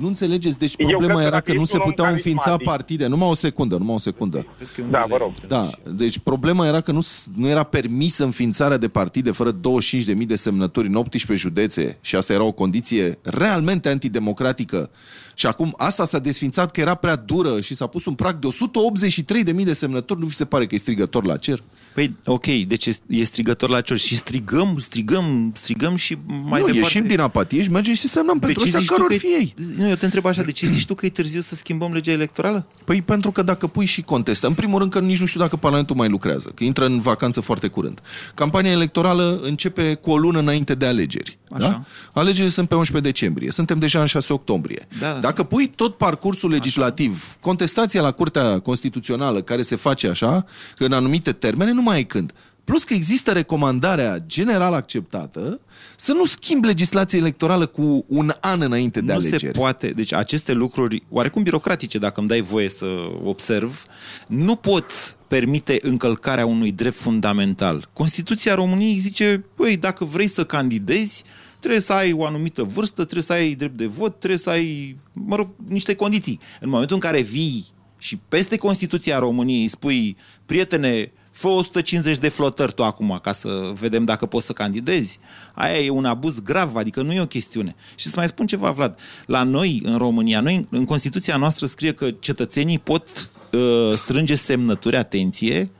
Nu 0.00 0.06
înțelegeți? 0.06 0.58
Deci 0.58 0.74
Eu 0.78 0.86
cred 0.86 0.88
problema 0.98 1.18
că 1.18 1.26
era 1.26 1.30
dacă 1.30 1.50
că 1.50 1.52
nu 1.56 1.60
ești 1.60 1.70
se 1.70 1.76
un 1.76 1.82
om 1.84 1.88
puteau 1.90 2.12
înființa 2.12 2.42
carismatic- 2.42 2.64
partide. 2.64 3.06
Numai 3.06 3.28
o 3.28 3.34
secundă, 3.34 3.76
numai 3.76 3.94
o 3.94 3.98
secundă. 3.98 4.46
Vezi 4.58 4.72
că 4.72 4.80
e 4.80 4.84
un 4.84 4.90
Da, 4.90 5.02
delay 5.02 5.18
vă 5.18 5.24
rog. 5.24 5.28
între 5.34 5.46
Da, 5.46 5.60
noi. 5.60 5.96
deci 5.96 6.18
problema 6.18 6.66
era 6.66 6.80
că 6.80 6.92
nu, 6.92 7.00
s- 7.00 7.24
nu 7.34 7.48
era 7.48 7.62
permisă 7.62 8.24
înființarea 8.24 8.76
de 8.76 8.88
partide 8.88 9.30
fără 9.30 9.50
25.000 9.50 10.26
de 10.26 10.36
semnături 10.36 10.88
în 10.88 10.94
18 10.94 11.46
județe 11.48 11.98
și 12.00 12.16
asta 12.16 12.32
era 12.32 12.42
o 12.42 12.52
condiție 12.52 13.18
realmente 13.22 13.88
antidemocratică. 13.88 14.90
Și 15.34 15.46
acum 15.46 15.74
asta 15.76 16.04
s-a 16.04 16.18
desfințat 16.18 16.70
că 16.70 16.80
era 16.80 16.94
prea 16.94 17.16
dură 17.16 17.60
și 17.60 17.74
s-a 17.74 17.86
pus 17.86 18.04
un 18.04 18.14
prag 18.14 18.38
de 18.38 18.46
183.000 18.46 19.64
de 19.64 19.72
semnături. 19.72 20.20
Nu 20.20 20.26
vi 20.26 20.34
se 20.34 20.44
pare 20.44 20.66
că 20.66 20.74
e 20.74 20.78
strigător 20.78 21.26
la 21.26 21.36
cer? 21.36 21.62
Păi, 21.94 22.16
ok, 22.24 22.46
deci 22.46 22.86
e, 22.86 22.92
e 23.08 23.24
strigător 23.24 23.68
la 23.68 23.80
cer 23.80 23.96
și 23.96 24.16
strigăm, 24.16 24.76
strigăm, 24.78 25.52
strigăm 25.54 25.96
și 25.96 26.16
mai 26.26 26.42
nu, 26.44 26.66
departe... 26.66 26.76
ieșim 26.76 27.06
din 27.06 27.20
apatie 27.20 27.62
și 27.62 27.70
mergem 27.70 27.94
și 27.94 28.08
semnăm 28.08 28.38
De 28.38 28.46
pentru 28.46 28.64
ce 28.64 28.76
ăștia 28.76 28.78
zici 28.80 28.88
care 28.88 29.00
tu 29.00 29.04
or 29.06 29.10
că 29.12 29.16
fi 29.18 29.26
e- 29.26 29.36
ei. 29.36 29.54
Nu, 29.76 29.89
eu 29.90 29.96
te 29.96 30.04
întreb 30.04 30.26
așa, 30.26 30.42
de 30.42 30.52
ce 30.52 30.66
zici 30.66 30.86
tu 30.86 30.94
că 30.94 31.06
e 31.06 31.10
târziu 31.10 31.40
să 31.40 31.54
schimbăm 31.54 31.92
legea 31.92 32.12
electorală? 32.12 32.66
Păi 32.84 33.02
pentru 33.02 33.30
că 33.30 33.42
dacă 33.42 33.66
pui 33.66 33.84
și 33.84 34.02
contestă, 34.02 34.46
în 34.46 34.54
primul 34.54 34.78
rând 34.78 34.90
că 34.90 35.00
nici 35.00 35.20
nu 35.20 35.26
știu 35.26 35.40
dacă 35.40 35.56
Parlamentul 35.56 35.96
mai 35.96 36.08
lucrează, 36.08 36.50
că 36.54 36.64
intră 36.64 36.86
în 36.86 37.00
vacanță 37.00 37.40
foarte 37.40 37.68
curând. 37.68 38.00
Campania 38.34 38.70
electorală 38.70 39.40
începe 39.42 39.94
cu 39.94 40.10
o 40.10 40.16
lună 40.16 40.38
înainte 40.38 40.74
de 40.74 40.86
alegeri. 40.86 41.38
Așa. 41.50 41.68
Da? 41.68 42.20
Alegerile 42.20 42.50
sunt 42.50 42.68
pe 42.68 42.74
11 42.74 43.12
decembrie, 43.12 43.50
suntem 43.50 43.78
deja 43.78 44.00
în 44.00 44.06
6 44.06 44.32
octombrie. 44.32 44.86
Da, 45.00 45.12
da. 45.12 45.18
Dacă 45.18 45.42
pui 45.42 45.68
tot 45.68 45.96
parcursul 45.96 46.50
legislativ, 46.50 47.36
contestația 47.40 48.00
la 48.00 48.10
Curtea 48.10 48.58
Constituțională 48.58 49.42
care 49.42 49.62
se 49.62 49.76
face 49.76 50.08
așa, 50.08 50.44
în 50.78 50.92
anumite 50.92 51.32
termene, 51.32 51.72
nu 51.72 51.82
mai 51.82 51.98
e 51.98 52.02
când. 52.02 52.32
Plus 52.70 52.84
că 52.84 52.94
există 52.94 53.32
recomandarea 53.32 54.18
general 54.26 54.72
acceptată 54.72 55.60
să 55.96 56.12
nu 56.12 56.26
schimbi 56.26 56.66
legislația 56.66 57.18
electorală 57.18 57.66
cu 57.66 58.04
un 58.08 58.32
an 58.40 58.60
înainte 58.60 59.00
de 59.00 59.12
nu 59.12 59.18
alegeri. 59.18 59.44
se 59.44 59.50
poate. 59.50 59.88
Deci 59.88 60.12
aceste 60.12 60.52
lucruri, 60.52 61.02
oarecum 61.08 61.42
birocratice, 61.42 61.98
dacă 61.98 62.20
îmi 62.20 62.28
dai 62.28 62.40
voie 62.40 62.68
să 62.68 62.86
observ, 63.22 63.84
nu 64.28 64.56
pot 64.56 65.16
permite 65.28 65.78
încălcarea 65.82 66.46
unui 66.46 66.72
drept 66.72 66.96
fundamental. 66.96 67.88
Constituția 67.92 68.54
României 68.54 68.98
zice, 68.98 69.44
băi, 69.56 69.76
dacă 69.76 70.04
vrei 70.04 70.28
să 70.28 70.44
candidezi, 70.44 71.24
trebuie 71.58 71.80
să 71.80 71.92
ai 71.92 72.12
o 72.12 72.24
anumită 72.24 72.62
vârstă, 72.62 73.02
trebuie 73.02 73.22
să 73.22 73.32
ai 73.32 73.54
drept 73.54 73.76
de 73.76 73.86
vot, 73.86 74.18
trebuie 74.18 74.38
să 74.38 74.50
ai, 74.50 74.96
mă 75.12 75.36
rog, 75.36 75.48
niște 75.68 75.94
condiții. 75.94 76.40
În 76.60 76.68
momentul 76.68 76.94
în 76.94 77.02
care 77.02 77.20
vii 77.20 77.66
și 77.98 78.16
peste 78.28 78.56
Constituția 78.56 79.18
României 79.18 79.68
spui, 79.68 80.16
prietene, 80.46 81.12
fă 81.30 81.48
150 81.48 82.18
de 82.18 82.28
flotări 82.28 82.72
tu 82.72 82.84
acum 82.84 83.18
ca 83.22 83.32
să 83.32 83.72
vedem 83.74 84.04
dacă 84.04 84.26
poți 84.26 84.46
să 84.46 84.52
candidezi, 84.52 85.18
aia 85.54 85.78
e 85.78 85.90
un 85.90 86.04
abuz 86.04 86.40
grav, 86.40 86.76
adică 86.76 87.02
nu 87.02 87.12
e 87.12 87.20
o 87.20 87.26
chestiune. 87.26 87.74
Și 87.94 88.08
să 88.08 88.14
mai 88.16 88.26
spun 88.26 88.46
ceva, 88.46 88.70
Vlad, 88.70 88.98
la 89.26 89.42
noi 89.42 89.80
în 89.84 89.96
România, 89.96 90.40
noi 90.40 90.66
în 90.70 90.84
Constituția 90.84 91.36
noastră 91.36 91.66
scrie 91.66 91.92
că 91.92 92.10
cetățenii 92.10 92.78
pot 92.78 93.30
uh, 93.52 93.92
strânge 93.96 94.34
semnături, 94.34 94.96
atenție, 94.96 95.70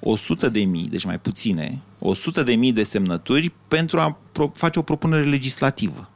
100 0.00 0.48
de 0.48 0.60
mii, 0.60 0.88
deci 0.88 1.04
mai 1.04 1.18
puține, 1.18 1.82
100 1.98 2.42
de 2.42 2.54
mii 2.54 2.72
de 2.72 2.82
semnături 2.82 3.52
pentru 3.68 4.00
a 4.00 4.18
pro- 4.32 4.50
face 4.54 4.78
o 4.78 4.82
propunere 4.82 5.24
legislativă. 5.24 6.10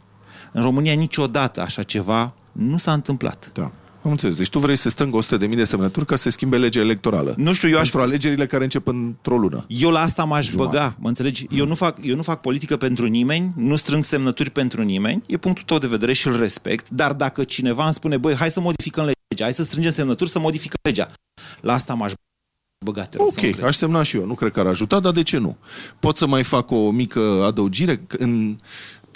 În 0.52 0.62
România 0.62 0.92
niciodată 0.92 1.60
așa 1.60 1.82
ceva 1.82 2.34
nu 2.52 2.76
s-a 2.76 2.92
întâmplat. 2.92 3.50
Da. 3.54 3.72
Am 4.04 4.10
înțeles. 4.10 4.36
Deci 4.36 4.48
tu 4.48 4.58
vrei 4.58 4.76
să 4.76 4.88
strângă 4.88 5.18
100.000 5.24 5.54
de 5.54 5.64
semnături 5.64 6.06
ca 6.06 6.16
să 6.16 6.22
se 6.22 6.30
schimbe 6.30 6.56
legea 6.58 6.80
electorală. 6.80 7.34
Nu 7.36 7.52
știu, 7.52 7.68
eu 7.68 7.74
aș 7.78 7.82
Pentru 7.82 8.00
alegerile 8.00 8.46
care 8.46 8.62
încep 8.64 8.86
într-o 8.86 9.36
lună. 9.38 9.64
Eu 9.68 9.90
la 9.90 10.00
asta 10.00 10.24
m-aș 10.24 10.46
Jumate. 10.48 10.70
băga, 10.70 10.96
mă 10.98 11.08
înțelegi? 11.08 11.46
Eu 11.50 11.66
nu, 11.66 11.74
fac, 11.74 11.98
eu 12.02 12.16
nu 12.16 12.22
fac 12.22 12.40
politică 12.40 12.76
pentru 12.76 13.06
nimeni, 13.06 13.52
nu 13.56 13.76
strâng 13.76 14.04
semnături 14.04 14.50
pentru 14.50 14.82
nimeni, 14.82 15.22
e 15.26 15.36
punctul 15.36 15.64
tău 15.64 15.78
de 15.78 15.86
vedere 15.86 16.12
și 16.12 16.26
îl 16.26 16.38
respect, 16.38 16.90
dar 16.90 17.12
dacă 17.12 17.44
cineva 17.44 17.84
îmi 17.84 17.94
spune, 17.94 18.16
băi, 18.16 18.34
hai 18.34 18.50
să 18.50 18.60
modificăm 18.60 19.04
legea, 19.04 19.44
hai 19.44 19.52
să 19.52 19.62
strângem 19.62 19.90
semnături, 19.92 20.30
să 20.30 20.38
modificăm 20.38 20.78
legea, 20.82 21.10
la 21.60 21.72
asta 21.72 21.94
m-aș 21.94 22.12
băga, 22.84 23.04
te 23.04 23.16
rog 23.16 23.30
să 23.30 23.38
mă 23.40 23.46
Ok, 23.46 23.52
crezi. 23.52 23.66
aș 23.68 23.76
semna 23.76 24.02
și 24.02 24.16
eu. 24.16 24.26
Nu 24.26 24.34
cred 24.34 24.52
că 24.52 24.60
ar 24.60 24.66
ajuta, 24.66 25.00
dar 25.00 25.12
de 25.12 25.22
ce 25.22 25.38
nu? 25.38 25.56
Pot 26.00 26.16
să 26.16 26.26
mai 26.26 26.42
fac 26.44 26.70
o 26.70 26.90
mică 26.90 27.20
adăugire 27.46 28.02
în, 28.08 28.56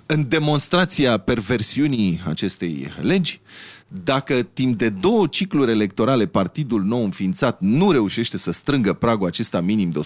în 0.07 0.29
demonstrația 0.29 1.19
perversiunii 1.19 2.23
acestei 2.27 2.93
legi? 3.01 3.41
Dacă 3.89 4.35
timp 4.53 4.79
de 4.79 4.89
două 4.89 5.27
cicluri 5.27 5.71
electorale 5.71 6.27
partidul 6.27 6.83
nou 6.83 7.05
înființat 7.05 7.61
nu 7.61 7.91
reușește 7.91 8.39
să 8.39 8.53
strângă 8.53 8.93
pragul 8.93 9.27
acesta 9.27 9.61
minim 9.61 9.91
de 9.91 10.01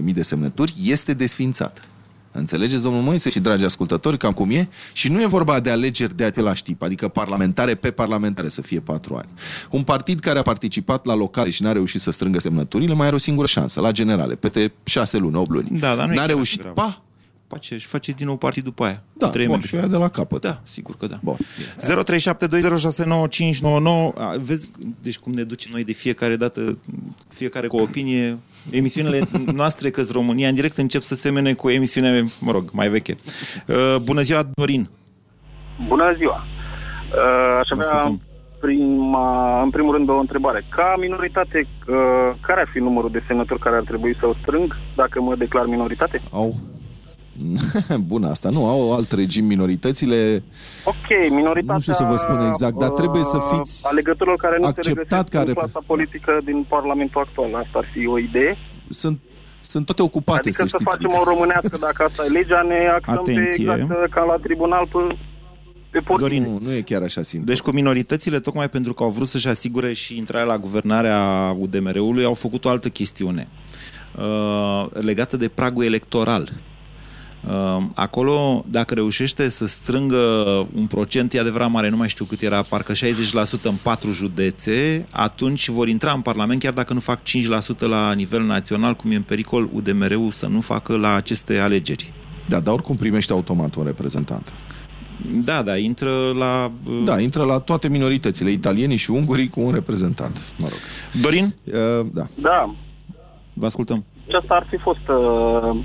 183.000 0.00 0.14
de 0.14 0.22
semnături, 0.22 0.74
este 0.82 1.12
desfințat. 1.12 1.88
Înțelegeți, 2.32 2.82
domnul 2.82 3.02
Moise 3.02 3.30
și 3.30 3.40
dragi 3.40 3.64
ascultători, 3.64 4.18
cam 4.18 4.32
cum 4.32 4.50
e? 4.50 4.68
Și 4.92 5.08
nu 5.08 5.20
e 5.22 5.26
vorba 5.26 5.60
de 5.60 5.70
alegeri 5.70 6.16
de 6.16 6.24
același 6.24 6.62
tip, 6.62 6.82
adică 6.82 7.08
parlamentare 7.08 7.74
pe 7.74 7.90
parlamentare 7.90 8.48
să 8.48 8.62
fie 8.62 8.80
patru 8.80 9.14
ani. 9.14 9.28
Un 9.70 9.82
partid 9.82 10.20
care 10.20 10.38
a 10.38 10.42
participat 10.42 11.04
la 11.04 11.14
locale 11.14 11.50
și 11.50 11.62
n-a 11.62 11.72
reușit 11.72 12.00
să 12.00 12.10
strângă 12.10 12.40
semnăturile 12.40 12.94
mai 12.94 13.06
are 13.06 13.14
o 13.14 13.18
singură 13.18 13.46
șansă, 13.46 13.80
la 13.80 13.92
generale, 13.92 14.34
peste 14.34 14.72
șase 14.84 15.16
luni, 15.16 15.36
8 15.36 15.50
luni. 15.50 15.78
Da, 15.78 15.94
dar 15.94 16.06
nu 16.06 16.12
e 16.12 16.14
N-a 16.14 16.20
chiar 16.20 16.30
reușit, 16.30 16.60
așa 16.60 16.72
grav. 16.72 16.86
pa, 16.86 17.02
Face, 17.48 17.74
își 17.74 17.86
face 17.86 18.12
din 18.12 18.26
nou 18.26 18.36
partid 18.36 18.64
după 18.64 18.84
aia. 18.84 19.02
da, 19.12 19.28
Trei 19.28 19.42
bun, 19.44 19.50
membri. 19.52 19.68
și 19.68 19.76
aia 19.76 19.86
de 19.86 19.96
la 19.96 20.08
capăt. 20.08 20.40
Da, 20.40 20.60
sigur 20.62 20.96
că 20.96 21.06
da. 21.06 21.18
Bun. 21.22 21.34
0372069599. 21.34 21.38
A, 24.14 24.34
Vezi, 24.40 24.70
deci 25.02 25.18
cum 25.18 25.32
ne 25.32 25.42
ducem 25.42 25.70
noi 25.72 25.84
de 25.84 25.92
fiecare 25.92 26.36
dată, 26.36 26.78
fiecare 27.28 27.66
cu 27.66 27.76
o 27.76 27.82
opinie. 27.82 28.38
Emisiunile 28.70 29.20
noastre, 29.60 29.90
că 29.90 30.02
România 30.12 30.48
în 30.48 30.54
direct, 30.54 30.76
încep 30.76 31.02
să 31.02 31.14
semene 31.14 31.52
cu 31.52 31.68
emisiune, 31.68 32.30
mă 32.40 32.52
rog, 32.52 32.64
mai 32.72 32.88
veche. 32.88 33.16
Uh, 33.68 33.96
bună 34.02 34.20
ziua, 34.20 34.48
Dorin. 34.54 34.88
Bună 35.88 36.14
ziua! 36.16 36.46
Uh, 36.46 37.58
Aș 37.60 37.68
Vă 37.68 37.74
avea 37.82 37.94
ascultăm. 37.96 38.20
prima, 38.60 39.62
în 39.62 39.70
primul 39.70 39.94
rând 39.94 40.08
o 40.08 40.18
întrebare. 40.18 40.64
Ca 40.70 40.94
minoritate, 41.00 41.68
uh, 41.88 41.96
care 42.40 42.60
ar 42.60 42.68
fi 42.72 42.78
numărul 42.78 43.10
de 43.10 43.22
semnături 43.26 43.60
care 43.60 43.76
ar 43.76 43.82
trebui 43.82 44.16
să 44.16 44.26
o 44.26 44.34
strâng 44.42 44.76
dacă 44.96 45.20
mă 45.20 45.36
declar 45.36 45.66
minoritate? 45.66 46.20
Au. 46.32 46.54
Bun, 48.10 48.24
asta 48.24 48.48
nu, 48.50 48.66
au 48.66 48.94
alt 48.94 49.12
regim 49.12 49.44
minoritățile. 49.44 50.42
Ok, 50.84 51.08
minoritatea... 51.30 51.74
Nu 51.74 51.80
știu 51.80 51.92
să 51.92 52.06
vă 52.10 52.16
spun 52.16 52.46
exact, 52.48 52.78
dar 52.78 52.90
trebuie 52.90 53.22
să 53.22 53.36
uh, 53.36 53.48
fiți 53.50 53.86
Alegătorilor 53.90 54.38
care 54.38 54.56
nu 54.60 54.66
acceptat 54.66 54.84
se 54.84 54.92
regăsesc 55.00 55.28
care- 55.28 55.48
în 55.48 55.54
clasa 55.54 55.80
politică 55.86 56.40
din 56.44 56.66
Parlamentul 56.68 57.20
actual. 57.20 57.54
Asta 57.54 57.78
ar 57.78 57.86
fi 57.92 58.06
o 58.06 58.18
idee. 58.18 58.56
Sunt, 58.88 59.20
sunt 59.60 59.84
toate 59.84 60.02
ocupate, 60.02 60.38
adică 60.38 60.62
să 60.62 60.68
să, 60.68 60.76
știți. 60.78 60.90
facem 60.94 61.20
o 61.20 61.24
românească, 61.32 61.76
dacă 61.80 62.02
asta 62.02 62.22
e 62.24 62.28
legea, 62.28 62.62
ne 62.62 62.78
axăm 62.94 63.20
pe 63.24 63.30
Atenție. 63.30 63.64
exact 63.64 63.90
uh, 63.90 64.10
ca 64.10 64.22
la 64.22 64.36
tribunal 64.42 64.88
pe, 64.92 64.98
pe 65.90 65.98
porți. 65.98 66.22
Dorin, 66.22 66.42
Nu, 66.42 66.58
nu 66.62 66.72
e 66.72 66.80
chiar 66.80 67.02
așa 67.02 67.22
simplu. 67.22 67.48
Deci 67.52 67.60
cu 67.60 67.70
minoritățile, 67.70 68.38
tocmai 68.40 68.68
pentru 68.68 68.94
că 68.94 69.02
au 69.02 69.10
vrut 69.10 69.26
să-și 69.26 69.48
asigure 69.48 69.92
și 69.92 70.16
intrarea 70.16 70.46
la 70.46 70.58
guvernarea 70.58 71.18
UDMR-ului, 71.58 72.24
au 72.24 72.34
făcut 72.34 72.64
o 72.64 72.68
altă 72.68 72.88
chestiune 72.88 73.48
uh, 74.16 74.86
legată 74.90 75.36
de 75.36 75.48
pragul 75.48 75.84
electoral. 75.84 76.48
Uh, 77.48 77.82
acolo, 77.94 78.64
dacă 78.68 78.94
reușește 78.94 79.48
să 79.48 79.66
strângă 79.66 80.16
un 80.74 80.86
procent, 80.86 81.32
e 81.34 81.40
adevărat 81.40 81.70
mare, 81.70 81.88
nu 81.88 81.96
mai 81.96 82.08
știu 82.08 82.24
cât 82.24 82.40
era, 82.40 82.62
parcă 82.62 82.92
60% 82.92 82.96
în 83.62 83.74
patru 83.82 84.10
județe, 84.10 85.06
atunci 85.10 85.68
vor 85.68 85.88
intra 85.88 86.12
în 86.12 86.20
Parlament, 86.20 86.60
chiar 86.60 86.72
dacă 86.72 86.92
nu 86.92 87.00
fac 87.00 87.18
5% 87.22 87.78
la 87.78 88.12
nivel 88.12 88.42
național, 88.42 88.94
cum 88.94 89.10
e 89.10 89.14
în 89.14 89.22
pericol 89.22 89.68
UDMR-ul 89.72 90.30
să 90.30 90.46
nu 90.46 90.60
facă 90.60 90.96
la 90.96 91.14
aceste 91.14 91.58
alegeri. 91.58 92.12
Da, 92.48 92.60
dar 92.60 92.74
oricum 92.74 92.96
primește 92.96 93.32
automat 93.32 93.74
un 93.74 93.84
reprezentant. 93.84 94.52
Da, 95.44 95.62
da, 95.62 95.76
intră 95.76 96.10
la... 96.38 96.70
uh, 96.86 96.92
Da, 97.04 97.20
intră 97.20 97.42
la 97.44 97.58
toate 97.58 97.88
minoritățile, 97.88 98.50
italienii 98.50 98.96
și 98.96 99.10
ungurii, 99.10 99.48
cu 99.48 99.60
un 99.60 99.72
reprezentant. 99.72 100.42
Mă 100.58 100.66
rog. 100.68 100.78
Dorin, 101.22 101.54
Uh, 101.64 102.06
da. 102.12 102.26
Da, 102.42 102.74
vă 103.52 103.66
ascultăm. 103.66 104.04
și 104.28 104.36
asta 104.40 104.54
ar 104.54 104.66
fi 104.70 104.76
fost 104.76 105.08
uh, 105.08 105.84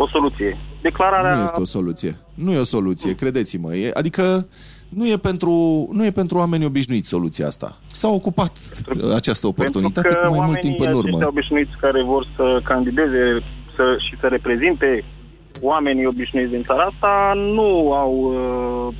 o 0.00 0.08
soluție. 0.08 0.56
Declararea... 0.80 1.34
Nu 1.34 1.42
este 1.42 1.60
o 1.60 1.64
soluție. 1.64 2.12
Nu 2.34 2.52
e 2.52 2.58
o 2.58 2.72
soluție, 2.76 3.14
credeți-mă. 3.14 3.74
E, 3.74 3.90
adică 3.94 4.48
nu 4.88 5.08
e, 5.08 5.16
pentru, 5.16 5.52
nu 5.92 6.04
e 6.04 6.10
pentru 6.10 6.36
oameni 6.38 6.64
obișnuiți 6.64 7.08
soluția 7.08 7.46
asta. 7.46 7.78
S-a 7.86 8.08
ocupat 8.08 8.52
uh, 8.54 9.14
această 9.14 9.46
oportunitate 9.46 10.08
Pentru 10.08 10.20
că 10.22 10.28
cu 10.28 10.36
mai 10.36 10.46
mult 10.46 10.58
oamenii 10.58 10.76
timp 10.76 10.80
în 10.80 10.86
urmă. 10.86 11.08
aceștia 11.08 11.34
obișnuiți 11.34 11.76
care 11.80 12.02
vor 12.02 12.26
să 12.36 12.60
candideze 12.64 13.22
să, 13.76 13.84
și 14.08 14.16
să 14.20 14.26
reprezinte 14.26 15.04
oamenii 15.60 16.06
obișnuiți 16.06 16.50
din 16.50 16.62
țara 16.62 16.82
asta 16.82 17.32
nu 17.34 17.92
au 17.92 18.12
uh, 18.14 18.94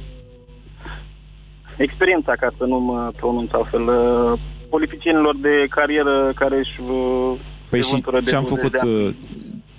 experiența, 1.76 2.32
ca 2.32 2.50
să 2.58 2.64
nu 2.64 2.78
mă 2.78 3.12
pronunț 3.16 3.50
altfel, 3.52 3.86
uh, 3.88 4.38
politicienilor 4.68 5.36
de 5.36 5.66
carieră 5.70 6.32
care 6.34 6.56
își 6.58 6.90
uh, 6.90 7.38
Păi 7.70 7.82
se 7.82 7.86
și 7.86 7.92
vântură 7.92 8.20
de 8.20 8.30
ce 8.30 8.36
am 8.36 8.46
20 8.48 8.64
făcut... 8.64 8.88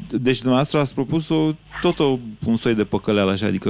de 0.09 0.15
ani. 0.15 0.21
uh, 0.21 0.23
Deci 0.23 0.37
dumneavoastră 0.37 0.79
ați 0.79 0.93
propus 0.93 1.29
o, 1.29 1.49
tot 1.81 1.99
o, 1.99 2.17
un 2.45 2.55
soi 2.55 2.75
de 2.75 2.83
păcăleală 2.83 3.31
așa, 3.31 3.45
adică... 3.45 3.69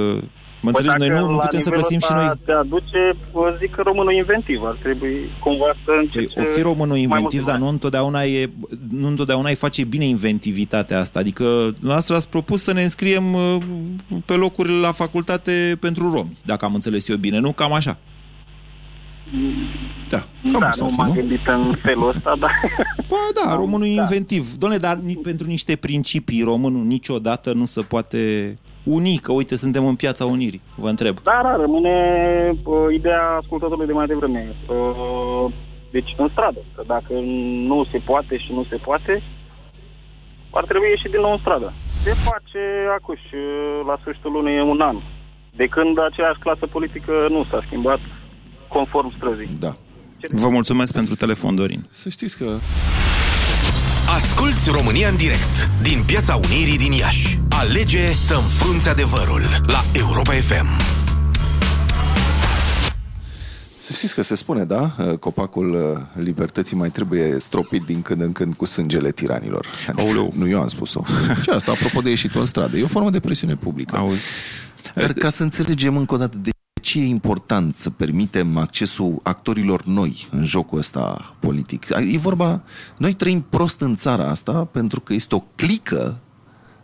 Mă 0.62 0.70
Păi 0.70 0.80
înțelegi, 0.84 0.98
noi 0.98 1.08
dacă 1.08 1.20
nu, 1.20 1.30
nu 1.30 1.36
la 1.36 1.44
putem 1.44 1.60
să 1.60 1.68
nivelul 1.68 1.82
găsim 1.82 1.98
și 1.98 2.12
ăsta 2.12 2.26
noi... 2.26 2.40
te 2.44 2.52
aduce, 2.52 3.16
vă 3.32 3.56
zic 3.60 3.74
că 3.74 3.82
românul 3.84 4.12
inventiv 4.12 4.62
ar 4.64 4.78
trebui 4.82 5.30
cumva 5.40 5.72
să 5.84 5.90
Păi, 5.90 5.98
încerce... 5.98 6.40
o 6.40 6.44
fi 6.44 6.60
românul 6.62 6.88
mai 6.88 7.00
inventiv, 7.00 7.40
multe 7.40 7.50
dar 7.50 7.58
nu 7.58 7.68
întotdeauna, 7.68 8.22
e, 8.22 8.50
nu 8.90 9.06
întotdeauna 9.06 9.48
îi 9.48 9.54
face 9.54 9.84
bine 9.84 10.04
inventivitatea 10.04 10.98
asta. 10.98 11.18
Adică 11.18 11.44
dumneavoastră 11.70 12.14
ați 12.14 12.28
propus 12.28 12.62
să 12.62 12.72
ne 12.72 12.82
înscriem 12.82 13.34
uh, 13.34 13.56
pe 14.24 14.34
locuri 14.34 14.80
la 14.80 14.92
facultate 14.92 15.76
pentru 15.80 16.12
romi, 16.12 16.36
dacă 16.44 16.64
am 16.64 16.74
înțeles 16.74 17.08
eu 17.08 17.16
bine, 17.16 17.38
nu? 17.38 17.52
Cam 17.52 17.72
așa. 17.72 17.98
Da, 20.08 20.18
cam 20.52 20.60
da, 20.60 20.66
asta 20.66 20.84
ar 20.84 20.90
nu 20.90 20.94
fi, 20.94 21.00
m-am 21.00 21.08
nu? 21.08 21.14
gândit 21.14 21.46
în 21.46 21.72
felul 21.72 22.08
ăsta, 22.08 22.34
dar... 22.38 22.50
Bă, 23.08 23.16
da, 23.44 23.54
românul 23.54 23.86
e 23.86 23.90
inventiv. 23.90 24.54
Doamne, 24.54 24.78
dar 24.78 24.96
ni- 24.96 25.16
pentru 25.16 25.46
niște 25.46 25.76
principii 25.76 26.42
românul 26.42 26.84
niciodată 26.84 27.52
nu 27.52 27.64
se 27.64 27.80
poate 27.82 28.18
uni, 28.84 29.16
că 29.22 29.32
uite, 29.32 29.56
suntem 29.56 29.86
în 29.86 29.94
piața 29.94 30.24
unirii, 30.24 30.60
vă 30.74 30.88
întreb. 30.88 31.20
Da, 31.22 31.40
da, 31.42 31.56
rămâne 31.56 31.96
uh, 32.64 32.94
ideea 32.94 33.22
ascultătorului 33.40 33.86
de 33.86 33.92
mai 33.92 34.06
devreme. 34.06 34.56
Uh, 34.68 35.52
deci 35.90 36.14
în 36.16 36.28
stradă, 36.32 36.60
că 36.74 36.82
dacă 36.86 37.12
nu 37.70 37.84
se 37.90 37.98
poate 37.98 38.36
și 38.38 38.52
nu 38.52 38.64
se 38.70 38.76
poate, 38.76 39.22
ar 40.50 40.64
trebui 40.64 40.88
ieșit 40.88 41.10
din 41.10 41.20
nou 41.20 41.32
în 41.32 41.38
stradă. 41.38 41.72
Se 42.02 42.10
face 42.10 42.62
acuși, 42.98 43.34
uh, 43.34 43.86
la 43.86 43.96
sfârșitul 44.00 44.32
lunii 44.32 44.60
un 44.60 44.80
an. 44.80 44.96
De 45.56 45.66
când 45.66 45.98
aceeași 45.98 46.38
clasă 46.38 46.66
politică 46.66 47.12
nu 47.30 47.44
s-a 47.50 47.62
schimbat 47.66 48.00
conform 48.72 49.14
străzii. 49.16 49.56
Da. 49.58 49.76
Vă 50.28 50.48
mulțumesc 50.48 50.92
pentru 50.92 51.14
telefon, 51.14 51.54
Dorin. 51.54 51.86
Să 51.90 52.08
știți 52.08 52.36
că 52.36 52.58
Asculți 54.16 54.70
România 54.70 55.08
în 55.08 55.16
direct 55.16 55.70
din 55.82 56.02
Piața 56.06 56.36
Unirii 56.36 56.78
din 56.78 56.92
Iași. 56.92 57.40
Alege 57.48 58.12
să 58.12 58.34
înfrunți 58.34 58.88
adevărul 58.88 59.42
la 59.66 59.84
Europa 59.92 60.32
FM. 60.32 60.66
Să 63.80 63.92
știți 63.92 64.14
că 64.14 64.22
se 64.22 64.34
spune, 64.34 64.64
da? 64.64 64.94
Copacul 65.20 65.74
uh, 65.74 66.22
libertății 66.22 66.76
mai 66.76 66.90
trebuie 66.90 67.38
stropit 67.38 67.82
din 67.82 68.02
când 68.02 68.20
în 68.20 68.32
când 68.32 68.54
cu 68.54 68.64
sângele 68.64 69.10
tiranilor. 69.10 69.66
Aoleu. 69.96 70.32
Nu 70.36 70.48
eu 70.48 70.60
am 70.60 70.68
spus-o. 70.68 71.02
Și 71.42 71.50
asta, 71.50 71.72
apropo 71.72 72.00
de 72.00 72.08
ieșit 72.08 72.34
în 72.34 72.46
stradă, 72.46 72.76
e 72.76 72.82
o 72.82 72.86
formă 72.86 73.10
de 73.10 73.20
presiune 73.20 73.54
publică. 73.54 73.96
Auzi? 73.96 74.26
Dar 74.94 75.12
ca 75.12 75.28
să 75.28 75.42
înțelegem 75.42 75.96
încă 75.96 76.14
o 76.14 76.16
dată 76.16 76.36
de 76.36 76.50
ce 76.90 77.00
e 77.00 77.06
important 77.06 77.74
să 77.74 77.90
permitem 77.90 78.56
accesul 78.56 79.20
actorilor 79.22 79.84
noi 79.84 80.28
în 80.30 80.44
jocul 80.44 80.78
ăsta 80.78 81.34
politic. 81.38 81.86
E 82.12 82.18
vorba, 82.18 82.62
noi 82.98 83.14
trăim 83.14 83.40
prost 83.40 83.80
în 83.80 83.96
țara 83.96 84.28
asta 84.28 84.64
pentru 84.64 85.00
că 85.00 85.12
este 85.12 85.34
o 85.34 85.44
clică 85.54 86.20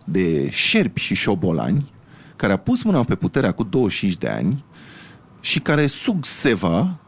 de 0.05 0.51
șerpi 0.51 1.01
și 1.01 1.15
șobolani 1.15 1.91
care 2.37 2.53
a 2.53 2.57
pus 2.57 2.83
mâna 2.83 3.05
pe 3.05 3.15
puterea 3.15 3.53
cu 3.53 3.63
25 3.63 4.19
de 4.19 4.29
ani 4.29 4.65
și 5.41 5.61
care 5.61 5.87
sug 5.87 6.25
seva 6.25 6.99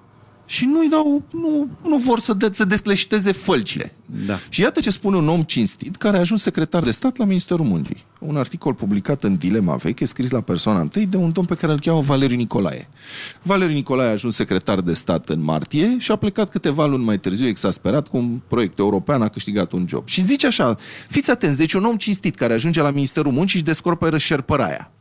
și 0.49 0.65
nu-i 0.65 0.89
dau, 0.89 1.23
nu, 1.31 1.69
nu 1.83 1.97
vor 1.97 2.19
să, 2.19 2.33
de, 2.33 2.51
să 2.53 2.65
descleșteze 2.65 3.33
fălcile. 3.33 3.95
Da. 4.27 4.39
Și 4.49 4.61
iată 4.61 4.81
ce 4.81 4.91
spune 4.91 5.17
un 5.17 5.29
om 5.29 5.43
cinstit 5.43 5.97
care 5.97 6.17
a 6.17 6.21
ajuns 6.21 6.43
secretar 6.43 6.83
de 6.83 6.91
stat 6.91 7.17
la 7.17 7.25
Ministerul 7.25 7.67
Muncii. 7.67 8.05
Un 8.19 8.37
articol 8.37 8.75
publicat 8.75 9.25
în 9.25 9.37
Dilema 9.37 9.77
Veche, 9.77 10.05
scris 10.05 10.31
la 10.31 10.41
persoana 10.41 10.81
întâi 10.81 11.07
de 11.07 11.17
un 11.17 11.33
domn 11.33 11.47
pe 11.47 11.55
care 11.55 11.73
îl 11.73 11.81
cheamă 11.81 12.01
Valeriu 12.01 12.37
Nicolae. 12.37 12.89
Valeriu 13.43 13.75
Nicolae 13.75 14.09
a 14.09 14.11
ajuns 14.11 14.35
secretar 14.35 14.81
de 14.81 14.93
stat 14.93 15.29
în 15.29 15.43
martie 15.43 15.97
și 15.99 16.11
a 16.11 16.17
plecat 16.17 16.51
câteva 16.51 16.87
luni 16.87 17.05
mai 17.05 17.19
târziu 17.19 17.47
exasperat 17.47 18.09
cu 18.09 18.17
un 18.17 18.41
proiect 18.47 18.79
european, 18.79 19.23
a 19.23 19.29
câștigat 19.29 19.73
un 19.73 19.85
job. 19.89 20.09
Și 20.09 20.25
zice 20.25 20.47
așa, 20.47 20.77
fiți 21.09 21.31
atenți, 21.31 21.59
deci 21.59 21.73
un 21.73 21.85
om 21.85 21.97
cinstit 21.97 22.35
care 22.35 22.53
ajunge 22.53 22.83
la 22.83 22.91
Ministerul 22.91 23.33
Muncii 23.33 23.59
și 23.59 23.65
descoperă 23.65 24.19
șerpăraia. 24.19 24.93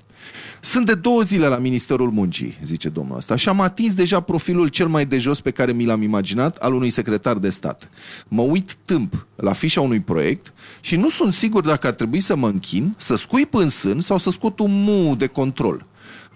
Sunt 0.62 0.86
de 0.86 0.94
două 0.94 1.22
zile 1.22 1.48
la 1.48 1.58
Ministerul 1.58 2.12
Muncii, 2.12 2.58
zice 2.64 2.90
domnul 2.90 3.18
ăsta, 3.18 3.36
și 3.36 3.50
am 3.50 3.62
atins 3.62 3.94
deja 3.94 4.20
profilul 4.20 4.68
cel 4.68 4.88
mai 4.88 5.06
de 5.06 5.18
jos 5.18 5.42
pe 5.42 5.52
care 5.52 5.72
mi 5.72 5.86
l-am 5.86 6.02
imaginat 6.02 6.58
al 6.58 6.74
unui 6.74 6.90
secretar 6.90 7.38
de 7.38 7.50
stat. 7.50 7.90
Mă 8.28 8.42
uit 8.42 8.76
tâmp 8.86 9.28
la 9.36 9.54
fișa 9.54 9.82
unui 9.82 10.00
proiect 10.00 10.54
și 10.80 10.96
nu 10.96 11.10
sunt 11.10 11.34
sigur 11.34 11.64
dacă 11.64 11.88
ar 11.88 11.94
trebui 11.94 12.20
să 12.20 12.36
mă 12.36 12.48
închin, 12.48 12.96
să 12.98 13.16
scuip 13.16 13.54
în 13.54 13.70
sân 13.70 14.02
sau 14.02 14.18
să 14.18 14.30
scot 14.30 14.60
un 14.60 14.84
mu 14.84 15.16
de 15.16 15.28
control. 15.28 15.86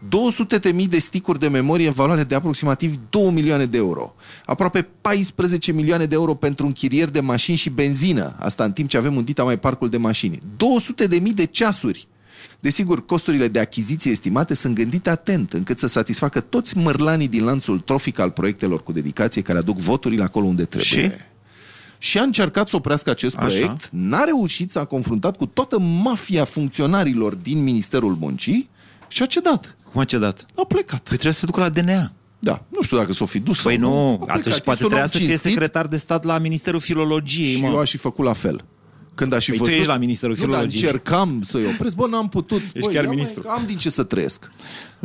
200 0.09 0.57
de 0.57 0.71
mii 0.71 0.87
de 0.87 0.99
sticuri 0.99 1.39
de 1.39 1.47
memorie 1.47 1.87
în 1.87 1.93
valoare 1.93 2.23
de 2.23 2.35
aproximativ 2.35 2.99
2 3.09 3.31
milioane 3.31 3.65
de 3.65 3.77
euro. 3.77 4.15
Aproape 4.45 4.87
14 5.01 5.71
milioane 5.71 6.05
de 6.05 6.15
euro 6.15 6.33
pentru 6.33 6.65
închirier 6.65 7.09
de 7.09 7.19
mașini 7.19 7.57
și 7.57 7.69
benzină. 7.69 8.35
Asta 8.39 8.63
în 8.63 8.71
timp 8.71 8.89
ce 8.89 8.97
avem 8.97 9.15
undita 9.15 9.43
mai 9.43 9.59
parcul 9.59 9.89
de 9.89 9.97
mașini. 9.97 10.39
200 10.57 11.07
de 11.07 11.19
mii 11.19 11.33
de 11.33 11.45
ceasuri. 11.45 12.07
Desigur, 12.61 13.05
costurile 13.05 13.47
de 13.47 13.59
achiziție 13.59 14.11
estimate 14.11 14.53
sunt 14.53 14.75
gândite 14.75 15.09
atent, 15.09 15.53
încât 15.53 15.79
să 15.79 15.87
satisfacă 15.87 16.39
toți 16.39 16.77
mărlanii 16.77 17.27
din 17.27 17.43
lanțul 17.43 17.79
trofic 17.79 18.19
al 18.19 18.29
proiectelor 18.29 18.83
cu 18.83 18.91
dedicație 18.91 19.41
care 19.41 19.57
aduc 19.57 19.77
voturile 19.77 20.23
acolo 20.23 20.45
unde 20.45 20.65
trebuie. 20.65 21.09
Și? 21.09 21.11
Și 21.97 22.17
a 22.17 22.21
încercat 22.23 22.67
să 22.67 22.75
oprească 22.75 23.09
acest 23.09 23.35
Așa. 23.35 23.45
proiect, 23.45 23.89
n-a 23.91 24.23
reușit, 24.23 24.71
s-a 24.71 24.85
confruntat 24.85 25.37
cu 25.37 25.45
toată 25.45 25.79
mafia 25.79 26.43
funcționarilor 26.43 27.33
din 27.35 27.63
Ministerul 27.63 28.15
Muncii 28.19 28.69
și 29.07 29.21
a 29.21 29.25
cedat. 29.25 29.75
Cum 29.91 30.01
a 30.01 30.03
cedat? 30.03 30.45
A 30.55 30.63
plecat. 30.67 30.99
Păi 30.99 31.11
trebuie 31.17 31.33
să 31.33 31.39
se 31.39 31.45
ducă 31.45 31.59
la 31.59 31.69
DNA. 31.69 32.11
Da, 32.39 32.65
nu 32.69 32.81
știu 32.81 32.97
dacă 32.97 33.13
s-o 33.13 33.25
fi 33.25 33.39
dus 33.39 33.61
Păi 33.61 33.77
sau 33.79 33.89
nu, 33.89 33.97
A 34.11 34.15
plecat. 34.15 34.29
atunci 34.29 34.45
Este 34.47 34.61
poate 34.61 34.83
un 34.83 34.89
trebuia 34.89 35.01
om 35.05 35.11
să 35.11 35.17
fie 35.17 35.27
cinstit 35.27 35.51
secretar 35.51 35.87
de 35.87 35.97
stat 35.97 36.23
la 36.23 36.37
Ministerul 36.37 36.79
Filologiei, 36.79 37.53
Și 37.55 37.61
mă. 37.61 37.67
eu 37.67 37.79
aș 37.79 37.89
fi 37.89 37.97
făcut 37.97 38.25
la 38.25 38.33
fel. 38.33 38.65
Când 39.15 39.33
aș 39.33 39.43
fi 39.43 39.49
Păi 39.49 39.57
tu 39.57 39.63
văzut... 39.63 39.77
ești 39.79 39.89
la 39.91 39.97
Ministerul 39.97 40.35
nu, 40.39 40.41
dar 40.45 40.49
Filologiei. 40.53 40.83
încercam 40.83 41.41
să-i 41.43 41.65
opresc. 41.65 41.95
Bă, 41.95 42.07
n-am 42.07 42.29
putut. 42.29 42.61
Ești 42.61 42.79
Băi, 42.79 42.93
chiar 42.93 42.93
ia 42.93 43.01
mai, 43.07 43.15
ministru. 43.15 43.41
că 43.41 43.49
Am 43.49 43.63
din 43.65 43.77
ce 43.77 43.89
să 43.89 44.03
trăiesc. 44.03 44.49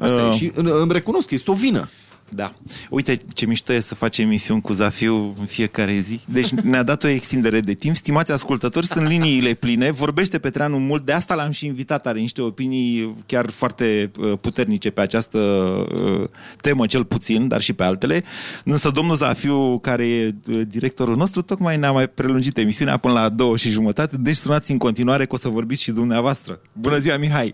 Asta 0.01 0.23
Uh. 0.23 0.33
e. 0.33 0.37
Și 0.37 0.51
îmi 0.55 0.71
îmi 0.71 0.93
recunosc 0.93 1.29
că 1.29 1.35
este 1.35 1.51
o 1.51 1.55
vină. 1.55 1.89
Da. 2.29 2.55
Uite 2.91 3.17
ce 3.35 3.47
mișto 3.47 3.73
e 3.73 3.81
să 3.81 3.95
facem 3.95 4.25
emisiuni 4.25 4.61
cu 4.61 4.73
Zafiu 4.73 5.35
în 5.39 5.45
fiecare 5.45 5.99
zi. 5.99 6.21
Deci 6.27 6.49
ne-a 6.49 6.83
dat 6.83 7.05
o 7.05 7.09
extindere 7.09 7.61
de 7.61 7.75
timp. 7.75 7.97
Stimați 7.97 8.33
ascultători, 8.33 8.87
sunt 8.87 9.09
liniile 9.09 9.55
pline. 9.55 9.91
Vorbește 9.91 10.39
Petreanu 10.39 10.79
mult, 10.79 11.05
de 11.05 11.13
asta 11.13 11.35
l-am 11.35 11.51
și 11.51 11.67
invitat. 11.67 12.07
Are 12.07 12.19
niște 12.19 12.43
opinii 12.43 13.15
chiar 13.27 13.51
foarte 13.51 14.11
uh, 14.21 14.33
puternice 14.41 14.91
pe 14.91 15.01
această 15.01 15.39
uh, 15.39 16.29
temă, 16.61 16.87
cel 16.87 17.05
puțin, 17.05 17.49
dar 17.49 17.61
și 17.61 17.73
pe 17.73 17.83
altele. 17.83 18.25
Însă 18.65 18.91
domnul 18.91 19.15
Zafiu, 19.15 19.79
care 19.79 20.09
e 20.09 20.35
uh, 20.49 20.61
directorul 20.69 21.17
nostru, 21.17 21.43
tocmai 21.43 21.77
ne-a 21.77 21.93
mai 21.93 22.09
prelungit 22.09 22.59
emisiunea 22.59 22.97
până 22.97 23.15
la 23.15 23.29
două 23.29 23.57
și 23.57 23.71
jumătate. 23.71 24.17
Deci 24.17 24.37
sunați 24.37 24.71
în 24.71 24.79
continuare 24.79 25.27
că 25.27 25.35
o 25.35 25.39
să 25.39 25.49
vorbiți 25.49 25.83
și 25.83 25.93
dumneavoastră. 25.93 26.61
Bună 26.73 26.99
ziua, 26.99 27.17
Mihai! 27.17 27.53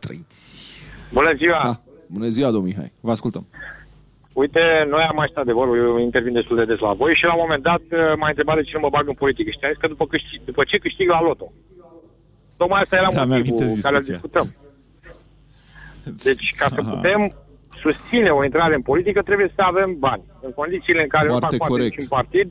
Bună 1.13 1.35
ziua! 1.37 1.61
Da. 1.63 1.81
Bună 2.07 2.29
ziua, 2.29 2.51
domnul 2.51 2.69
Mihai. 2.69 2.93
Vă 3.01 3.11
ascultăm. 3.11 3.47
Uite, 4.35 4.61
noi 4.89 5.03
am 5.09 5.17
mai 5.17 5.29
stat 5.31 5.45
de 5.45 5.53
vorbă, 5.53 5.77
eu 5.77 5.99
intervin 5.99 6.33
destul 6.33 6.57
de 6.57 6.65
des 6.65 6.79
la 6.79 6.93
voi 6.93 7.15
și 7.15 7.25
la 7.25 7.35
un 7.35 7.41
moment 7.45 7.63
dat 7.63 7.83
uh, 7.91 7.99
m-a 8.19 8.29
întrebat 8.29 8.57
de 8.57 8.63
ce 8.63 8.71
nu 8.75 8.81
mă 8.81 8.89
bag 8.89 9.09
în 9.09 9.15
politică. 9.15 9.51
Și 9.51 9.59
am 9.63 9.71
zis 9.71 9.81
că 9.81 9.89
după, 9.89 10.07
câștig, 10.07 10.41
după 10.45 10.63
ce 10.65 10.77
câștig 10.79 11.09
la 11.09 11.23
loto. 11.23 11.53
Tocmai 12.57 12.81
asta 12.81 12.97
era 12.97 13.07
Da, 13.11 13.25
mi-am 13.25 13.29
motivul 13.29 13.57
amintesc 13.59 13.83
care 13.83 13.97
îl 13.97 14.03
discuția. 14.03 14.41
discutăm. 14.43 14.47
Deci, 16.27 16.47
ca 16.61 16.67
să 16.75 16.81
Aha. 16.81 16.91
putem 16.95 17.21
susține 17.85 18.31
o 18.31 18.45
intrare 18.45 18.75
în 18.75 18.83
politică, 18.83 19.21
trebuie 19.23 19.53
să 19.55 19.63
avem 19.63 19.97
bani. 19.99 20.23
În 20.47 20.53
condițiile 20.53 21.03
în 21.03 21.09
care 21.09 21.29
Foarte 21.29 21.47
nu 21.51 21.51
fac 21.51 21.59
parte 21.59 21.73
corect. 21.75 21.91
niciun 21.91 22.09
partid, 22.19 22.49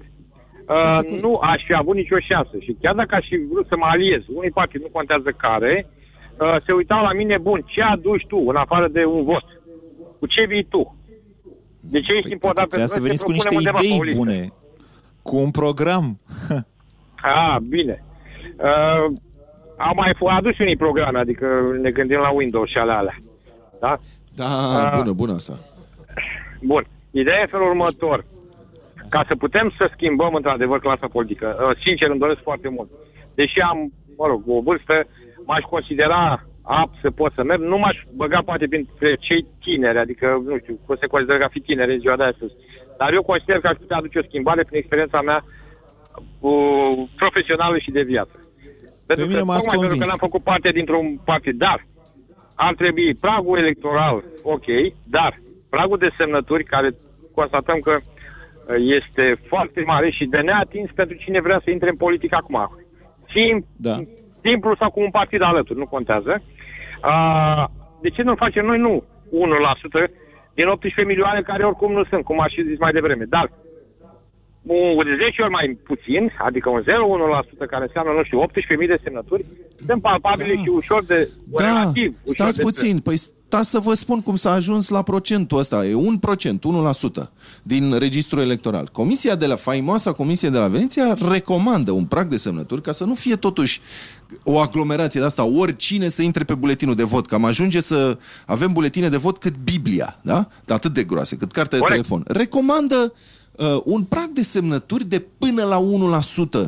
uh, 0.76 1.20
nu 1.24 1.32
aș 1.52 1.64
fi 1.68 1.74
avut 1.74 1.96
nicio 1.96 2.20
șansă. 2.20 2.56
Și 2.66 2.76
chiar 2.82 2.96
dacă 2.96 3.16
aș 3.16 3.26
fi 3.28 3.38
vrut 3.52 3.68
să 3.68 3.76
mă 3.78 3.86
aliez, 3.90 4.22
unui 4.28 4.52
partid 4.52 4.82
nu 4.82 4.88
contează 4.98 5.30
care, 5.46 5.74
uh, 6.40 6.56
se 6.66 6.72
uitau 6.72 7.02
la 7.04 7.14
mine, 7.14 7.38
bun, 7.38 7.60
ce 7.66 7.82
aduci 7.82 8.26
tu 8.28 8.38
în 8.48 8.56
afară 8.56 8.88
de 8.88 9.06
un 9.06 9.24
vot? 9.24 9.46
Cu 10.20 10.26
ce 10.28 10.46
vii 10.46 10.64
tu? 10.74 10.96
De 11.82 12.00
ce 12.00 12.12
ești 12.12 12.22
Păi, 12.22 12.32
important 12.32 12.68
poate 12.68 12.68
trebuia 12.68 12.88
să 12.88 13.00
noi 13.00 13.06
veniți 13.08 13.24
cu 13.24 13.30
te 13.30 13.34
niște 13.36 13.50
propunem 13.50 13.74
undeva 13.76 13.94
pe 13.94 13.94
o 13.94 13.96
idei 13.96 14.06
listă? 14.06 14.20
bune. 14.20 14.48
Cu 15.22 15.36
un 15.38 15.52
program. 15.52 16.20
Ah, 17.24 17.56
bine. 17.62 18.04
Uh, 18.58 19.14
am 19.78 19.92
mai 19.96 20.12
f- 20.16 20.36
adus 20.38 20.58
unii 20.60 20.78
programe, 20.78 21.20
adică 21.20 21.46
ne 21.82 21.92
gândim 21.92 22.20
la 22.20 22.30
Windows 22.30 22.70
și 22.70 22.78
ale 22.78 22.92
alea. 22.92 23.18
Da? 23.80 23.96
Da, 24.36 24.46
Ah. 24.46 24.98
bună, 24.98 25.12
bună 25.14 25.34
asta. 25.34 25.60
Bun. 26.62 26.86
Ideea 27.12 27.38
e 27.38 27.42
în 27.42 27.48
felul 27.48 27.68
următor. 27.68 28.24
Ca 29.10 29.26
să 29.28 29.36
putem 29.36 29.74
să 29.78 29.90
schimbăm 29.94 30.34
într-adevăr 30.34 30.80
clasa 30.80 31.08
politică, 31.12 31.58
uh, 31.70 31.78
sincer 31.84 32.10
îmi 32.10 32.20
doresc 32.20 32.42
foarte 32.42 32.70
mult. 32.70 32.90
Deși 33.34 33.60
am, 33.60 33.94
mă 34.18 34.28
rog, 34.28 34.42
o 34.48 34.62
vârstă, 34.62 34.94
m-aș 35.46 35.64
considera 35.64 36.44
apt 36.62 36.96
să 37.02 37.12
pot 37.12 37.32
să 37.34 37.44
merg, 37.44 37.62
nu 37.62 37.78
m-aș 37.78 37.98
băga 38.16 38.42
poate 38.46 38.68
printre 38.68 39.16
cei 39.20 39.46
tineri, 39.60 39.98
adică, 39.98 40.42
nu 40.46 40.58
știu, 40.58 40.80
cum 40.86 40.96
se 41.00 41.08
consideră 41.08 41.38
ca 41.40 41.48
fi 41.48 41.60
tineri 41.60 41.94
în 41.94 42.00
ziua 42.00 42.16
de 42.16 42.24
astăzi. 42.24 42.54
Dar 42.98 43.14
eu 43.14 43.24
consider 43.24 43.60
că 43.60 43.68
aș 43.68 43.78
putea 43.78 43.98
aduce 43.98 44.20
o 44.20 44.28
schimbare 44.28 44.64
prin 44.64 44.78
experiența 44.78 45.22
mea 45.22 45.44
uh, 46.40 47.08
profesională 47.16 47.78
și 47.78 47.92
de 47.92 48.02
viață. 48.02 48.36
Pentru 49.06 49.26
mine 49.26 49.40
că, 49.40 49.46
m-ați 49.46 49.66
tocmai 49.66 49.80
pentru 49.80 49.88
convins. 49.88 50.02
că 50.02 50.08
n-am 50.08 50.28
făcut 50.28 50.44
parte 50.44 50.70
dintr-un 50.70 51.20
partid, 51.26 51.58
dar 51.58 51.88
ar 52.56 52.74
trebui 52.76 53.16
pragul 53.16 53.58
electoral, 53.58 54.24
ok, 54.44 54.68
dar 55.10 55.42
pragul 55.70 55.98
de 55.98 56.10
semnături, 56.16 56.64
care 56.64 56.90
constatăm 57.34 57.80
că 57.80 57.92
uh, 57.92 58.76
este 58.98 59.36
foarte 59.48 59.82
mare 59.86 60.10
și 60.10 60.26
de 60.26 60.38
neatins 60.38 60.90
pentru 60.96 61.16
cine 61.18 61.42
vrea 61.42 61.60
să 61.64 61.70
intre 61.70 61.90
în 61.90 61.96
politică 61.96 62.36
acum. 62.36 62.58
Sim, 63.34 63.66
Da. 63.76 63.96
Simplu 64.44 64.76
sau 64.80 64.90
cu 64.92 65.00
un 65.00 65.10
partid 65.10 65.42
alături, 65.42 65.80
nu 65.80 65.86
contează. 65.86 66.42
Uh, 67.04 67.64
de 68.02 68.10
ce 68.10 68.22
nu 68.22 68.36
facem 68.36 68.66
noi? 68.66 68.80
Nu 68.80 69.04
1% 70.04 70.12
din 70.54 70.68
18 70.68 71.06
milioane 71.06 71.42
care 71.42 71.64
oricum 71.64 71.92
nu 71.92 72.04
sunt, 72.04 72.24
cum 72.24 72.40
aș 72.40 72.54
fi 72.54 72.68
zis 72.68 72.80
mai 72.80 72.92
devreme. 72.92 73.24
Dar 73.24 73.52
un 74.62 75.04
de 75.04 75.16
10 75.24 75.42
ori 75.42 75.52
mai 75.52 75.80
puțin, 75.84 76.32
adică 76.38 76.70
un 76.70 76.82
0,1% 76.82 77.68
care 77.68 77.84
înseamnă, 77.84 78.12
nu 78.12 78.24
știu, 78.24 78.42
18.000 78.42 78.88
de 78.88 79.00
semnături, 79.04 79.46
sunt 79.88 80.02
palpabile 80.02 80.54
Da. 80.56 80.62
și 80.62 80.70
ușor 80.70 81.04
de, 81.04 81.30
Da, 81.46 81.64
relativ, 81.66 82.10
ușor 82.24 82.36
stați 82.36 82.58
de 82.58 82.64
puțin. 82.64 83.00
Păi 83.00 83.16
Dar 83.52 83.64
să 83.64 83.80
vă 83.80 83.94
spun 83.94 84.22
cum 84.22 84.36
s-a 84.36 84.52
ajuns 84.52 84.90
la 84.90 85.02
procentul 85.02 85.60
ăsta. 85.60 85.86
E 85.86 85.94
un 85.94 86.18
procent, 86.18 86.64
1% 87.24 87.30
din 87.64 87.98
registrul 87.98 88.42
electoral. 88.42 88.90
Comisia 88.92 89.36
de 89.36 89.46
la, 89.46 89.56
faimoasa 89.56 90.12
Comisie 90.12 90.50
de 90.50 90.58
la 90.58 90.68
Veneția 90.68 91.18
recomandă 91.30 91.92
un 91.92 92.06
prag 92.06 92.28
de 92.28 92.36
semnături 92.38 92.82
ca 92.82 92.92
să 92.92 93.04
nu 93.04 93.16
fie 93.16 93.36
totuși 93.36 93.82
o 94.44 94.60
aglomerație 94.60 95.20
de 95.20 95.26
asta, 95.26 95.44
oricine 95.44 96.10
să 96.10 96.22
intre 96.22 96.44
pe 96.44 96.54
buletinul 96.54 96.96
de 96.96 97.04
vot, 97.04 97.28
că 97.28 97.36
am 97.36 97.46
ajunge 97.46 97.82
să 97.82 98.18
avem 98.46 98.72
buletine 98.72 99.10
de 99.10 99.18
vot 99.18 99.38
cât 99.38 99.56
Biblia, 99.64 100.20
da? 100.22 100.48
Atât 100.68 100.94
de 100.94 101.04
groase, 101.04 101.36
cât 101.36 101.52
cartea 101.52 101.78
de 101.78 101.84
Corect. 101.84 102.08
telefon. 102.08 102.24
Recomandă 102.28 103.14
uh, 103.52 103.82
un 103.84 104.02
prag 104.02 104.30
de 104.34 104.42
semnături 104.42 105.06
de 105.08 105.26
până 105.38 105.64
la 105.64 105.80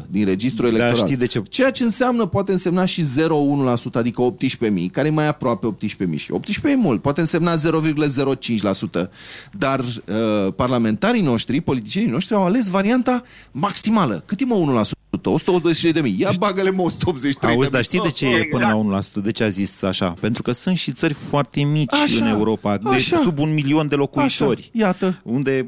1% 0.01 0.05
din 0.09 0.25
registrul 0.25 0.69
Da, 0.69 0.75
electoral. 0.75 1.05
știi 1.05 1.17
de 1.17 1.25
ce? 1.27 1.41
Ceea 1.49 1.71
ce 1.71 1.83
înseamnă, 1.83 2.25
poate 2.25 2.51
însemna 2.51 2.85
și 2.85 3.03
0,1%, 3.03 3.91
adică 3.93 4.35
18.000, 4.67 4.91
care 4.91 5.07
e 5.07 5.11
mai 5.11 5.27
aproape 5.27 5.75
18.000 6.11 6.15
și 6.15 6.31
18.000 6.33 6.69
e 6.69 6.75
mult, 6.75 7.01
poate 7.01 7.19
însemna 7.19 7.55
0,05%, 7.57 9.09
dar 9.57 9.79
uh, 9.79 10.53
parlamentarii 10.55 11.21
noștri, 11.21 11.61
politicienii 11.61 12.11
noștri 12.11 12.35
au 12.35 12.43
ales 12.45 12.67
varianta 12.67 13.23
maximală. 13.51 14.23
Cât 14.25 14.39
e 14.41 14.45
mă 14.45 14.81
1%? 14.85 15.02
183 15.21 15.91
de 15.93 16.01
mii. 16.01 16.15
Ia 16.19 16.29
bagă-le 16.39 16.71
mă 16.71 16.81
183 16.81 17.53
Auzi, 17.53 17.69
de 17.69 17.75
dar 17.75 17.83
știi 17.83 18.01
de 18.01 18.11
ce 18.11 18.25
e 18.35 18.47
până 18.51 18.65
la 18.65 18.99
1%? 18.99 19.23
De 19.23 19.31
ce 19.31 19.43
a 19.43 19.47
zis 19.47 19.83
așa? 19.83 20.13
Pentru 20.19 20.41
că 20.41 20.51
sunt 20.51 20.77
și 20.77 20.91
țări 20.91 21.13
foarte 21.13 21.63
mici 21.63 21.93
Așa, 21.93 22.25
în 22.25 22.31
Europa, 22.31 22.77
de 22.77 22.89
așa. 22.89 23.17
sub 23.17 23.39
un 23.39 23.53
milion 23.53 23.87
de 23.87 23.95
locuitori. 23.95 24.71
Așa, 24.73 24.85
iată. 24.85 25.21
Unde 25.23 25.53
1% 25.61 25.65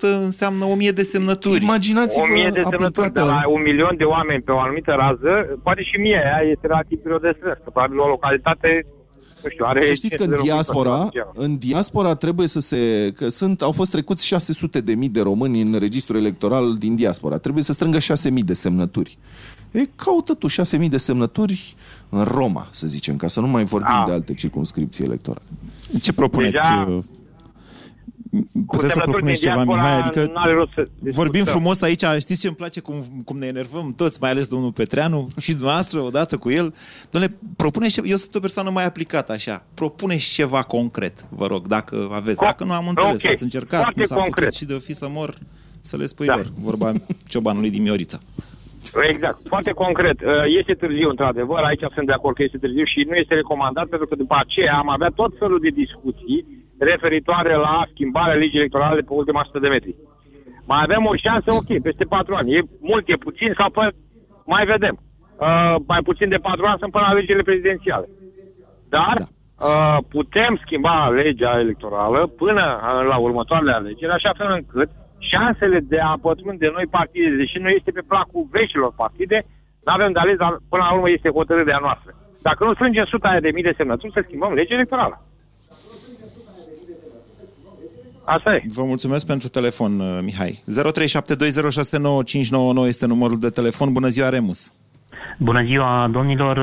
înseamnă 0.00 0.64
1000 0.64 0.90
de 0.90 1.02
semnături. 1.02 1.62
Imaginați-vă 1.62 2.24
O 2.28 2.32
mie 2.32 2.50
de 2.52 2.62
semnături 2.70 3.12
de 3.12 3.20
aplicată... 3.20 3.24
la 3.24 3.48
un 3.48 3.62
milion 3.62 3.94
de 3.96 4.04
oameni 4.04 4.42
pe 4.42 4.52
o 4.52 4.58
anumită 4.58 4.92
rază, 5.04 5.32
poate 5.62 5.82
și 5.82 5.96
mie, 6.00 6.20
aia 6.24 6.50
este 6.50 6.66
relativ 6.66 6.98
greu 7.04 7.18
de 7.18 7.32
strâns, 7.36 7.58
că 7.64 7.70
probabil 7.70 7.98
o 7.98 8.06
localitate, 8.06 8.70
nu 9.44 9.50
știu, 9.50 9.64
are... 9.68 9.84
Să 9.84 9.92
știți 9.92 10.16
că 10.16 10.22
în 10.22 10.28
500 10.28 10.48
de 10.48 10.52
diaspora, 10.54 10.90
locuitori, 10.98 11.28
în 11.34 11.56
diaspora 11.58 12.14
trebuie 12.14 12.46
să 12.46 12.60
se... 12.60 13.12
Că 13.16 13.28
sunt, 13.28 13.62
au 13.62 13.72
fost 13.72 13.90
trecuți 13.90 14.26
600 14.26 14.80
de 14.80 14.94
mii 14.94 15.08
de 15.08 15.20
români 15.20 15.60
în 15.60 15.76
registrul 15.78 16.16
electoral 16.16 16.74
din 16.76 16.94
diaspora. 16.94 17.38
Trebuie 17.38 17.64
să 17.64 17.72
strângă 17.72 17.98
6 17.98 18.30
mii 18.30 18.42
de 18.42 18.54
semnături. 18.54 19.18
E, 19.70 19.84
caută 19.94 20.34
tu 20.34 20.46
6 20.46 20.76
mii 20.76 20.88
de 20.88 20.96
semnături 20.96 21.74
în 22.08 22.22
Roma, 22.24 22.68
să 22.70 22.86
zicem, 22.86 23.16
ca 23.16 23.28
să 23.28 23.40
nu 23.40 23.46
mai 23.46 23.64
vorbim 23.64 23.94
Ah. 23.94 24.02
de 24.06 24.12
alte 24.12 24.34
circunscripții 24.34 25.04
electorale. 25.04 25.44
Ce 26.02 26.12
propuneți? 26.12 26.54
Deja- 26.54 26.86
uh, 26.88 26.98
Cu 26.98 27.04
Puteți 28.66 28.92
să 28.92 28.98
semnături 28.98 29.10
propuneți 29.10 29.40
din 29.40 29.50
ceva, 29.50 29.62
diaspora 29.64 29.82
Mihai? 29.82 29.98
Adică 29.98 30.32
n-are 30.32 30.52
rost 30.52 30.72
să 30.74 30.82
vorbim 31.00 31.30
discutăm. 31.30 31.54
frumos 31.54 31.82
aici, 31.82 32.04
știți 32.18 32.40
ce 32.40 32.46
îmi 32.46 32.56
place? 32.56 32.80
Cum, 32.80 32.94
cum 33.24 33.38
ne 33.38 33.46
enervăm 33.46 33.92
toți, 33.96 34.18
mai 34.20 34.30
ales 34.30 34.46
domnul 34.46 34.72
Petreanu 34.72 35.28
și 35.40 35.50
dumneavoastră 35.52 36.00
odată 36.00 36.36
cu 36.36 36.50
el. 36.50 36.74
Domnule, 37.10 37.34
propuneți 37.56 37.92
ceva, 37.94 38.06
eu 38.06 38.16
sunt 38.16 38.34
o 38.34 38.40
persoană 38.40 38.70
mai 38.70 38.84
aplicată 38.86 39.32
așa, 39.32 39.64
propuneți 39.74 40.32
ceva 40.32 40.62
concret, 40.62 41.26
vă 41.28 41.46
rog, 41.46 41.66
dacă 41.66 42.08
aveți. 42.12 42.40
Co- 42.42 42.44
Dacă 42.46 42.64
nu 42.64 42.72
am 42.72 42.88
înțeles, 42.88 43.22
ok, 43.24 43.30
ați 43.30 43.42
încercat, 43.42 43.80
foarte 43.80 44.00
nu 44.00 44.04
s-a 44.06 44.14
putut 44.14 44.32
concret. 44.32 44.52
și 44.54 44.64
de 44.64 44.74
o 44.74 44.78
fi 44.78 44.94
să 44.94 45.06
mor, 45.10 45.34
să 45.80 45.96
le 45.96 46.06
spui 46.06 46.26
Da. 46.26 46.34
lor. 46.36 46.46
Vorba 46.58 46.92
ciobanului 47.28 47.70
din 47.70 47.82
Miorița. 47.82 48.18
Exact. 49.12 49.38
Foarte 49.48 49.70
concret. 49.82 50.20
Uh, 50.20 50.28
Este 50.60 50.74
târziu, 50.74 51.08
într-adevăr. 51.08 51.60
Aici 51.70 51.84
sunt 51.94 52.06
de 52.06 52.12
acord 52.12 52.34
că 52.36 52.42
este 52.42 52.58
târziu 52.58 52.84
și 52.84 53.00
nu 53.08 53.14
este 53.22 53.34
recomandat 53.34 53.86
pentru 53.92 54.06
că 54.08 54.14
după 54.14 54.36
aceea 54.44 54.74
am 54.82 54.88
avea 54.96 55.10
tot 55.20 55.32
felul 55.38 55.60
de 55.66 55.68
discuții 55.82 56.38
referitoare 56.90 57.54
la 57.54 57.86
schimbarea 57.90 58.34
legii 58.34 58.58
electorale 58.58 59.00
pe 59.00 59.12
ultima 59.12 59.40
100 59.40 59.58
de 59.58 59.68
metri. 59.68 59.94
Mai 60.66 60.80
avem 60.82 61.04
o 61.06 61.14
șansă, 61.16 61.48
ok, 61.50 61.82
peste 61.82 62.04
patru 62.04 62.34
ani. 62.34 62.54
E 62.56 62.62
mult, 62.80 63.04
e 63.08 63.24
puțin 63.26 63.54
sau 63.58 63.70
pă, 63.70 63.92
mai 64.44 64.64
vedem. 64.64 64.98
Uh, 65.36 65.74
mai 65.86 66.02
puțin 66.02 66.28
de 66.28 66.44
patru 66.48 66.64
ani 66.66 66.78
sunt 66.78 66.92
până 66.92 67.04
la 67.08 67.12
legile 67.12 67.42
prezidențiale. 67.42 68.08
Dar 68.88 69.16
da. 69.16 69.24
uh, 69.66 69.98
putem 70.08 70.60
schimba 70.64 71.08
legea 71.08 71.58
electorală 71.58 72.26
până 72.26 72.64
uh, 72.80 73.06
la 73.08 73.16
următoarele 73.16 73.72
alegeri, 73.72 74.12
așa 74.12 74.32
fel 74.36 74.50
încât 74.50 74.90
șansele 75.18 75.78
de 75.80 75.98
a 76.00 76.14
pătrunde 76.20 76.70
noi 76.72 76.86
partide, 76.90 77.30
deși 77.36 77.58
nu 77.58 77.68
este 77.68 77.90
pe 77.90 78.08
placul 78.08 78.48
veșilor 78.50 78.92
partide, 78.96 79.44
nu 79.84 79.92
avem 79.92 80.12
de 80.12 80.18
ales, 80.18 80.36
dar 80.36 80.52
până 80.68 80.82
la 80.82 80.94
urmă 80.94 81.10
este 81.10 81.28
hotărârea 81.30 81.78
noastră. 81.80 82.10
Dacă 82.42 82.64
nu 82.64 82.74
strângem 82.74 83.04
suta 83.04 83.28
aia 83.28 83.40
de 83.40 83.50
mii 83.54 83.62
de 83.62 83.74
semnături, 83.76 84.12
să 84.12 84.20
schimbăm 84.24 84.52
legea 84.52 84.74
electorală. 84.74 85.26
Asta 88.36 88.50
e. 88.50 88.62
Vă 88.74 88.82
mulțumesc 88.84 89.26
pentru 89.26 89.48
telefon, 89.48 90.00
uh, 90.00 90.18
Mihai. 90.22 90.62
0372069599 90.70 92.86
este 92.86 93.06
numărul 93.06 93.38
de 93.38 93.50
telefon. 93.50 93.92
Bună 93.92 94.08
ziua, 94.08 94.28
Remus. 94.28 94.72
Bună 95.38 95.62
ziua, 95.64 96.08
domnilor. 96.12 96.56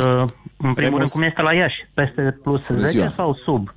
În 0.58 0.68
primul 0.74 0.74
Remus. 0.76 0.98
rând, 1.00 1.10
cum 1.10 1.22
este 1.24 1.42
la 1.42 1.54
Iași? 1.54 1.76
Peste 1.94 2.40
plus 2.44 2.62
Bună 2.68 2.80
10 2.86 2.90
ziua. 2.98 3.14
sau 3.16 3.38
sub? 3.46 3.74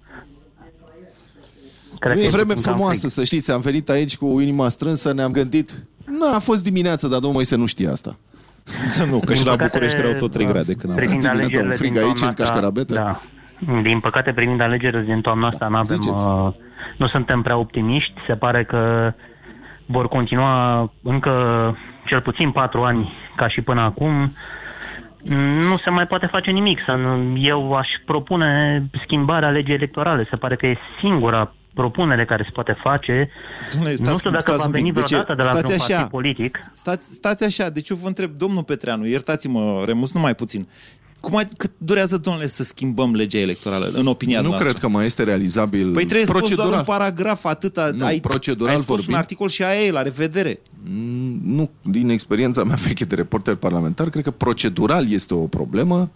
Cred 1.99 2.19
E 2.19 2.23
că 2.25 2.29
vreme 2.31 2.47
puțin 2.53 2.63
cam 2.63 2.73
frumoasă, 2.73 2.99
frig. 2.99 3.11
să 3.11 3.25
știți, 3.25 3.51
am 3.51 3.61
venit 3.61 3.89
aici 3.89 4.17
cu 4.17 4.41
inima 4.41 4.69
strânsă, 4.69 5.13
ne-am 5.13 5.31
gândit... 5.31 5.85
Nu, 6.05 6.35
a 6.35 6.39
fost 6.39 6.63
dimineață, 6.63 7.03
dar 7.07 7.13
domnul 7.19 7.33
Moise 7.33 7.57
nu 7.57 7.67
știe 7.67 7.89
asta. 7.89 8.17
nu, 9.11 9.23
că 9.25 9.35
și 9.35 9.45
la 9.45 9.51
păcate, 9.51 9.69
București 9.73 9.99
erau 9.99 10.13
tot 10.13 10.31
3 10.31 10.47
grade 10.47 10.73
când 10.73 10.93
am 10.93 10.99
privind 10.99 11.21
dimineața 11.21 11.33
un 11.33 11.39
alegerile 11.41 11.75
frig 11.75 11.93
din 11.93 12.01
aici, 12.01 12.19
toamna 12.19 12.27
în 12.27 12.33
asta- 12.33 12.45
Cașcarabetă? 12.45 12.95
Da. 12.95 13.21
Din 13.83 14.01
păcate, 14.01 14.33
privind 14.33 14.61
alegerile 14.61 15.03
din 15.03 15.21
toamna 15.21 15.47
asta, 15.47 15.69
nu 15.69 15.77
avem, 15.77 15.97
ziceți. 16.01 16.27
uh, 16.27 16.49
nu 16.97 17.07
suntem 17.09 17.43
prea 17.43 17.57
optimiști. 17.57 18.13
Se 18.27 18.35
pare 18.35 18.65
că 18.65 19.13
vor 19.87 20.09
continua 20.09 20.91
încă 21.03 21.33
cel 22.07 22.21
puțin 22.21 22.51
patru 22.51 22.83
ani 22.83 23.13
ca 23.37 23.49
și 23.49 23.61
până 23.61 23.81
acum. 23.81 24.33
Nu 25.69 25.77
se 25.77 25.91
mai 25.91 26.07
poate 26.07 26.27
face 26.27 26.51
nimic. 26.51 26.79
Să 26.87 26.93
nu- 26.93 27.37
Eu 27.39 27.73
aș 27.75 27.89
propune 28.05 28.83
schimbarea 29.05 29.49
legii 29.51 29.75
electorale. 29.75 30.27
Se 30.31 30.37
pare 30.37 30.57
că 30.57 30.67
e 30.67 30.77
singura 31.01 31.55
propunere 31.75 32.25
care 32.25 32.43
se 32.43 32.51
poate 32.53 32.77
face. 32.83 33.31
Domnule, 33.73 33.95
nu 33.99 34.17
știu 34.19 34.31
dacă 34.31 34.55
va 34.59 34.65
un 34.65 34.71
veni 34.71 34.85
pic. 34.85 34.95
De 34.95 35.01
ce? 35.01 35.07
vreodată 35.15 35.35
de 35.35 35.43
la 35.43 35.51
Stați 35.53 35.65
vreun 35.65 35.81
așa. 35.81 35.95
partid 35.95 36.11
politic. 36.11 36.59
Stați, 36.73 37.13
stați 37.13 37.45
așa, 37.45 37.69
deci 37.71 37.89
eu 37.89 37.97
vă 37.97 38.07
întreb, 38.07 38.31
domnul 38.31 38.63
Petreanu, 38.65 39.07
iertați-mă, 39.07 39.83
Remus, 39.87 40.15
numai 40.15 40.35
puțin. 40.35 40.69
Cum 41.23 41.37
ai, 41.37 41.45
cât 41.57 41.71
durează, 41.79 42.17
domnule, 42.19 42.47
să 42.47 42.63
schimbăm 42.65 43.15
legea 43.15 43.39
electorală, 43.39 43.91
în 43.93 44.07
opinia 44.07 44.41
Nu 44.41 44.49
noastră? 44.49 44.69
cred 44.69 44.81
că 44.83 44.89
mai 44.89 45.05
este 45.05 45.23
realizabil 45.23 45.93
Păi 45.93 46.05
trebuie 46.05 46.27
să 46.27 46.33
scos 46.37 46.41
doar 46.41 46.51
procedural. 46.55 46.79
un 46.79 46.85
paragraf, 46.85 47.45
atâta. 47.45 47.91
Nu, 47.97 48.05
ai, 48.05 48.21
procedural 48.21 48.75
ai 48.75 48.81
scos 48.81 48.89
vorbind. 48.89 49.13
un 49.13 49.19
articol 49.19 49.49
și 49.49 49.63
aia 49.63 49.85
e, 49.85 49.91
la 49.91 50.03
revedere. 50.03 50.61
Mm, 50.91 51.41
Nu, 51.45 51.71
din 51.83 52.09
experiența 52.09 52.65
mea 52.65 52.77
veche 52.87 53.05
de 53.05 53.15
reporter 53.15 53.55
parlamentar, 53.55 54.09
cred 54.09 54.23
că 54.25 54.31
procedural 54.31 55.11
este 55.13 55.35
o 55.35 55.47
problemă. 55.47 56.11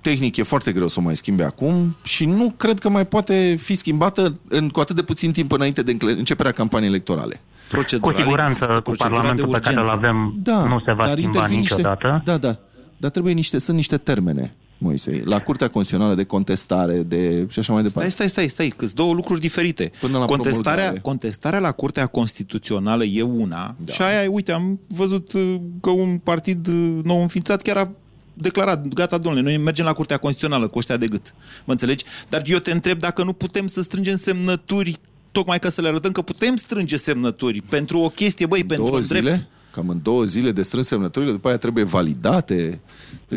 Tehnic 0.00 0.36
e 0.36 0.42
foarte 0.42 0.72
greu 0.72 0.88
să 0.88 0.96
o 0.98 1.02
mai 1.02 1.16
schimbe 1.16 1.42
acum 1.44 1.96
și 2.02 2.24
nu 2.24 2.52
cred 2.56 2.78
că 2.78 2.88
mai 2.88 3.06
poate 3.06 3.56
fi 3.60 3.74
schimbată 3.74 4.40
în, 4.48 4.68
cu 4.68 4.80
atât 4.80 4.96
de 4.96 5.02
puțin 5.02 5.32
timp 5.32 5.52
înainte 5.52 5.82
de 5.82 5.90
încle- 5.90 6.12
începerea 6.12 6.52
campaniei 6.52 6.88
electorale. 6.88 7.34
Cu 7.34 7.40
Procedural 7.68 8.16
siguranță, 8.16 8.56
există, 8.56 8.74
cu 8.74 8.80
procedura 8.82 9.08
de 9.08 9.14
Parlamentul 9.20 9.52
pe 9.52 9.58
care 9.60 9.74
îl 9.76 9.80
urgență. 9.82 10.06
avem, 10.06 10.34
Da, 10.42 10.66
nu 10.68 10.78
se 10.86 10.92
va 10.92 11.04
dar 11.04 11.12
schimba 11.16 11.20
intervin 11.38 11.58
niciodată. 11.58 12.08
Niște, 12.12 12.30
da, 12.30 12.36
da. 12.38 12.58
Dar 13.04 13.12
trebuie 13.12 13.32
niște, 13.32 13.58
sunt 13.58 13.76
niște 13.76 13.96
termene, 13.96 14.54
Moise, 14.78 15.22
la 15.24 15.40
Curtea 15.40 15.68
Constituțională 15.68 16.14
de 16.14 16.24
contestare, 16.24 16.98
de 16.98 17.46
și 17.50 17.58
așa 17.58 17.72
mai 17.72 17.82
departe. 17.82 18.10
Stai, 18.10 18.28
stai, 18.28 18.48
stai, 18.48 18.68
stai, 18.68 18.86
că 18.86 18.94
două 18.94 19.12
lucruri 19.12 19.40
diferite. 19.40 19.92
Până 20.00 20.18
la 20.18 20.24
contestarea, 20.24 20.72
promulgare. 20.72 21.00
contestarea 21.00 21.58
la 21.58 21.72
Curtea 21.72 22.06
Constituțională 22.06 23.04
e 23.04 23.22
una 23.22 23.74
da. 23.84 23.92
și 23.92 24.02
aia, 24.02 24.22
e, 24.22 24.26
uite, 24.26 24.52
am 24.52 24.80
văzut 24.88 25.32
uh, 25.32 25.54
că 25.80 25.90
un 25.90 26.16
partid 26.16 26.66
uh, 26.66 26.98
nou 27.02 27.20
înființat 27.20 27.62
chiar 27.62 27.76
a 27.76 27.90
declarat, 28.34 28.88
gata, 28.88 29.18
domnule, 29.18 29.44
noi 29.44 29.56
mergem 29.56 29.84
la 29.84 29.92
Curtea 29.92 30.16
Constituțională 30.16 30.68
cu 30.68 30.78
ăștia 30.78 30.96
de 30.96 31.06
gât. 31.06 31.32
Mă 31.64 31.72
înțelegi? 31.72 32.04
Dar 32.28 32.42
eu 32.44 32.58
te 32.58 32.70
întreb 32.70 32.98
dacă 32.98 33.24
nu 33.24 33.32
putem 33.32 33.66
să 33.66 33.82
strângem 33.82 34.16
semnături 34.16 34.98
tocmai 35.32 35.58
ca 35.58 35.70
să 35.70 35.80
le 35.80 35.88
arătăm 35.88 36.12
că 36.12 36.22
putem 36.22 36.56
strânge 36.56 36.96
semnături 36.96 37.60
pentru 37.60 37.98
o 37.98 38.08
chestie, 38.08 38.46
băi, 38.46 38.64
pentru 38.64 38.84
două 38.84 38.96
un 38.96 39.02
zile, 39.02 39.20
drept. 39.20 39.46
Cam 39.74 39.88
în 39.88 40.00
două 40.02 40.24
zile 40.24 40.50
de 40.52 40.62
strâns 40.62 40.86
semnăturile, 40.86 41.30
după 41.32 41.48
aia 41.48 41.56
trebuie 41.56 41.84
validate. 41.84 42.80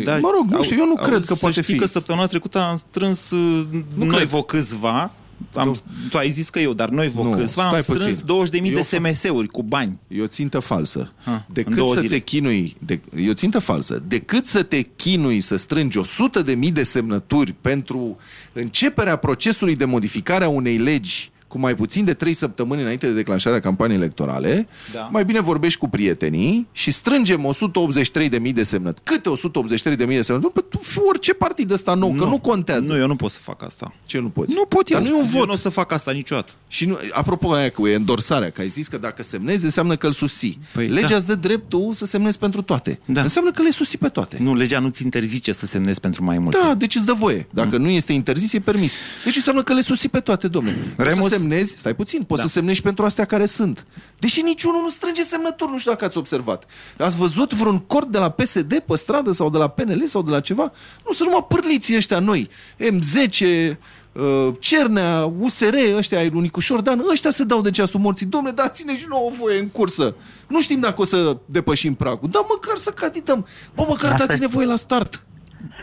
Da, 0.04 0.18
mă 0.18 0.30
rog, 0.36 0.50
nu 0.50 0.56
au- 0.56 0.62
știu, 0.64 0.76
eu 0.80 0.86
nu 0.86 0.96
au- 0.98 1.06
cred 1.06 1.20
că 1.20 1.34
să 1.34 1.36
poate 1.36 1.62
știi 1.62 1.74
fi. 1.74 1.80
că 1.80 1.88
săptămâna 1.88 2.26
trecută 2.26 2.60
am 2.60 2.78
strâns 2.78 3.30
uh, 3.32 3.68
noi 3.96 4.08
cred. 4.08 4.28
vă 4.28 4.44
câțiva, 4.44 5.12
am, 5.54 5.78
tu 6.10 6.18
ai 6.18 6.30
zis 6.30 6.50
că 6.50 6.60
eu, 6.60 6.74
dar 6.74 6.90
noi 6.90 7.10
vă 7.10 7.22
Nu, 7.22 7.30
câțiva, 7.30 7.62
am 7.64 7.68
stai 7.70 7.82
strâns 7.82 8.22
puțin. 8.22 8.62
20.000 8.62 8.74
de 8.74 8.76
Eu 8.76 8.82
SMS-uri 8.82 9.48
cu 9.48 9.64
bani. 9.64 10.00
E 10.08 10.22
o 10.22 10.28
țintă 10.28 10.60
falsă. 10.60 11.12
Ha, 11.24 11.32
în 11.32 11.42
decât 11.54 11.76
două 11.76 11.94
să 11.94 12.00
zile. 12.00 12.16
te 12.16 12.22
chinui, 12.24 12.76
de, 12.86 13.00
e 13.16 13.30
o 13.30 13.34
țintă 13.34 13.60
falsă. 13.60 14.04
Decât 14.08 14.46
să 14.46 14.64
te 14.64 14.82
chinui 14.82 15.42
să 15.42 15.56
strângi 15.56 15.98
100 15.98 16.42
de 16.42 16.54
mii 16.54 16.72
de 16.72 16.84
semnături 16.84 17.54
pentru 17.62 18.18
începerea 18.54 19.16
procesului 19.16 19.76
de 19.76 19.86
modificare 19.86 20.44
a 20.44 20.50
unei 20.50 20.78
legi 20.78 21.32
cu 21.48 21.60
mai 21.60 21.76
puțin 21.76 22.06
de 22.06 22.14
3 22.14 22.34
săptămâni 22.34 22.82
înainte 22.82 23.08
de 23.08 23.14
declanșarea 23.14 23.60
campaniei 23.60 23.98
electorale, 23.98 24.68
Da. 24.94 25.10
mai 25.12 25.26
bine 25.26 25.42
vorbești 25.42 25.80
cu 25.80 25.90
prietenii 25.90 26.68
și 26.72 26.92
strângem 26.92 27.46
183.000 27.46 28.54
de 28.54 28.64
semnături. 28.64 29.02
Câte 29.04 29.30
183.000 29.30 30.16
de 30.16 30.22
semnături? 30.22 30.54
Păi 30.54 30.64
tu 30.70 30.78
fi 30.78 31.00
orice 31.08 31.34
partid 31.34 31.72
ăsta 31.72 31.94
nou, 31.94 32.10
că 32.12 32.26
nu 32.26 32.40
contează. 32.40 32.94
Nu, 32.94 33.00
eu 33.00 33.08
nu 33.08 33.16
pot 33.16 33.32
să 33.32 33.40
fac 33.42 33.64
asta. 33.64 33.94
Ce 34.06 34.20
nu 34.20 34.30
poți? 34.30 34.54
Nu 34.54 34.66
pot 34.66 34.90
eu. 34.90 35.00
Dar 35.00 35.08
nu 35.10 35.14
e 35.16 35.20
un 35.20 35.26
Eu 35.26 35.38
vot. 35.38 35.48
nu 35.48 35.54
o 35.54 35.56
să 35.56 35.70
fac 35.70 35.92
asta 35.92 36.12
niciodată. 36.12 36.52
Și 36.68 36.86
nu, 36.86 36.98
apropo 37.12 37.52
aia 37.52 37.70
cu 37.72 37.88
endorsarea, 37.88 38.50
că 38.50 38.62
ai 38.62 38.68
zis 38.68 38.88
că 38.88 38.98
dacă 38.98 39.24
semnezi 39.24 39.64
înseamnă 39.66 39.96
că 39.96 40.06
îl 40.08 40.12
susții. 40.14 40.60
Păi, 40.74 40.88
Legea 40.88 41.08
da. 41.08 41.16
îți 41.16 41.26
dă 41.26 41.36
dreptul 41.36 41.94
să 41.94 42.06
semnezi 42.06 42.38
pentru 42.38 42.62
toate. 42.62 43.00
Da. 43.06 43.22
Înseamnă 43.22 43.52
că 43.52 43.62
le 43.62 43.70
susții 43.70 43.98
pe 43.98 44.08
toate. 44.08 44.38
Nu, 44.40 44.56
legea 44.56 44.80
nu-ți 44.80 45.04
interzice 45.04 45.52
să 45.52 45.66
semnezi 45.66 46.00
pentru 46.00 46.24
mai 46.24 46.38
multe. 46.38 46.58
Da, 46.62 46.74
deci 46.74 46.96
îți 46.96 47.06
dă 47.06 47.14
voie. 47.14 47.48
Dacă 47.50 47.78
nu 47.78 47.90
este 47.90 48.14
interzis, 48.14 48.54
e 48.54 48.60
permis. 48.60 48.94
Deci 49.24 49.36
înseamnă 49.36 49.64
că 49.64 49.74
le 49.74 49.82
susții 49.82 50.10
pe 50.10 50.20
toate, 50.20 50.48
domnule. 50.48 50.76
Poți 50.96 51.10
Remus- 51.10 51.32
să 51.32 51.37
semnezi, 51.38 51.78
stai 51.78 51.96
puțin, 51.96 52.22
poți 52.24 52.42
Da. 52.42 52.48
să 52.48 52.54
semnezi 52.54 52.82
pentru 52.82 53.06
astea 53.06 53.26
care 53.26 53.46
sunt. 53.46 53.86
Deși 54.20 54.42
niciunul 54.42 54.82
nu 54.82 54.90
strânge 54.90 55.24
semnături, 55.24 55.72
nu 55.72 55.78
știu 55.78 55.92
dacă 55.92 56.06
ați 56.06 56.18
observat. 56.18 56.66
Ați 56.98 57.18
văzut 57.18 57.54
vreun 57.54 57.80
cord 57.80 58.08
de 58.12 58.18
la 58.18 58.30
PSD 58.30 58.80
pe 58.80 58.96
stradă 58.96 59.32
sau 59.32 59.50
de 59.50 59.58
la 59.58 59.68
PNL 59.68 60.04
sau 60.06 60.22
de 60.22 60.32
la 60.32 60.40
ceva? 60.40 60.72
Nu, 61.06 61.14
sunt 61.14 61.28
numai 61.30 61.46
pârliții 61.50 61.96
ăștia 61.96 62.20
noi. 62.20 62.50
M10, 62.80 63.78
uh, 64.12 64.54
Cernea, 64.60 65.26
USR, 65.40 65.76
ăștia 65.96 66.18
ai 66.18 66.30
lui 66.30 66.42
Nicușor 66.42 66.82
Dan, 66.82 67.02
ăștia 67.12 67.32
se 67.32 67.44
dau 67.44 67.62
de 67.62 67.70
ceasul 67.72 68.00
morții. 68.00 68.26
Domnule, 68.26 68.54
dați-ne 68.54 68.98
și 68.98 69.06
nouă 69.10 69.32
voie 69.40 69.60
în 69.60 69.68
cursă. 69.70 70.16
Nu 70.48 70.62
știm 70.62 70.80
dacă 70.80 71.02
o 71.02 71.06
să 71.06 71.38
depășim 71.46 71.94
pragul, 71.94 72.30
dar 72.30 72.42
măcar 72.50 72.78
să 72.78 72.90
candidăm. 72.90 73.46
Bă, 73.76 73.84
măcar 73.90 74.12
Asta 74.12 74.26
dați-ne 74.26 74.46
este- 74.46 74.56
voie 74.56 74.68
la 74.68 74.76
start. 74.76 75.22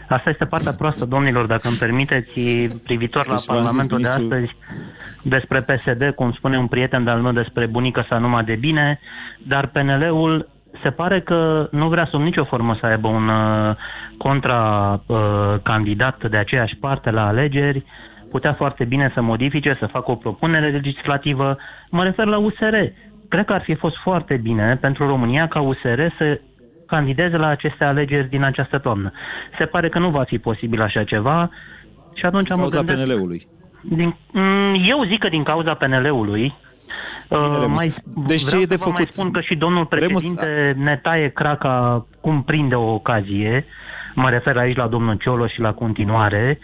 Asta 0.08 0.30
este 0.30 0.44
partea 0.44 0.74
proastă, 0.74 1.04
domnilor, 1.04 1.46
dacă 1.46 1.68
îmi 1.68 1.76
permiteți, 1.76 2.30
privitor 2.84 3.26
la 3.26 3.34
Deci 3.34 3.44
v-am 3.44 3.56
zis, 3.56 3.64
Parlamentul 3.66 4.00
de 4.00 4.08
ministrul- 4.08 4.24
astăzi, 4.44 4.56
despre 5.24 5.58
PSD, 5.58 6.12
cum 6.14 6.32
spune 6.32 6.58
un 6.58 6.66
prieten 6.66 7.04
de-al 7.04 7.20
meu 7.20 7.32
despre 7.32 7.66
bunica 7.66 8.06
sa 8.08 8.18
numai 8.18 8.44
de 8.44 8.54
bine, 8.54 9.00
dar 9.46 9.66
PNL-ul 9.66 10.48
se 10.82 10.90
pare 10.90 11.20
că 11.20 11.68
nu 11.70 11.88
vrea 11.88 12.06
sub 12.10 12.20
nicio 12.20 12.44
formă 12.44 12.76
să 12.80 12.86
aibă 12.86 13.08
un 13.08 13.28
uh, 13.28 13.74
contra-candidat 14.18 16.30
de 16.30 16.36
aceeași 16.36 16.76
parte 16.76 17.10
la 17.10 17.26
alegeri, 17.26 17.84
putea 18.30 18.52
foarte 18.52 18.84
bine 18.84 19.10
să 19.14 19.20
modifice, 19.20 19.76
să 19.78 19.86
facă 19.86 20.10
o 20.10 20.14
propunere 20.14 20.68
legislativă. 20.68 21.56
Mă 21.90 22.02
refer 22.02 22.26
la 22.26 22.38
USR. 22.38 22.74
Cred 23.28 23.44
că 23.44 23.52
ar 23.52 23.62
fi 23.62 23.74
fost 23.74 23.96
foarte 24.02 24.36
bine 24.36 24.78
pentru 24.80 25.06
România 25.06 25.48
ca 25.48 25.60
USR 25.60 26.00
să 26.18 26.40
candideze 26.86 27.36
la 27.36 27.46
aceste 27.46 27.84
alegeri 27.84 28.28
din 28.28 28.42
această 28.42 28.78
toamnă. 28.78 29.12
Se 29.58 29.64
pare 29.64 29.88
că 29.88 29.98
nu 29.98 30.10
va 30.10 30.24
fi 30.24 30.38
posibil 30.38 30.80
așa 30.80 31.04
ceva 31.04 31.50
și 32.14 32.26
atunci 32.26 32.50
am 32.50 32.58
Cauza 32.58 32.82
gândesc... 32.82 33.14
PNL-ului. 33.14 33.42
Din, 33.88 34.16
mm, 34.32 34.74
eu 34.88 35.04
zic 35.04 35.18
că 35.18 35.28
din 35.28 35.42
cauza 35.42 35.74
PNL-ului. 35.74 36.54
Uh, 37.30 37.38
Remus. 37.60 37.76
mai, 37.76 37.88
Deci 38.26 38.40
ce 38.40 38.46
vreau 38.46 38.62
e 38.62 38.66
de 38.66 38.76
să 38.76 38.84
vă 38.84 38.90
Mai 38.90 38.98
făcut? 39.00 39.12
spun 39.12 39.30
că 39.30 39.40
și 39.40 39.54
domnul 39.56 39.86
Remus, 39.90 40.08
președinte 40.22 40.70
ne 40.78 40.96
taie 41.02 41.28
craca 41.28 42.06
cum 42.20 42.42
prinde 42.42 42.74
o 42.74 42.92
ocazie. 42.94 43.64
Mă 44.14 44.30
refer 44.30 44.56
aici 44.56 44.76
la 44.76 44.86
domnul 44.86 45.14
Cioloș 45.14 45.52
și 45.52 45.60
la 45.60 45.72
continuare. 45.72 46.58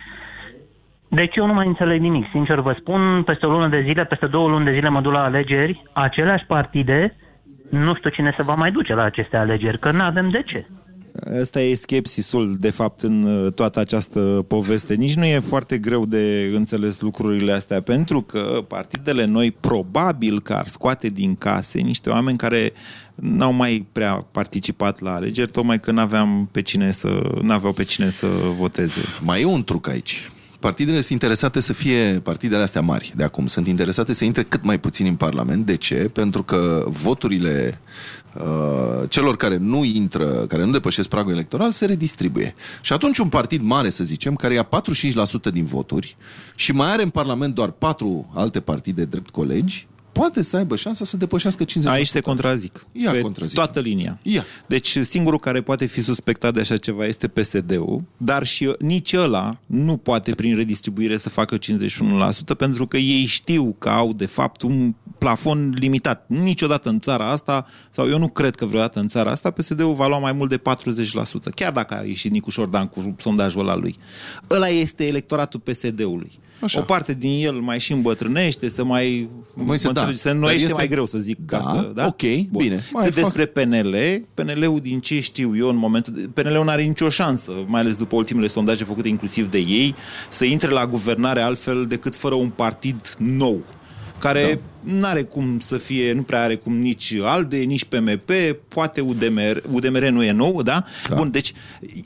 Deci 1.08 1.36
eu 1.36 1.46
nu 1.46 1.52
mai 1.52 1.66
înțeleg 1.66 2.00
nimic. 2.00 2.26
Sincer 2.30 2.58
vă 2.58 2.74
spun, 2.78 3.22
peste 3.22 3.46
o 3.46 3.50
lună 3.50 3.68
de 3.68 3.80
zile, 3.80 4.04
peste 4.04 4.26
două 4.26 4.48
luni 4.48 4.64
de 4.64 4.72
zile 4.72 4.88
mă 4.88 5.00
duc 5.00 5.12
la 5.12 5.22
alegeri, 5.24 5.82
aceleași 5.92 6.44
partide, 6.46 7.16
nu 7.70 7.94
știu 7.94 8.10
cine 8.10 8.34
se 8.36 8.42
va 8.42 8.54
mai 8.54 8.70
duce 8.70 8.94
la 8.94 9.02
aceste 9.02 9.36
alegeri, 9.36 9.78
că 9.78 9.90
nu 9.90 10.02
avem 10.02 10.28
de 10.30 10.42
ce. 10.42 10.66
Ăsta 11.40 11.60
e 11.60 11.74
skepsisul, 11.74 12.56
de 12.58 12.70
fapt, 12.70 13.00
în 13.00 13.22
uh, 13.22 13.52
toată 13.52 13.78
această 13.78 14.44
poveste. 14.48 14.94
Nici 14.94 15.14
nu 15.14 15.24
e 15.24 15.38
foarte 15.38 15.78
greu 15.78 16.06
de 16.06 16.52
înțeles 16.54 17.00
lucrurile 17.00 17.52
astea, 17.52 17.80
pentru 17.80 18.22
că 18.22 18.64
partidele 18.68 19.24
noi 19.24 19.50
probabil 19.50 20.40
că 20.40 20.52
ar 20.52 20.66
scoate 20.66 21.08
din 21.08 21.34
case 21.34 21.80
niște 21.80 22.10
oameni 22.10 22.36
care 22.36 22.72
n-au 23.14 23.52
mai 23.52 23.86
prea 23.92 24.26
participat 24.30 25.00
la 25.00 25.14
alegeri, 25.14 25.50
tocmai 25.50 25.80
că 25.80 25.90
n-aveam 25.90 26.48
pe 26.52 26.62
cine 26.62 26.90
să, 26.90 27.38
n-aveau 27.42 27.72
pe 27.72 27.84
cine 27.84 28.10
să 28.10 28.26
voteze. 28.56 29.00
Mai 29.20 29.40
e 29.40 29.44
un 29.44 29.64
truc 29.64 29.88
aici. 29.88 30.30
Partidele 30.60 30.96
sunt 30.96 31.10
interesate 31.10 31.60
să 31.60 31.72
fie, 31.72 32.20
partidele 32.22 32.62
astea 32.62 32.80
mari 32.80 33.12
de 33.16 33.24
acum, 33.24 33.46
sunt 33.46 33.66
interesate 33.66 34.12
să 34.12 34.24
intre 34.24 34.42
cât 34.42 34.64
mai 34.64 34.78
puțin 34.78 35.06
în 35.06 35.14
Parlament. 35.14 35.66
De 35.66 35.76
ce? 35.76 35.94
Pentru 35.94 36.42
că 36.42 36.84
voturile 36.86 37.80
uh, 37.82 37.88
celor 39.08 39.36
care 39.36 39.56
nu 39.56 39.84
intră, 39.84 40.24
care 40.24 40.64
nu 40.64 40.70
depășesc 40.70 41.08
pragul 41.08 41.32
electoral, 41.32 41.70
se 41.70 41.84
redistribuie. 41.86 42.54
Și 42.80 42.92
atunci 42.92 43.18
un 43.18 43.28
partid 43.28 43.62
mare, 43.62 43.90
să 43.90 44.04
zicem, 44.04 44.34
care 44.34 44.54
ia 44.54 44.68
45% 45.48 45.52
din 45.52 45.64
voturi 45.64 46.16
și 46.54 46.72
mai 46.72 46.92
are 46.92 47.02
în 47.02 47.08
Parlament 47.08 47.54
doar 47.54 47.70
patru 47.70 48.30
alte 48.34 48.60
partide 48.60 49.04
drept 49.04 49.30
colegi, 49.30 49.88
poate 50.20 50.42
să 50.42 50.56
aibă 50.56 50.76
șansa 50.76 51.04
să 51.04 51.16
depășească 51.16 51.64
50%. 51.64 51.66
Aici 51.84 52.10
te 52.10 52.20
contrazic. 52.20 52.86
Ia 52.92 53.10
pe 53.10 53.20
contrazic. 53.20 53.54
toată 53.54 53.80
linia. 53.80 54.18
Ia. 54.22 54.44
Deci 54.66 54.98
singurul 54.98 55.38
care 55.38 55.60
poate 55.60 55.86
fi 55.86 56.00
suspectat 56.00 56.54
de 56.54 56.60
așa 56.60 56.76
ceva 56.76 57.04
este 57.04 57.28
PSD-ul, 57.28 58.02
dar 58.16 58.46
și 58.46 58.72
nici 58.78 59.12
ăla 59.12 59.58
nu 59.66 59.96
poate 59.96 60.34
prin 60.34 60.56
redistribuire 60.56 61.16
să 61.16 61.28
facă 61.28 61.58
51% 61.58 62.56
pentru 62.56 62.86
că 62.86 62.96
ei 62.96 63.24
știu 63.24 63.76
că 63.78 63.88
au 63.88 64.12
de 64.12 64.26
fapt 64.26 64.62
un 64.62 64.94
plafon 65.18 65.74
limitat. 65.78 66.24
Niciodată 66.28 66.88
în 66.88 66.98
țara 66.98 67.30
asta, 67.30 67.66
sau 67.90 68.08
eu 68.08 68.18
nu 68.18 68.28
cred 68.28 68.54
că 68.54 68.66
vreodată 68.66 69.00
în 69.00 69.08
țara 69.08 69.30
asta, 69.30 69.50
PSD-ul 69.50 69.94
va 69.94 70.06
lua 70.06 70.18
mai 70.18 70.32
mult 70.32 70.50
de 70.50 70.58
40%, 70.58 70.60
chiar 71.54 71.72
dacă 71.72 71.94
a 71.94 72.04
ieșit 72.04 72.30
Nicu 72.30 72.50
Șordan 72.50 72.86
cu 72.86 73.14
sondajul 73.18 73.60
ăla 73.60 73.76
lui. 73.76 73.96
Ăla 74.50 74.68
este 74.68 75.06
electoratul 75.06 75.60
PSD-ului. 75.60 76.38
Așa. 76.60 76.78
O 76.78 76.82
parte 76.82 77.14
din 77.14 77.44
el 77.46 77.52
mai 77.52 77.80
și 77.80 77.92
îmbătrânește, 77.92 78.68
să 78.68 78.84
mai... 78.84 79.28
Mai 79.54 79.78
se- 79.78 79.86
mă 79.86 79.92
da. 79.92 80.00
înțelegi, 80.00 80.20
se 80.22 80.28
Dar 80.28 80.34
înnoiește 80.36 80.62
este- 80.62 80.76
mai 80.76 80.88
greu 80.88 81.06
să 81.06 81.18
zic. 81.18 81.38
Da, 81.46 81.56
ca 81.56 81.62
să, 81.62 81.90
da? 81.94 82.06
ok, 82.06 82.20
bine. 82.50 82.84
Mai 82.92 83.04
Cât 83.04 83.14
fac- 83.14 83.22
despre 83.22 83.46
PNL, 83.46 83.96
PNL-ul 84.34 84.78
din 84.82 85.00
ce 85.00 85.20
știu 85.20 85.56
eu 85.56 85.68
în 85.68 85.76
momentul... 85.76 86.12
de- 86.12 86.42
PNL-ul 86.42 86.64
nu 86.64 86.70
are 86.70 86.82
nicio 86.82 87.08
șansă, 87.08 87.52
mai 87.66 87.80
ales 87.80 87.96
după 87.96 88.16
ultimele 88.16 88.46
sondaje 88.46 88.84
făcute 88.84 89.08
inclusiv 89.08 89.48
de 89.50 89.58
ei, 89.58 89.94
să 90.28 90.44
intre 90.44 90.70
la 90.70 90.86
guvernare 90.86 91.40
altfel 91.40 91.86
decât 91.86 92.16
fără 92.16 92.34
un 92.34 92.48
partid 92.48 93.14
nou 93.18 93.60
care 94.18 94.42
da. 94.54 94.60
Nu 94.80 95.06
are 95.06 95.22
cum 95.22 95.58
să 95.58 95.78
fie, 95.78 96.12
nu 96.12 96.22
prea 96.22 96.42
are 96.42 96.54
cum 96.54 96.76
nici 96.76 97.14
ALDE, 97.22 97.56
nici 97.56 97.84
PMP, 97.84 98.30
poate 98.68 99.00
UDMR, 99.00 99.62
UDMR 99.72 100.08
nu 100.08 100.22
e 100.22 100.30
nou, 100.30 100.62
da? 100.62 100.84
da? 101.08 101.14
Bun, 101.14 101.30
deci, 101.30 101.52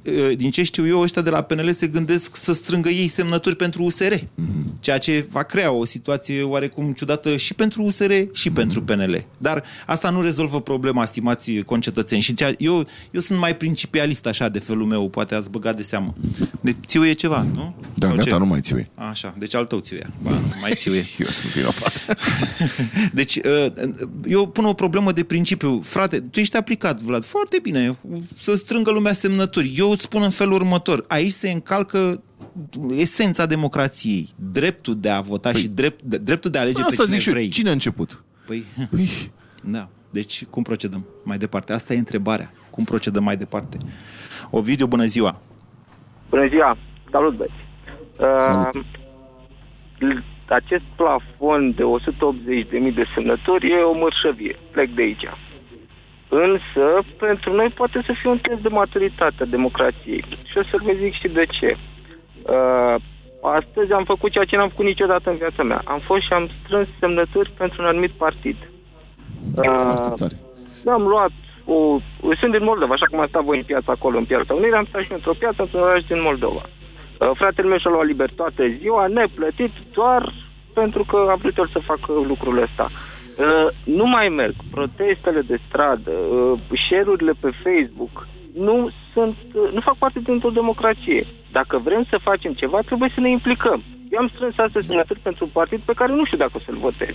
e, 0.03 0.35
din 0.35 0.51
ce 0.51 0.63
știu 0.63 0.87
eu, 0.87 1.01
ăștia 1.01 1.23
de 1.23 1.31
la 1.31 1.43
PNL 1.43 1.73
se 1.73 1.87
gândesc 1.87 2.37
să 2.37 2.53
strângă 2.53 2.89
ei 2.89 3.09
semnături 3.09 3.57
pentru 3.57 3.83
USR, 3.83 4.15
mm-hmm. 4.15 4.81
ceea 4.81 4.99
ce 4.99 5.27
va 5.31 5.43
crea 5.43 5.73
o 5.73 5.85
situație 5.85 6.43
oarecum 6.43 6.93
ciudată 6.93 7.37
și 7.37 7.55
pentru 7.55 7.83
USR 7.83 8.13
și 8.33 8.51
mm-hmm. 8.51 8.55
pentru 8.55 8.83
PNL. 8.83 9.25
Dar 9.39 9.63
asta 9.87 10.11
nu 10.11 10.23
rezolvă 10.23 10.61
problema, 10.61 11.05
stimați 11.05 11.53
concetățeni. 11.53 12.23
Și 12.23 12.35
ceea, 12.35 12.55
eu, 12.59 12.87
eu 13.11 13.21
sunt 13.21 13.39
mai 13.39 13.57
principialist 13.57 14.27
așa 14.27 14.49
de 14.49 14.59
felul 14.59 14.87
meu, 14.87 15.09
poate 15.09 15.35
ați 15.35 15.51
băgat 15.51 15.77
de 15.77 15.83
seamă. 15.83 16.15
Deci 16.61 16.77
țiuie 16.87 17.13
ceva, 17.13 17.47
nu? 17.55 17.75
Da, 17.95 18.07
Sau 18.07 18.17
gata, 18.17 18.31
ce? 18.31 18.37
nu 18.37 18.47
mai 18.47 18.61
țiui. 18.61 18.91
Așa, 18.95 19.35
deci 19.39 19.55
al 19.55 19.65
tău 19.65 19.79
țiuia. 19.79 20.11
Ba, 20.23 20.31
nu 20.31 20.55
mai 20.61 20.73
țiuie. 20.75 21.05
Eu 21.19 21.27
sunt 21.27 21.53
vinovat. 21.53 21.93
Deci, 23.13 23.37
uh, 23.37 23.67
eu 24.27 24.49
pun 24.49 24.65
o 24.65 24.73
problemă 24.73 25.13
de 25.13 25.25
principiu. 25.25 25.81
Frate, 25.81 26.21
tu 26.21 26.41
ești 26.41 26.57
aplicat, 26.57 27.01
Vlad, 27.01 27.25
foarte 27.25 27.59
bine, 27.63 27.99
să 28.37 28.57
strângă 28.57 28.91
lumea 28.91 29.13
semnături. 29.13 29.75
Eu 29.77 29.91
îți 29.91 30.03
spun 30.03 30.23
în 30.23 30.31
felul 30.31 30.53
următor. 30.53 31.05
Aici 31.09 31.31
se 31.31 31.51
încalcă 31.51 32.23
esența 32.91 33.47
democrației. 33.47 34.29
Dreptul 34.53 34.97
de 35.01 35.11
a 35.11 35.21
vota 35.21 35.51
păi, 35.51 35.61
și 35.61 35.69
drept, 35.69 36.03
de, 36.03 36.17
dreptul 36.17 36.51
de 36.51 36.59
a 36.59 36.61
alege 36.61 36.81
Asta 36.81 36.91
pe 36.91 37.03
cine 37.03 37.09
zic 37.09 37.21
și 37.21 37.29
eu. 37.29 37.35
vrei. 37.35 37.49
Cine 37.49 37.69
a 37.69 37.73
început? 37.73 38.25
Păi, 38.47 38.65
Păi, 38.91 39.31
da. 39.75 39.89
Deci, 40.11 40.45
cum 40.45 40.63
procedăm 40.63 41.07
mai 41.25 41.39
departe? 41.39 41.73
Asta 41.73 41.95
e 41.95 41.99
întrebarea. 41.99 42.53
Cum 42.71 42.85
procedăm 42.85 43.25
mai 43.25 43.37
departe? 43.37 43.79
Ovidiu, 44.51 44.87
bună 44.87 45.05
ziua! 45.05 45.41
Bună 46.29 46.49
ziua! 46.49 46.77
Salut, 47.11 47.37
băieți! 47.37 47.55
Salut. 48.39 48.75
Uh, 48.75 48.83
acest 50.53 50.83
plafon 50.97 51.73
de 51.75 51.83
180.000 51.83 52.95
de 52.95 53.05
semnături 53.15 53.71
e 53.71 53.77
o 53.77 53.99
mărșăvie. 53.99 54.57
Plec 54.71 54.89
de 54.95 55.03
aici. 55.03 55.29
Însă, 56.29 56.85
pentru 57.19 57.53
noi 57.53 57.69
poate 57.69 58.03
să 58.07 58.13
fie 58.21 58.31
un 58.31 58.39
test 58.39 58.61
de 58.61 58.69
maturitate 58.69 59.43
a 59.43 59.45
democrației. 59.57 60.25
Și 60.51 60.59
o 60.59 60.63
să 60.63 60.77
vă 60.83 60.93
zic 61.03 61.13
și 61.15 61.29
de 61.29 61.45
ce. 61.51 61.77
Uh, 62.43 62.95
astăzi 63.43 63.93
am 63.93 64.05
făcut 64.05 64.31
ceea 64.33 64.45
ce 64.45 64.57
n-am 64.57 64.69
făcut 64.69 64.85
niciodată 64.85 65.31
în 65.31 65.37
viața 65.37 65.63
mea. 65.63 65.81
Am 65.85 65.99
fost 65.99 66.23
și 66.23 66.33
am 66.33 66.51
strâns 66.63 66.89
semnături 66.99 67.51
pentru 67.51 67.83
un 67.83 67.89
anumit 67.89 68.11
partid. 68.11 68.57
foarte 69.55 70.09
Uh, 70.09 70.13
tare. 70.17 70.37
am 70.91 71.03
luat 71.03 71.31
o... 71.65 71.99
Sunt 72.41 72.53
din 72.53 72.65
Moldova, 72.65 72.93
așa 72.95 73.07
cum 73.11 73.21
a 73.21 73.27
stat 73.27 73.43
voi 73.45 73.57
în 73.57 73.65
piața 73.65 73.93
acolo, 73.93 74.19
în 74.19 74.25
Piața 74.25 74.55
Unirii, 74.55 74.75
am 74.75 74.87
stat 74.89 75.03
și 75.03 75.11
eu 75.11 75.17
într-o 75.17 75.35
piață 75.39 75.63
într-un 75.63 75.81
oraș 75.81 76.03
din 76.05 76.21
Moldova. 76.21 76.63
Uh, 77.21 77.31
Fratele 77.35 77.69
meu 77.69 77.79
și-a 77.79 77.91
luat 77.91 78.07
libertate 78.07 78.77
ziua, 78.81 79.07
neplătit, 79.07 79.71
doar 79.93 80.33
pentru 80.75 81.05
că 81.05 81.27
a 81.31 81.35
vrut 81.35 81.57
el 81.59 81.69
să 81.73 81.79
facă 81.79 82.13
lucrul 82.13 82.63
ăsta. 82.63 82.87
Uh, 83.39 83.69
Nu 83.85 84.07
mai 84.07 84.29
merg. 84.29 84.55
Protestele 84.71 85.41
de 85.41 85.59
stradă, 85.69 86.11
uh, 86.11 86.59
share-urile 86.87 87.33
pe 87.41 87.51
Facebook, 87.63 88.27
nu 88.55 88.91
sunt, 89.13 89.37
uh, 89.55 89.73
nu 89.73 89.81
fac 89.81 89.97
parte 89.97 90.21
dintr-o 90.21 90.51
democrație. 90.51 91.27
Dacă 91.53 91.79
vrem 91.79 92.05
să 92.11 92.19
facem 92.23 92.53
ceva, 92.53 92.81
trebuie 92.81 93.11
să 93.15 93.21
ne 93.21 93.31
implicăm. 93.31 93.83
Eu 94.11 94.19
am 94.21 94.29
strâns 94.35 94.59
astăzi 94.59 94.87
semnături 94.87 95.19
pentru 95.19 95.45
un 95.45 95.51
partid 95.53 95.81
pe 95.81 95.93
care 95.93 96.13
nu 96.13 96.25
știu 96.25 96.39
dacă 96.39 96.53
o 96.55 96.65
să-l 96.65 96.77
votez. 96.77 97.15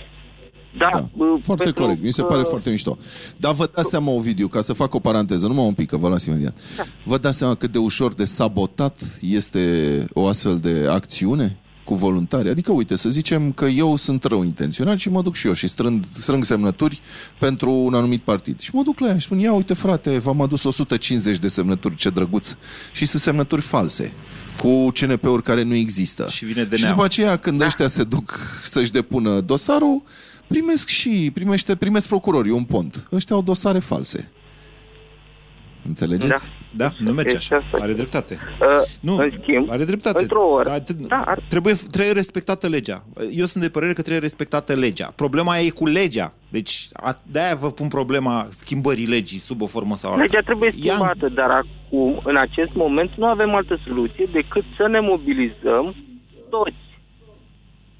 Da, 0.78 0.88
Da, 0.92 1.08
uh, 1.16 1.40
foarte 1.42 1.64
pentru 1.64 1.82
corect, 1.82 2.02
mi 2.02 2.12
se 2.12 2.20
că- 2.20 2.26
pare 2.26 2.42
foarte 2.42 2.70
mișto. 2.70 2.98
Dar 3.36 3.54
vă 3.54 3.70
dați 3.74 3.88
seama, 3.88 4.10
Ovidiu, 4.10 4.48
ca 4.48 4.60
să 4.60 4.72
fac 4.72 4.94
o 4.94 4.98
paranteză, 4.98 5.46
numai 5.46 5.66
un 5.66 5.72
pic, 5.72 5.88
că 5.88 5.96
vă 5.96 6.08
las 6.08 6.24
imediat. 6.24 6.58
Da. 6.76 6.82
Vă 7.04 7.18
dați 7.18 7.38
seama 7.38 7.54
cât 7.54 7.72
de 7.72 7.78
ușor 7.78 8.14
de 8.14 8.24
sabotat 8.24 9.00
este 9.20 10.04
o 10.12 10.26
astfel 10.26 10.58
de 10.58 10.86
acțiune 10.90 11.56
cu 11.84 11.94
voluntari? 11.94 12.48
Adică, 12.48 12.72
uite, 12.72 12.96
să 12.96 13.08
zicem 13.08 13.52
că 13.52 13.64
eu 13.64 13.96
sunt 13.96 14.24
rău 14.24 14.42
intenționat 14.44 14.98
și 14.98 15.08
mă 15.10 15.22
duc 15.22 15.34
și 15.34 15.46
eu 15.46 15.52
și 15.52 15.68
strâng, 15.68 16.04
strâng 16.12 16.44
semnături 16.44 17.00
pentru 17.38 17.70
un 17.72 17.94
anumit 17.94 18.20
partid. 18.20 18.60
Și 18.60 18.70
mă 18.74 18.82
duc 18.82 18.98
la 18.98 19.08
ea 19.08 19.18
și 19.18 19.26
spun, 19.26 19.38
ia 19.38 19.52
uite 19.52 19.74
frate, 19.74 20.18
v-am 20.18 20.40
adus 20.40 20.64
150 20.64 21.38
de 21.38 21.48
semnături, 21.48 21.94
ce 21.96 22.10
drăguț. 22.10 22.54
Și 22.92 23.06
sunt 23.06 23.22
semnături 23.22 23.60
false 23.60 24.12
cu 24.62 24.90
CNP-uri 24.90 25.42
care 25.42 25.62
nu 25.62 25.74
există. 25.74 26.26
Și 26.28 26.44
vine 26.44 26.64
de 26.64 26.76
și 26.76 26.82
neam. 26.82 26.94
după 26.94 27.06
aceea, 27.06 27.36
când 27.36 27.58
da. 27.58 27.64
ăștia 27.66 27.86
se 27.86 28.04
duc 28.04 28.38
să-și 28.64 28.90
depună 28.92 29.40
dosarul, 29.40 30.02
primesc 30.54 30.88
și 30.88 31.30
primește, 31.34 31.76
primesc 31.76 32.08
procurorii 32.08 32.52
un 32.52 32.64
pont. 32.64 33.08
Ăștia 33.12 33.36
au 33.36 33.42
dosare 33.42 33.78
false. 33.78 34.30
Înțelegeți? 35.86 36.50
Da, 36.76 36.90
nu 36.98 37.12
merge 37.12 37.36
Este 37.36 37.54
așa. 37.54 37.64
asta. 37.64 37.82
Are 37.84 37.92
dreptate. 37.92 38.38
Uh, 38.60 38.66
Nu, 39.00 39.16
în 39.16 39.32
schimb, 39.42 39.70
are 39.70 39.84
dreptate. 39.84 40.20
într-o 40.20 40.48
oră. 40.48 40.68
Da, 40.68 40.78
t- 40.80 40.96
Da, 41.08 41.22
ar- 41.26 41.44
trebuie, 41.48 41.74
trebuie 41.90 42.12
respectată 42.12 42.68
legea. 42.68 43.04
Eu 43.32 43.44
sunt 43.44 43.62
de 43.62 43.70
părere 43.70 43.92
că 43.92 44.00
trebuie 44.00 44.22
respectată 44.22 44.74
legea. 44.74 45.12
Problema 45.16 45.58
e 45.58 45.68
cu 45.70 45.86
legea. 45.86 46.32
Deci, 46.48 46.88
a- 46.92 47.20
de-aia 47.30 47.54
vă 47.54 47.70
pun 47.70 47.88
problema 47.88 48.46
schimbării 48.50 49.06
legii 49.06 49.38
sub 49.38 49.60
o 49.62 49.66
formă 49.66 49.96
sau 49.96 50.10
alta. 50.12 50.22
Legea 50.22 50.40
trebuie 50.44 50.70
Ia- 50.70 50.74
schimbată, 50.76 51.28
dar 51.28 51.50
acum, 51.50 52.20
în 52.24 52.36
acest 52.36 52.70
moment, 52.74 53.10
nu 53.16 53.26
avem 53.26 53.54
altă 53.54 53.80
soluție 53.86 54.28
decât 54.32 54.64
să 54.76 54.88
ne 54.88 55.00
mobilizăm 55.00 55.94
toți. 56.50 56.76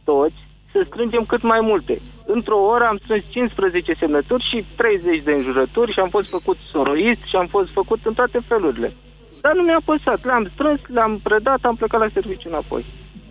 Toți 0.05 0.35
să 0.73 0.85
strângem 0.87 1.25
cât 1.25 1.43
mai 1.43 1.61
multe. 1.63 2.01
Într-o 2.35 2.59
oră 2.75 2.85
am 2.89 2.99
strâns 3.03 3.25
15 3.29 3.97
semnături 4.01 4.49
și 4.51 4.65
30 4.77 5.23
de 5.23 5.33
înjurături 5.33 5.93
și 5.93 6.01
am 6.01 6.09
fost 6.09 6.29
făcut 6.29 6.59
soroist 6.73 7.23
și 7.31 7.37
am 7.37 7.47
fost 7.47 7.71
făcut 7.73 8.01
în 8.05 8.15
toate 8.15 8.39
felurile. 8.49 8.97
Dar 9.41 9.55
nu 9.55 9.63
mi-a 9.63 9.83
păsat. 9.85 10.25
Le-am 10.25 10.51
strâns, 10.55 10.81
le-am 10.87 11.21
predat, 11.23 11.61
am 11.63 11.77
plecat 11.77 12.01
la 12.01 12.09
serviciu 12.13 12.49
înapoi. 12.49 12.85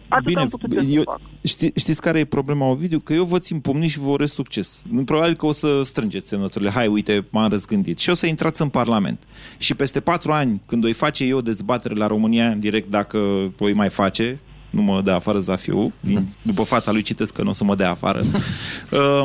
Atât 0.08 0.26
Bine, 0.26 0.40
am 0.40 0.48
putut 0.48 0.74
eu, 0.76 0.82
să 0.82 0.88
eu, 0.90 1.02
fac. 1.02 1.20
ști, 1.44 1.72
știți 1.76 2.02
care 2.02 2.20
e 2.20 2.26
problema, 2.26 2.66
Ovidiu? 2.70 3.00
Că 3.00 3.14
eu 3.14 3.24
vă 3.24 3.40
țin 3.40 3.60
pumni 3.60 3.88
și 3.88 4.00
vă 4.00 4.10
urez 4.10 4.32
succes. 4.32 4.84
Probabil 5.06 5.36
că 5.36 5.46
o 5.46 5.52
să 5.52 5.84
strângeți 5.84 6.28
semnăturile. 6.28 6.70
Hai, 6.70 6.88
uite, 6.88 7.26
m-am 7.32 7.50
răzgândit. 7.50 7.98
Și 7.98 8.10
o 8.10 8.14
să 8.14 8.26
intrați 8.26 8.62
în 8.62 8.70
Parlament. 8.70 9.24
Și 9.58 9.76
peste 9.76 10.00
patru 10.00 10.32
ani, 10.32 10.62
când 10.66 10.86
o 10.86 10.88
face 10.94 11.24
eu 11.24 11.42
dezbatere 11.42 11.96
la 11.96 12.08
România 12.08 12.48
în 12.48 12.60
direct, 12.60 12.90
dacă 12.90 13.18
voi 13.58 13.74
mai 13.74 13.90
face, 13.90 14.40
nu 14.70 14.82
mă 14.82 15.02
dă 15.02 15.12
afară 15.12 15.40
Zafiu, 15.40 15.94
din, 16.00 16.28
după 16.52 16.64
fața 16.64 16.92
lui 16.92 17.02
citesc 17.02 17.34
că 17.34 17.44
nu 17.44 17.50
o 17.50 17.54
să 17.54 17.64
mă 17.64 17.76
dea 17.76 17.90
afară, 17.90 18.20
uh, 18.20 19.24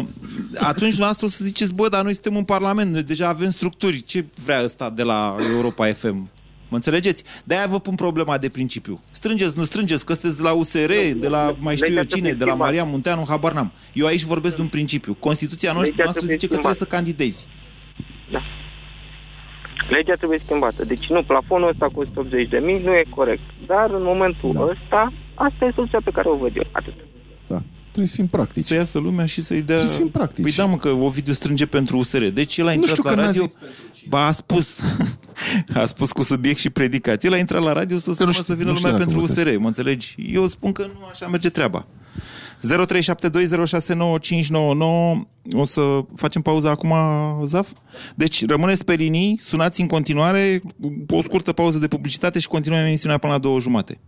atunci 0.59 0.89
dumneavoastră 0.89 1.27
o 1.27 1.29
să 1.29 1.45
ziceți, 1.45 1.75
bă, 1.75 1.89
dar 1.89 2.03
noi 2.03 2.13
suntem 2.13 2.37
în 2.37 2.45
Parlament, 2.45 2.93
noi 2.93 3.03
deja 3.03 3.29
avem 3.29 3.51
structuri, 3.51 4.03
ce 4.03 4.25
vrea 4.45 4.63
ăsta 4.65 4.91
de 4.91 5.03
la 5.03 5.37
Europa 5.55 5.87
FM? 5.87 6.31
Mă 6.69 6.77
înțelegeți? 6.81 7.25
De-aia 7.45 7.67
vă 7.67 7.81
pun 7.81 7.95
problema 7.95 8.39
de 8.39 8.49
principiu. 8.49 9.01
Strângeți, 9.11 9.59
nu 9.59 9.65
strângeți, 9.65 10.05
că 10.07 10.13
sunteți 10.13 10.37
de 10.37 10.43
la 10.43 10.53
USR, 10.53 10.93
de 11.17 11.29
la 11.29 11.57
mai 11.61 11.77
știu 11.77 11.93
eu 11.93 11.99
Legea 12.01 12.15
cine, 12.15 12.29
trebuie 12.29 12.33
de 12.33 12.45
la 12.45 12.51
schimbată. 12.51 12.71
Maria 12.71 12.85
Munteanu, 12.85 13.25
habar 13.29 13.53
n-am. 13.53 13.73
Eu 13.93 14.07
aici 14.07 14.23
vorbesc 14.23 14.57
de 14.57 14.63
un 14.63 14.69
principiu. 14.69 15.15
Constituția 15.15 15.73
noastră, 15.73 15.91
Legea 15.91 16.03
noastră 16.05 16.27
trebuie 16.27 16.39
zice 16.41 16.53
că 16.55 16.61
trebuie 16.61 16.75
să 16.83 16.85
schimbată. 16.85 17.05
candidezi. 17.05 17.47
Legea 19.89 20.15
trebuie 20.15 20.39
schimbată. 20.45 20.85
Deci 20.85 21.07
nu, 21.09 21.23
plafonul 21.23 21.69
ăsta 21.69 21.87
cu 21.93 22.01
180 22.01 22.49
de 22.49 22.59
mii 22.59 22.81
nu 22.83 22.93
e 22.93 23.05
corect. 23.19 23.43
Dar 23.67 23.91
în 23.91 24.03
momentul 24.03 24.51
Da. 24.53 24.61
ăsta, 24.73 25.13
asta 25.35 25.65
e 25.65 25.73
soluția 25.75 26.01
pe 26.05 26.11
care 26.11 26.29
o 26.29 26.37
văd 26.37 26.53
eu. 26.57 26.67
Atât. 26.73 26.95
Da. 27.47 27.63
Trebuie 27.91 28.07
să 28.07 28.15
fim 28.15 28.27
practici. 28.27 28.65
Să 28.65 28.75
iasă 28.75 28.99
lumea 28.99 29.27
și 29.27 29.41
să-i 29.41 29.57
dea... 29.63 29.65
Trebuie 29.77 29.89
să 29.89 29.97
fim 29.97 30.09
practici. 30.11 30.43
Păi 30.43 30.53
da, 30.53 30.65
mă, 30.65 30.77
că 30.77 30.89
Ovidiu 30.89 31.33
strânge 31.33 31.67
pentru 31.67 31.97
USR. 31.99 32.25
Deci 32.25 32.57
el 32.57 32.67
a 32.67 32.69
Nu 32.69 32.75
intrat 32.75 32.91
știu 32.97 33.03
la 33.09 33.11
că 33.11 33.17
n-a 33.21 33.25
radio... 33.25 33.43
zis 33.43 33.55
Ba, 34.09 34.27
a 34.27 34.31
spus, 34.31 34.81
a 35.83 35.85
spus 35.85 36.13
cu 36.13 36.23
subiect 36.23 36.59
și 36.59 36.71
predicat. 36.71 37.25
El 37.25 37.33
a 37.33 37.37
intrat 37.37 37.63
la 37.63 37.73
radio 37.73 37.97
să 37.99 38.13
spună 38.13 38.31
știu- 38.31 38.43
să 38.43 38.55
vină 38.55 38.69
nu 38.71 38.75
știu 38.77 38.87
lumea 38.89 39.05
dacă 39.05 39.11
pentru 39.15 39.27
votez. 39.27 39.45
USR, 39.47 39.59
mă 39.59 39.67
înțelegi? 39.67 40.15
Eu 40.33 40.47
spun 40.47 40.73
că 40.73 40.83
nu 40.83 41.05
așa 41.11 41.27
merge 41.27 41.49
treaba. 41.49 41.87
0372069599 42.67 42.77
O 45.53 45.65
să 45.65 45.99
facem 46.17 46.43
pauza 46.43 46.71
acum, 46.71 46.93
Zaf? 47.45 47.69
Deci 48.15 48.47
rămâneți 48.47 48.85
pe 48.85 48.95
linii, 48.95 49.37
sunați 49.41 49.81
în 49.81 49.87
continuare, 49.87 50.63
o 51.09 51.23
scurtă 51.23 51.53
pauză 51.53 51.79
de 51.79 51.89
publicitate 51.89 52.39
și 52.39 52.49
continuăm 52.49 52.81
emisiunea 52.85 53.19
până 53.19 53.33
la 53.33 53.39
două 53.39 53.61
jumate. 53.61 53.99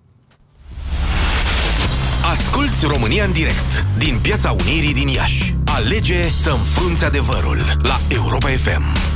Asculți 2.33 2.87
România 2.87 3.24
în 3.24 3.33
direct 3.33 3.85
din 3.99 4.18
Piața 4.22 4.51
Unirii 4.53 4.93
din 4.95 5.09
Iași. 5.09 5.55
Alege 5.64 6.29
să 6.29 6.51
înfrunți 6.51 7.05
adevărul 7.05 7.59
la 7.83 8.01
Europa 8.09 8.49
FM. 8.49 9.16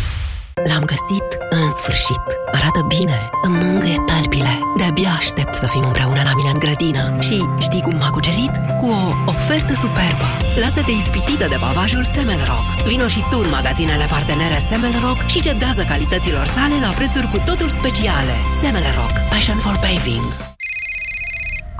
L-am 0.55 0.83
găsit 0.93 1.27
în 1.49 1.71
sfârșit. 1.79 2.23
Arată 2.57 2.81
bine, 2.95 3.17
îmi 3.45 3.57
mângâie 3.63 3.99
talpile. 4.11 4.53
De-abia 4.77 5.11
aștept 5.21 5.53
să 5.61 5.65
fim 5.73 5.83
împreună 5.89 6.21
la 6.29 6.33
mine 6.39 6.49
în 6.53 6.59
grădină. 6.65 7.03
Și 7.27 7.37
știi 7.65 7.85
cum 7.85 7.95
m-a 8.01 8.11
cucerit? 8.15 8.53
Cu 8.79 8.87
o 8.99 9.01
ofertă 9.33 9.73
superbă. 9.83 10.27
Lasă-te 10.61 10.93
ispitită 11.01 11.45
de 11.53 11.57
pavajul 11.65 12.03
Semelrock. 12.13 12.65
Vino 12.89 13.07
și 13.15 13.21
tu 13.29 13.37
în 13.43 13.49
magazinele 13.57 14.05
partenere 14.15 14.57
Semelrock 14.69 15.19
și 15.31 15.43
cedează 15.47 15.81
calităților 15.91 16.45
sale 16.55 16.77
la 16.85 16.91
prețuri 16.99 17.31
cu 17.33 17.39
totul 17.49 17.69
speciale. 17.79 18.35
Semelrock. 18.61 19.13
Passion 19.31 19.59
for 19.65 19.75
paving. 19.85 20.27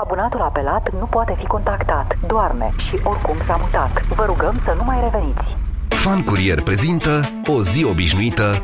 Abonatul 0.04 0.42
apelat 0.42 0.86
nu 1.00 1.06
poate 1.16 1.34
fi 1.40 1.46
contactat, 1.56 2.08
doarme 2.28 2.68
și 2.86 2.96
oricum 3.04 3.38
s-a 3.48 3.58
mutat. 3.64 3.94
Vă 4.18 4.24
rugăm 4.26 4.56
să 4.66 4.72
nu 4.78 4.84
mai 4.84 5.00
reveniți. 5.08 5.61
Fan 6.02 6.24
Curier 6.24 6.62
prezintă 6.62 7.42
o 7.46 7.62
zi 7.62 7.84
obișnuită 7.84 8.64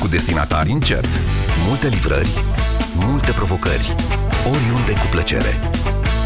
cu 0.00 0.08
destinatari 0.08 0.70
incert, 0.70 1.20
multe 1.66 1.88
livrări, 1.88 2.28
multe 2.94 3.32
provocări, 3.32 3.94
oriunde 4.44 4.92
cu 4.92 5.06
plăcere. 5.10 5.60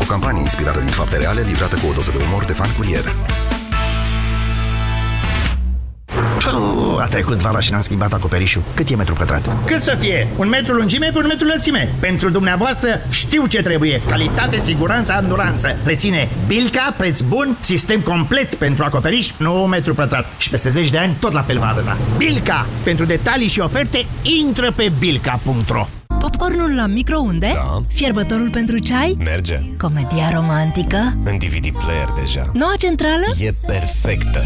O 0.03 0.05
campanie 0.05 0.41
inspirată 0.41 0.81
din 0.81 0.89
fapte 0.89 1.17
reale, 1.17 1.41
livrată 1.41 1.75
cu 1.75 1.87
o 1.91 1.93
doză 1.93 2.11
de 2.11 2.23
umor 2.29 2.45
de 2.45 2.53
Fan 2.53 2.75
Curier. 2.77 3.05
Puh, 6.45 7.01
A 7.01 7.07
trecut 7.07 7.37
vara 7.37 7.61
și 7.61 7.73
n-am 7.73 7.81
schimbat 7.81 8.13
acoperișul. 8.13 8.63
Cât 8.75 8.89
e 8.89 8.97
metru 8.97 9.15
pătrat? 9.15 9.49
Cât 9.67 9.83
să 9.83 9.97
fie? 10.01 10.29
Un 10.37 10.49
metru 10.49 10.75
lungime 10.75 11.11
pe 11.13 11.19
un 11.19 11.27
metru 11.29 11.47
lățime. 11.47 11.95
Pentru 12.01 12.31
dumneavoastră 12.31 13.01
știu 13.11 13.47
ce 13.47 13.63
trebuie. 13.63 14.01
Calitate, 14.09 14.59
siguranță, 14.59 15.13
anduranță. 15.13 15.77
Reține 15.85 16.29
Bilca, 16.47 16.95
preț 16.97 17.21
bun, 17.21 17.57
sistem 17.61 18.01
complet 18.01 18.55
pentru 18.55 18.85
acoperiș, 18.85 19.31
9 19.37 19.67
metru 19.67 19.95
pătrat. 19.95 20.27
Și 20.39 20.51
peste 20.51 20.69
10 20.69 20.91
de 20.91 20.99
ani 20.99 21.17
tot 21.21 21.33
la 21.33 21.43
fel 21.43 21.59
va 21.59 21.67
arăta. 21.67 21.97
Bilca! 22.17 22.67
Pentru 22.83 23.05
detalii 23.05 23.49
și 23.49 23.61
oferte, 23.61 24.07
intră 24.23 24.73
pe 24.77 24.93
bilca.ro 24.99 25.87
Popcornul 26.25 26.75
la 26.75 26.87
microunde? 26.87 27.51
Da. 27.55 27.83
Fierbătorul 27.89 28.51
pentru 28.51 28.79
ceai? 28.79 29.17
Merge. 29.19 29.61
Comedia 29.79 30.31
romantică? 30.35 30.97
În 31.25 31.39
DVD 31.39 31.71
player 31.71 32.09
deja. 32.21 32.51
Noua 32.53 32.73
centrală? 32.79 33.25
E 33.39 33.51
perfectă. 33.67 34.45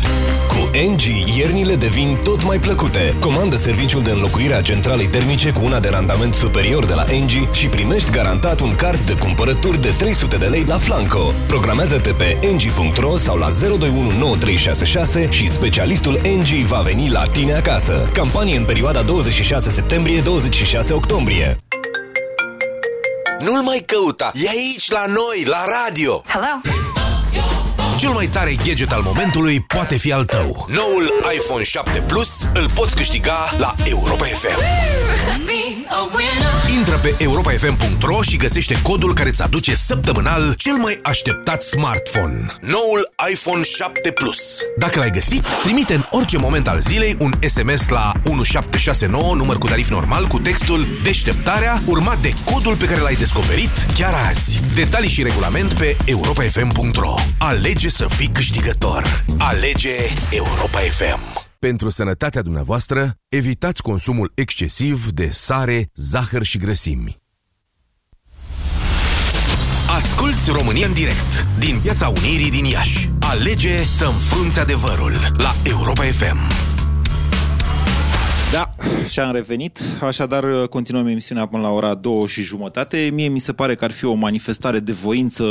Cu 0.48 0.70
NG, 0.90 1.36
iernile 1.36 1.76
devin 1.76 2.18
tot 2.24 2.44
mai 2.44 2.58
plăcute. 2.58 3.14
Comandă 3.20 3.56
serviciul 3.56 4.02
de 4.02 4.10
înlocuire 4.10 4.54
a 4.54 4.60
centralei 4.60 5.06
termice 5.06 5.50
cu 5.50 5.64
una 5.64 5.80
de 5.80 5.88
randament 5.88 6.34
superior 6.34 6.86
de 6.86 6.94
la 6.94 7.02
NG 7.02 7.52
și 7.52 7.66
primești 7.66 8.10
garantat 8.10 8.60
un 8.60 8.74
card 8.74 9.00
de 9.00 9.14
cumpărături 9.14 9.80
de 9.80 9.94
300 9.98 10.36
de 10.36 10.46
lei 10.46 10.64
la 10.66 10.76
Flanco. 10.76 11.32
Programează-te 11.46 12.10
pe 12.10 12.38
ng.ro 12.52 13.16
sau 13.16 13.36
la 13.36 13.48
0219366 13.48 15.28
și 15.28 15.48
specialistul 15.48 16.20
NG 16.24 16.66
va 16.66 16.78
veni 16.78 17.08
la 17.10 17.22
tine 17.32 17.52
acasă. 17.52 18.08
Campanie 18.12 18.56
în 18.56 18.64
perioada 18.64 19.02
26 19.02 19.70
septembrie-26 19.70 20.90
octombrie. 20.90 21.58
Nu-l 23.40 23.62
mai 23.62 23.82
căuta, 23.86 24.30
e 24.34 24.48
aici 24.48 24.90
la 24.90 25.06
noi, 25.06 25.44
la 25.44 25.64
radio. 25.64 26.22
Hello? 26.26 26.77
Cel 27.98 28.10
mai 28.10 28.26
tare 28.26 28.54
gadget 28.66 28.92
al 28.92 29.02
momentului 29.04 29.60
poate 29.60 29.96
fi 29.96 30.12
al 30.12 30.24
tău. 30.24 30.66
Noul 30.68 31.12
iPhone 31.34 31.64
7 31.64 31.98
Plus 32.06 32.46
îl 32.54 32.70
poți 32.74 32.96
câștiga 32.96 33.36
la 33.58 33.74
Europa 33.84 34.24
FM. 34.24 34.58
Intră 36.76 36.98
pe 37.02 37.14
europafm.ro 37.18 38.22
și 38.22 38.36
găsește 38.36 38.82
codul 38.82 39.14
care 39.14 39.28
îți 39.28 39.42
aduce 39.42 39.74
săptămânal 39.74 40.54
cel 40.56 40.74
mai 40.74 40.98
așteptat 41.02 41.62
smartphone. 41.62 42.46
Noul 42.60 43.12
iPhone 43.30 43.62
7 43.62 44.10
Plus. 44.10 44.38
Dacă 44.78 44.98
l-ai 44.98 45.10
găsit, 45.10 45.44
trimite 45.62 45.94
în 45.94 46.04
orice 46.10 46.38
moment 46.38 46.68
al 46.68 46.80
zilei 46.80 47.16
un 47.18 47.32
SMS 47.46 47.88
la 47.88 48.12
1769, 48.24 49.34
număr 49.34 49.58
cu 49.58 49.66
tarif 49.66 49.88
normal, 49.88 50.26
cu 50.26 50.38
textul 50.38 51.00
Deșteptarea, 51.02 51.82
urmat 51.86 52.18
de 52.18 52.32
codul 52.44 52.76
pe 52.76 52.84
care 52.84 53.00
l-ai 53.00 53.14
descoperit 53.14 53.86
chiar 53.94 54.14
azi. 54.28 54.60
Detalii 54.74 55.10
și 55.10 55.22
regulament 55.22 55.72
pe 55.72 55.96
europafm.ro. 56.04 57.14
Alege 57.38 57.87
să 57.88 58.06
fii 58.08 58.28
câștigător. 58.28 59.24
Alege 59.38 59.96
Europa 60.30 60.78
FM. 60.78 61.46
Pentru 61.58 61.90
sănătatea 61.90 62.42
dumneavoastră, 62.42 63.14
evitați 63.28 63.82
consumul 63.82 64.32
excesiv 64.34 65.10
de 65.10 65.28
sare, 65.32 65.90
zahăr 65.94 66.42
și 66.42 66.58
grăsimi. 66.58 67.20
Asculți 69.96 70.50
România 70.50 70.86
în 70.86 70.92
direct 70.92 71.46
din 71.58 71.80
Piața 71.82 72.08
Unirii 72.08 72.50
din 72.50 72.64
Iași. 72.64 73.10
Alege 73.20 73.82
să 73.82 74.04
înfrunți 74.04 74.60
adevărul 74.60 75.12
la 75.36 75.54
Europa 75.64 76.02
FM. 76.02 76.77
Da, 78.52 78.74
și-am 79.08 79.32
revenit, 79.32 79.80
așadar 80.00 80.44
continuăm 80.70 81.06
emisiunea 81.06 81.46
până 81.46 81.62
la 81.62 81.68
ora 81.68 81.94
două 81.94 82.26
și 82.26 82.42
jumătate. 82.42 83.10
Mie 83.12 83.28
mi 83.28 83.38
se 83.38 83.52
pare 83.52 83.74
că 83.74 83.84
ar 83.84 83.90
fi 83.90 84.04
o 84.04 84.14
manifestare 84.14 84.78
de 84.78 84.92
voință, 84.92 85.44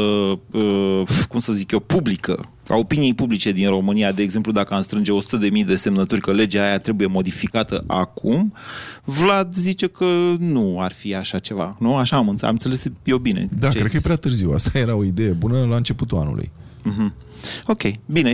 uh, 0.52 1.02
cum 1.30 1.40
să 1.40 1.54
zic 1.54 1.72
eu, 1.72 1.80
publică, 1.80 2.40
a 2.68 2.76
opiniei 2.76 3.14
publice 3.14 3.52
din 3.52 3.70
România, 3.70 4.12
de 4.12 4.22
exemplu, 4.22 4.52
dacă 4.52 4.74
am 4.74 4.82
strânge 4.82 5.12
100.000 5.12 5.66
de 5.66 5.76
semnături 5.76 6.22
că 6.22 6.32
legea 6.32 6.64
aia 6.64 6.80
trebuie 6.80 7.08
modificată 7.08 7.84
acum, 7.88 8.54
Vlad 9.04 9.54
zice 9.54 9.88
că 9.88 10.06
nu 10.40 10.78
ar 10.80 10.92
fi 10.92 11.16
așa 11.16 11.40
ceva. 11.40 11.76
Nu? 11.80 11.96
Așa 11.96 12.16
am, 12.18 12.30
înțeles, 12.30 12.50
am 12.50 12.58
înțeles 12.62 12.86
eu 13.04 13.18
bine. 13.18 13.50
Da, 13.60 13.60
ce 13.60 13.66
ai 13.66 13.72
cred 13.72 13.86
că 13.86 13.96
e 13.96 13.98
zis. 13.98 14.02
prea 14.02 14.16
târziu. 14.16 14.52
Asta 14.54 14.78
era 14.78 14.96
o 14.96 15.04
idee 15.04 15.32
bună 15.32 15.66
la 15.70 15.76
începutul 15.76 16.18
anului. 16.18 16.52
Mhm. 16.84 17.14
Ok, 17.68 17.82
bine. 18.06 18.22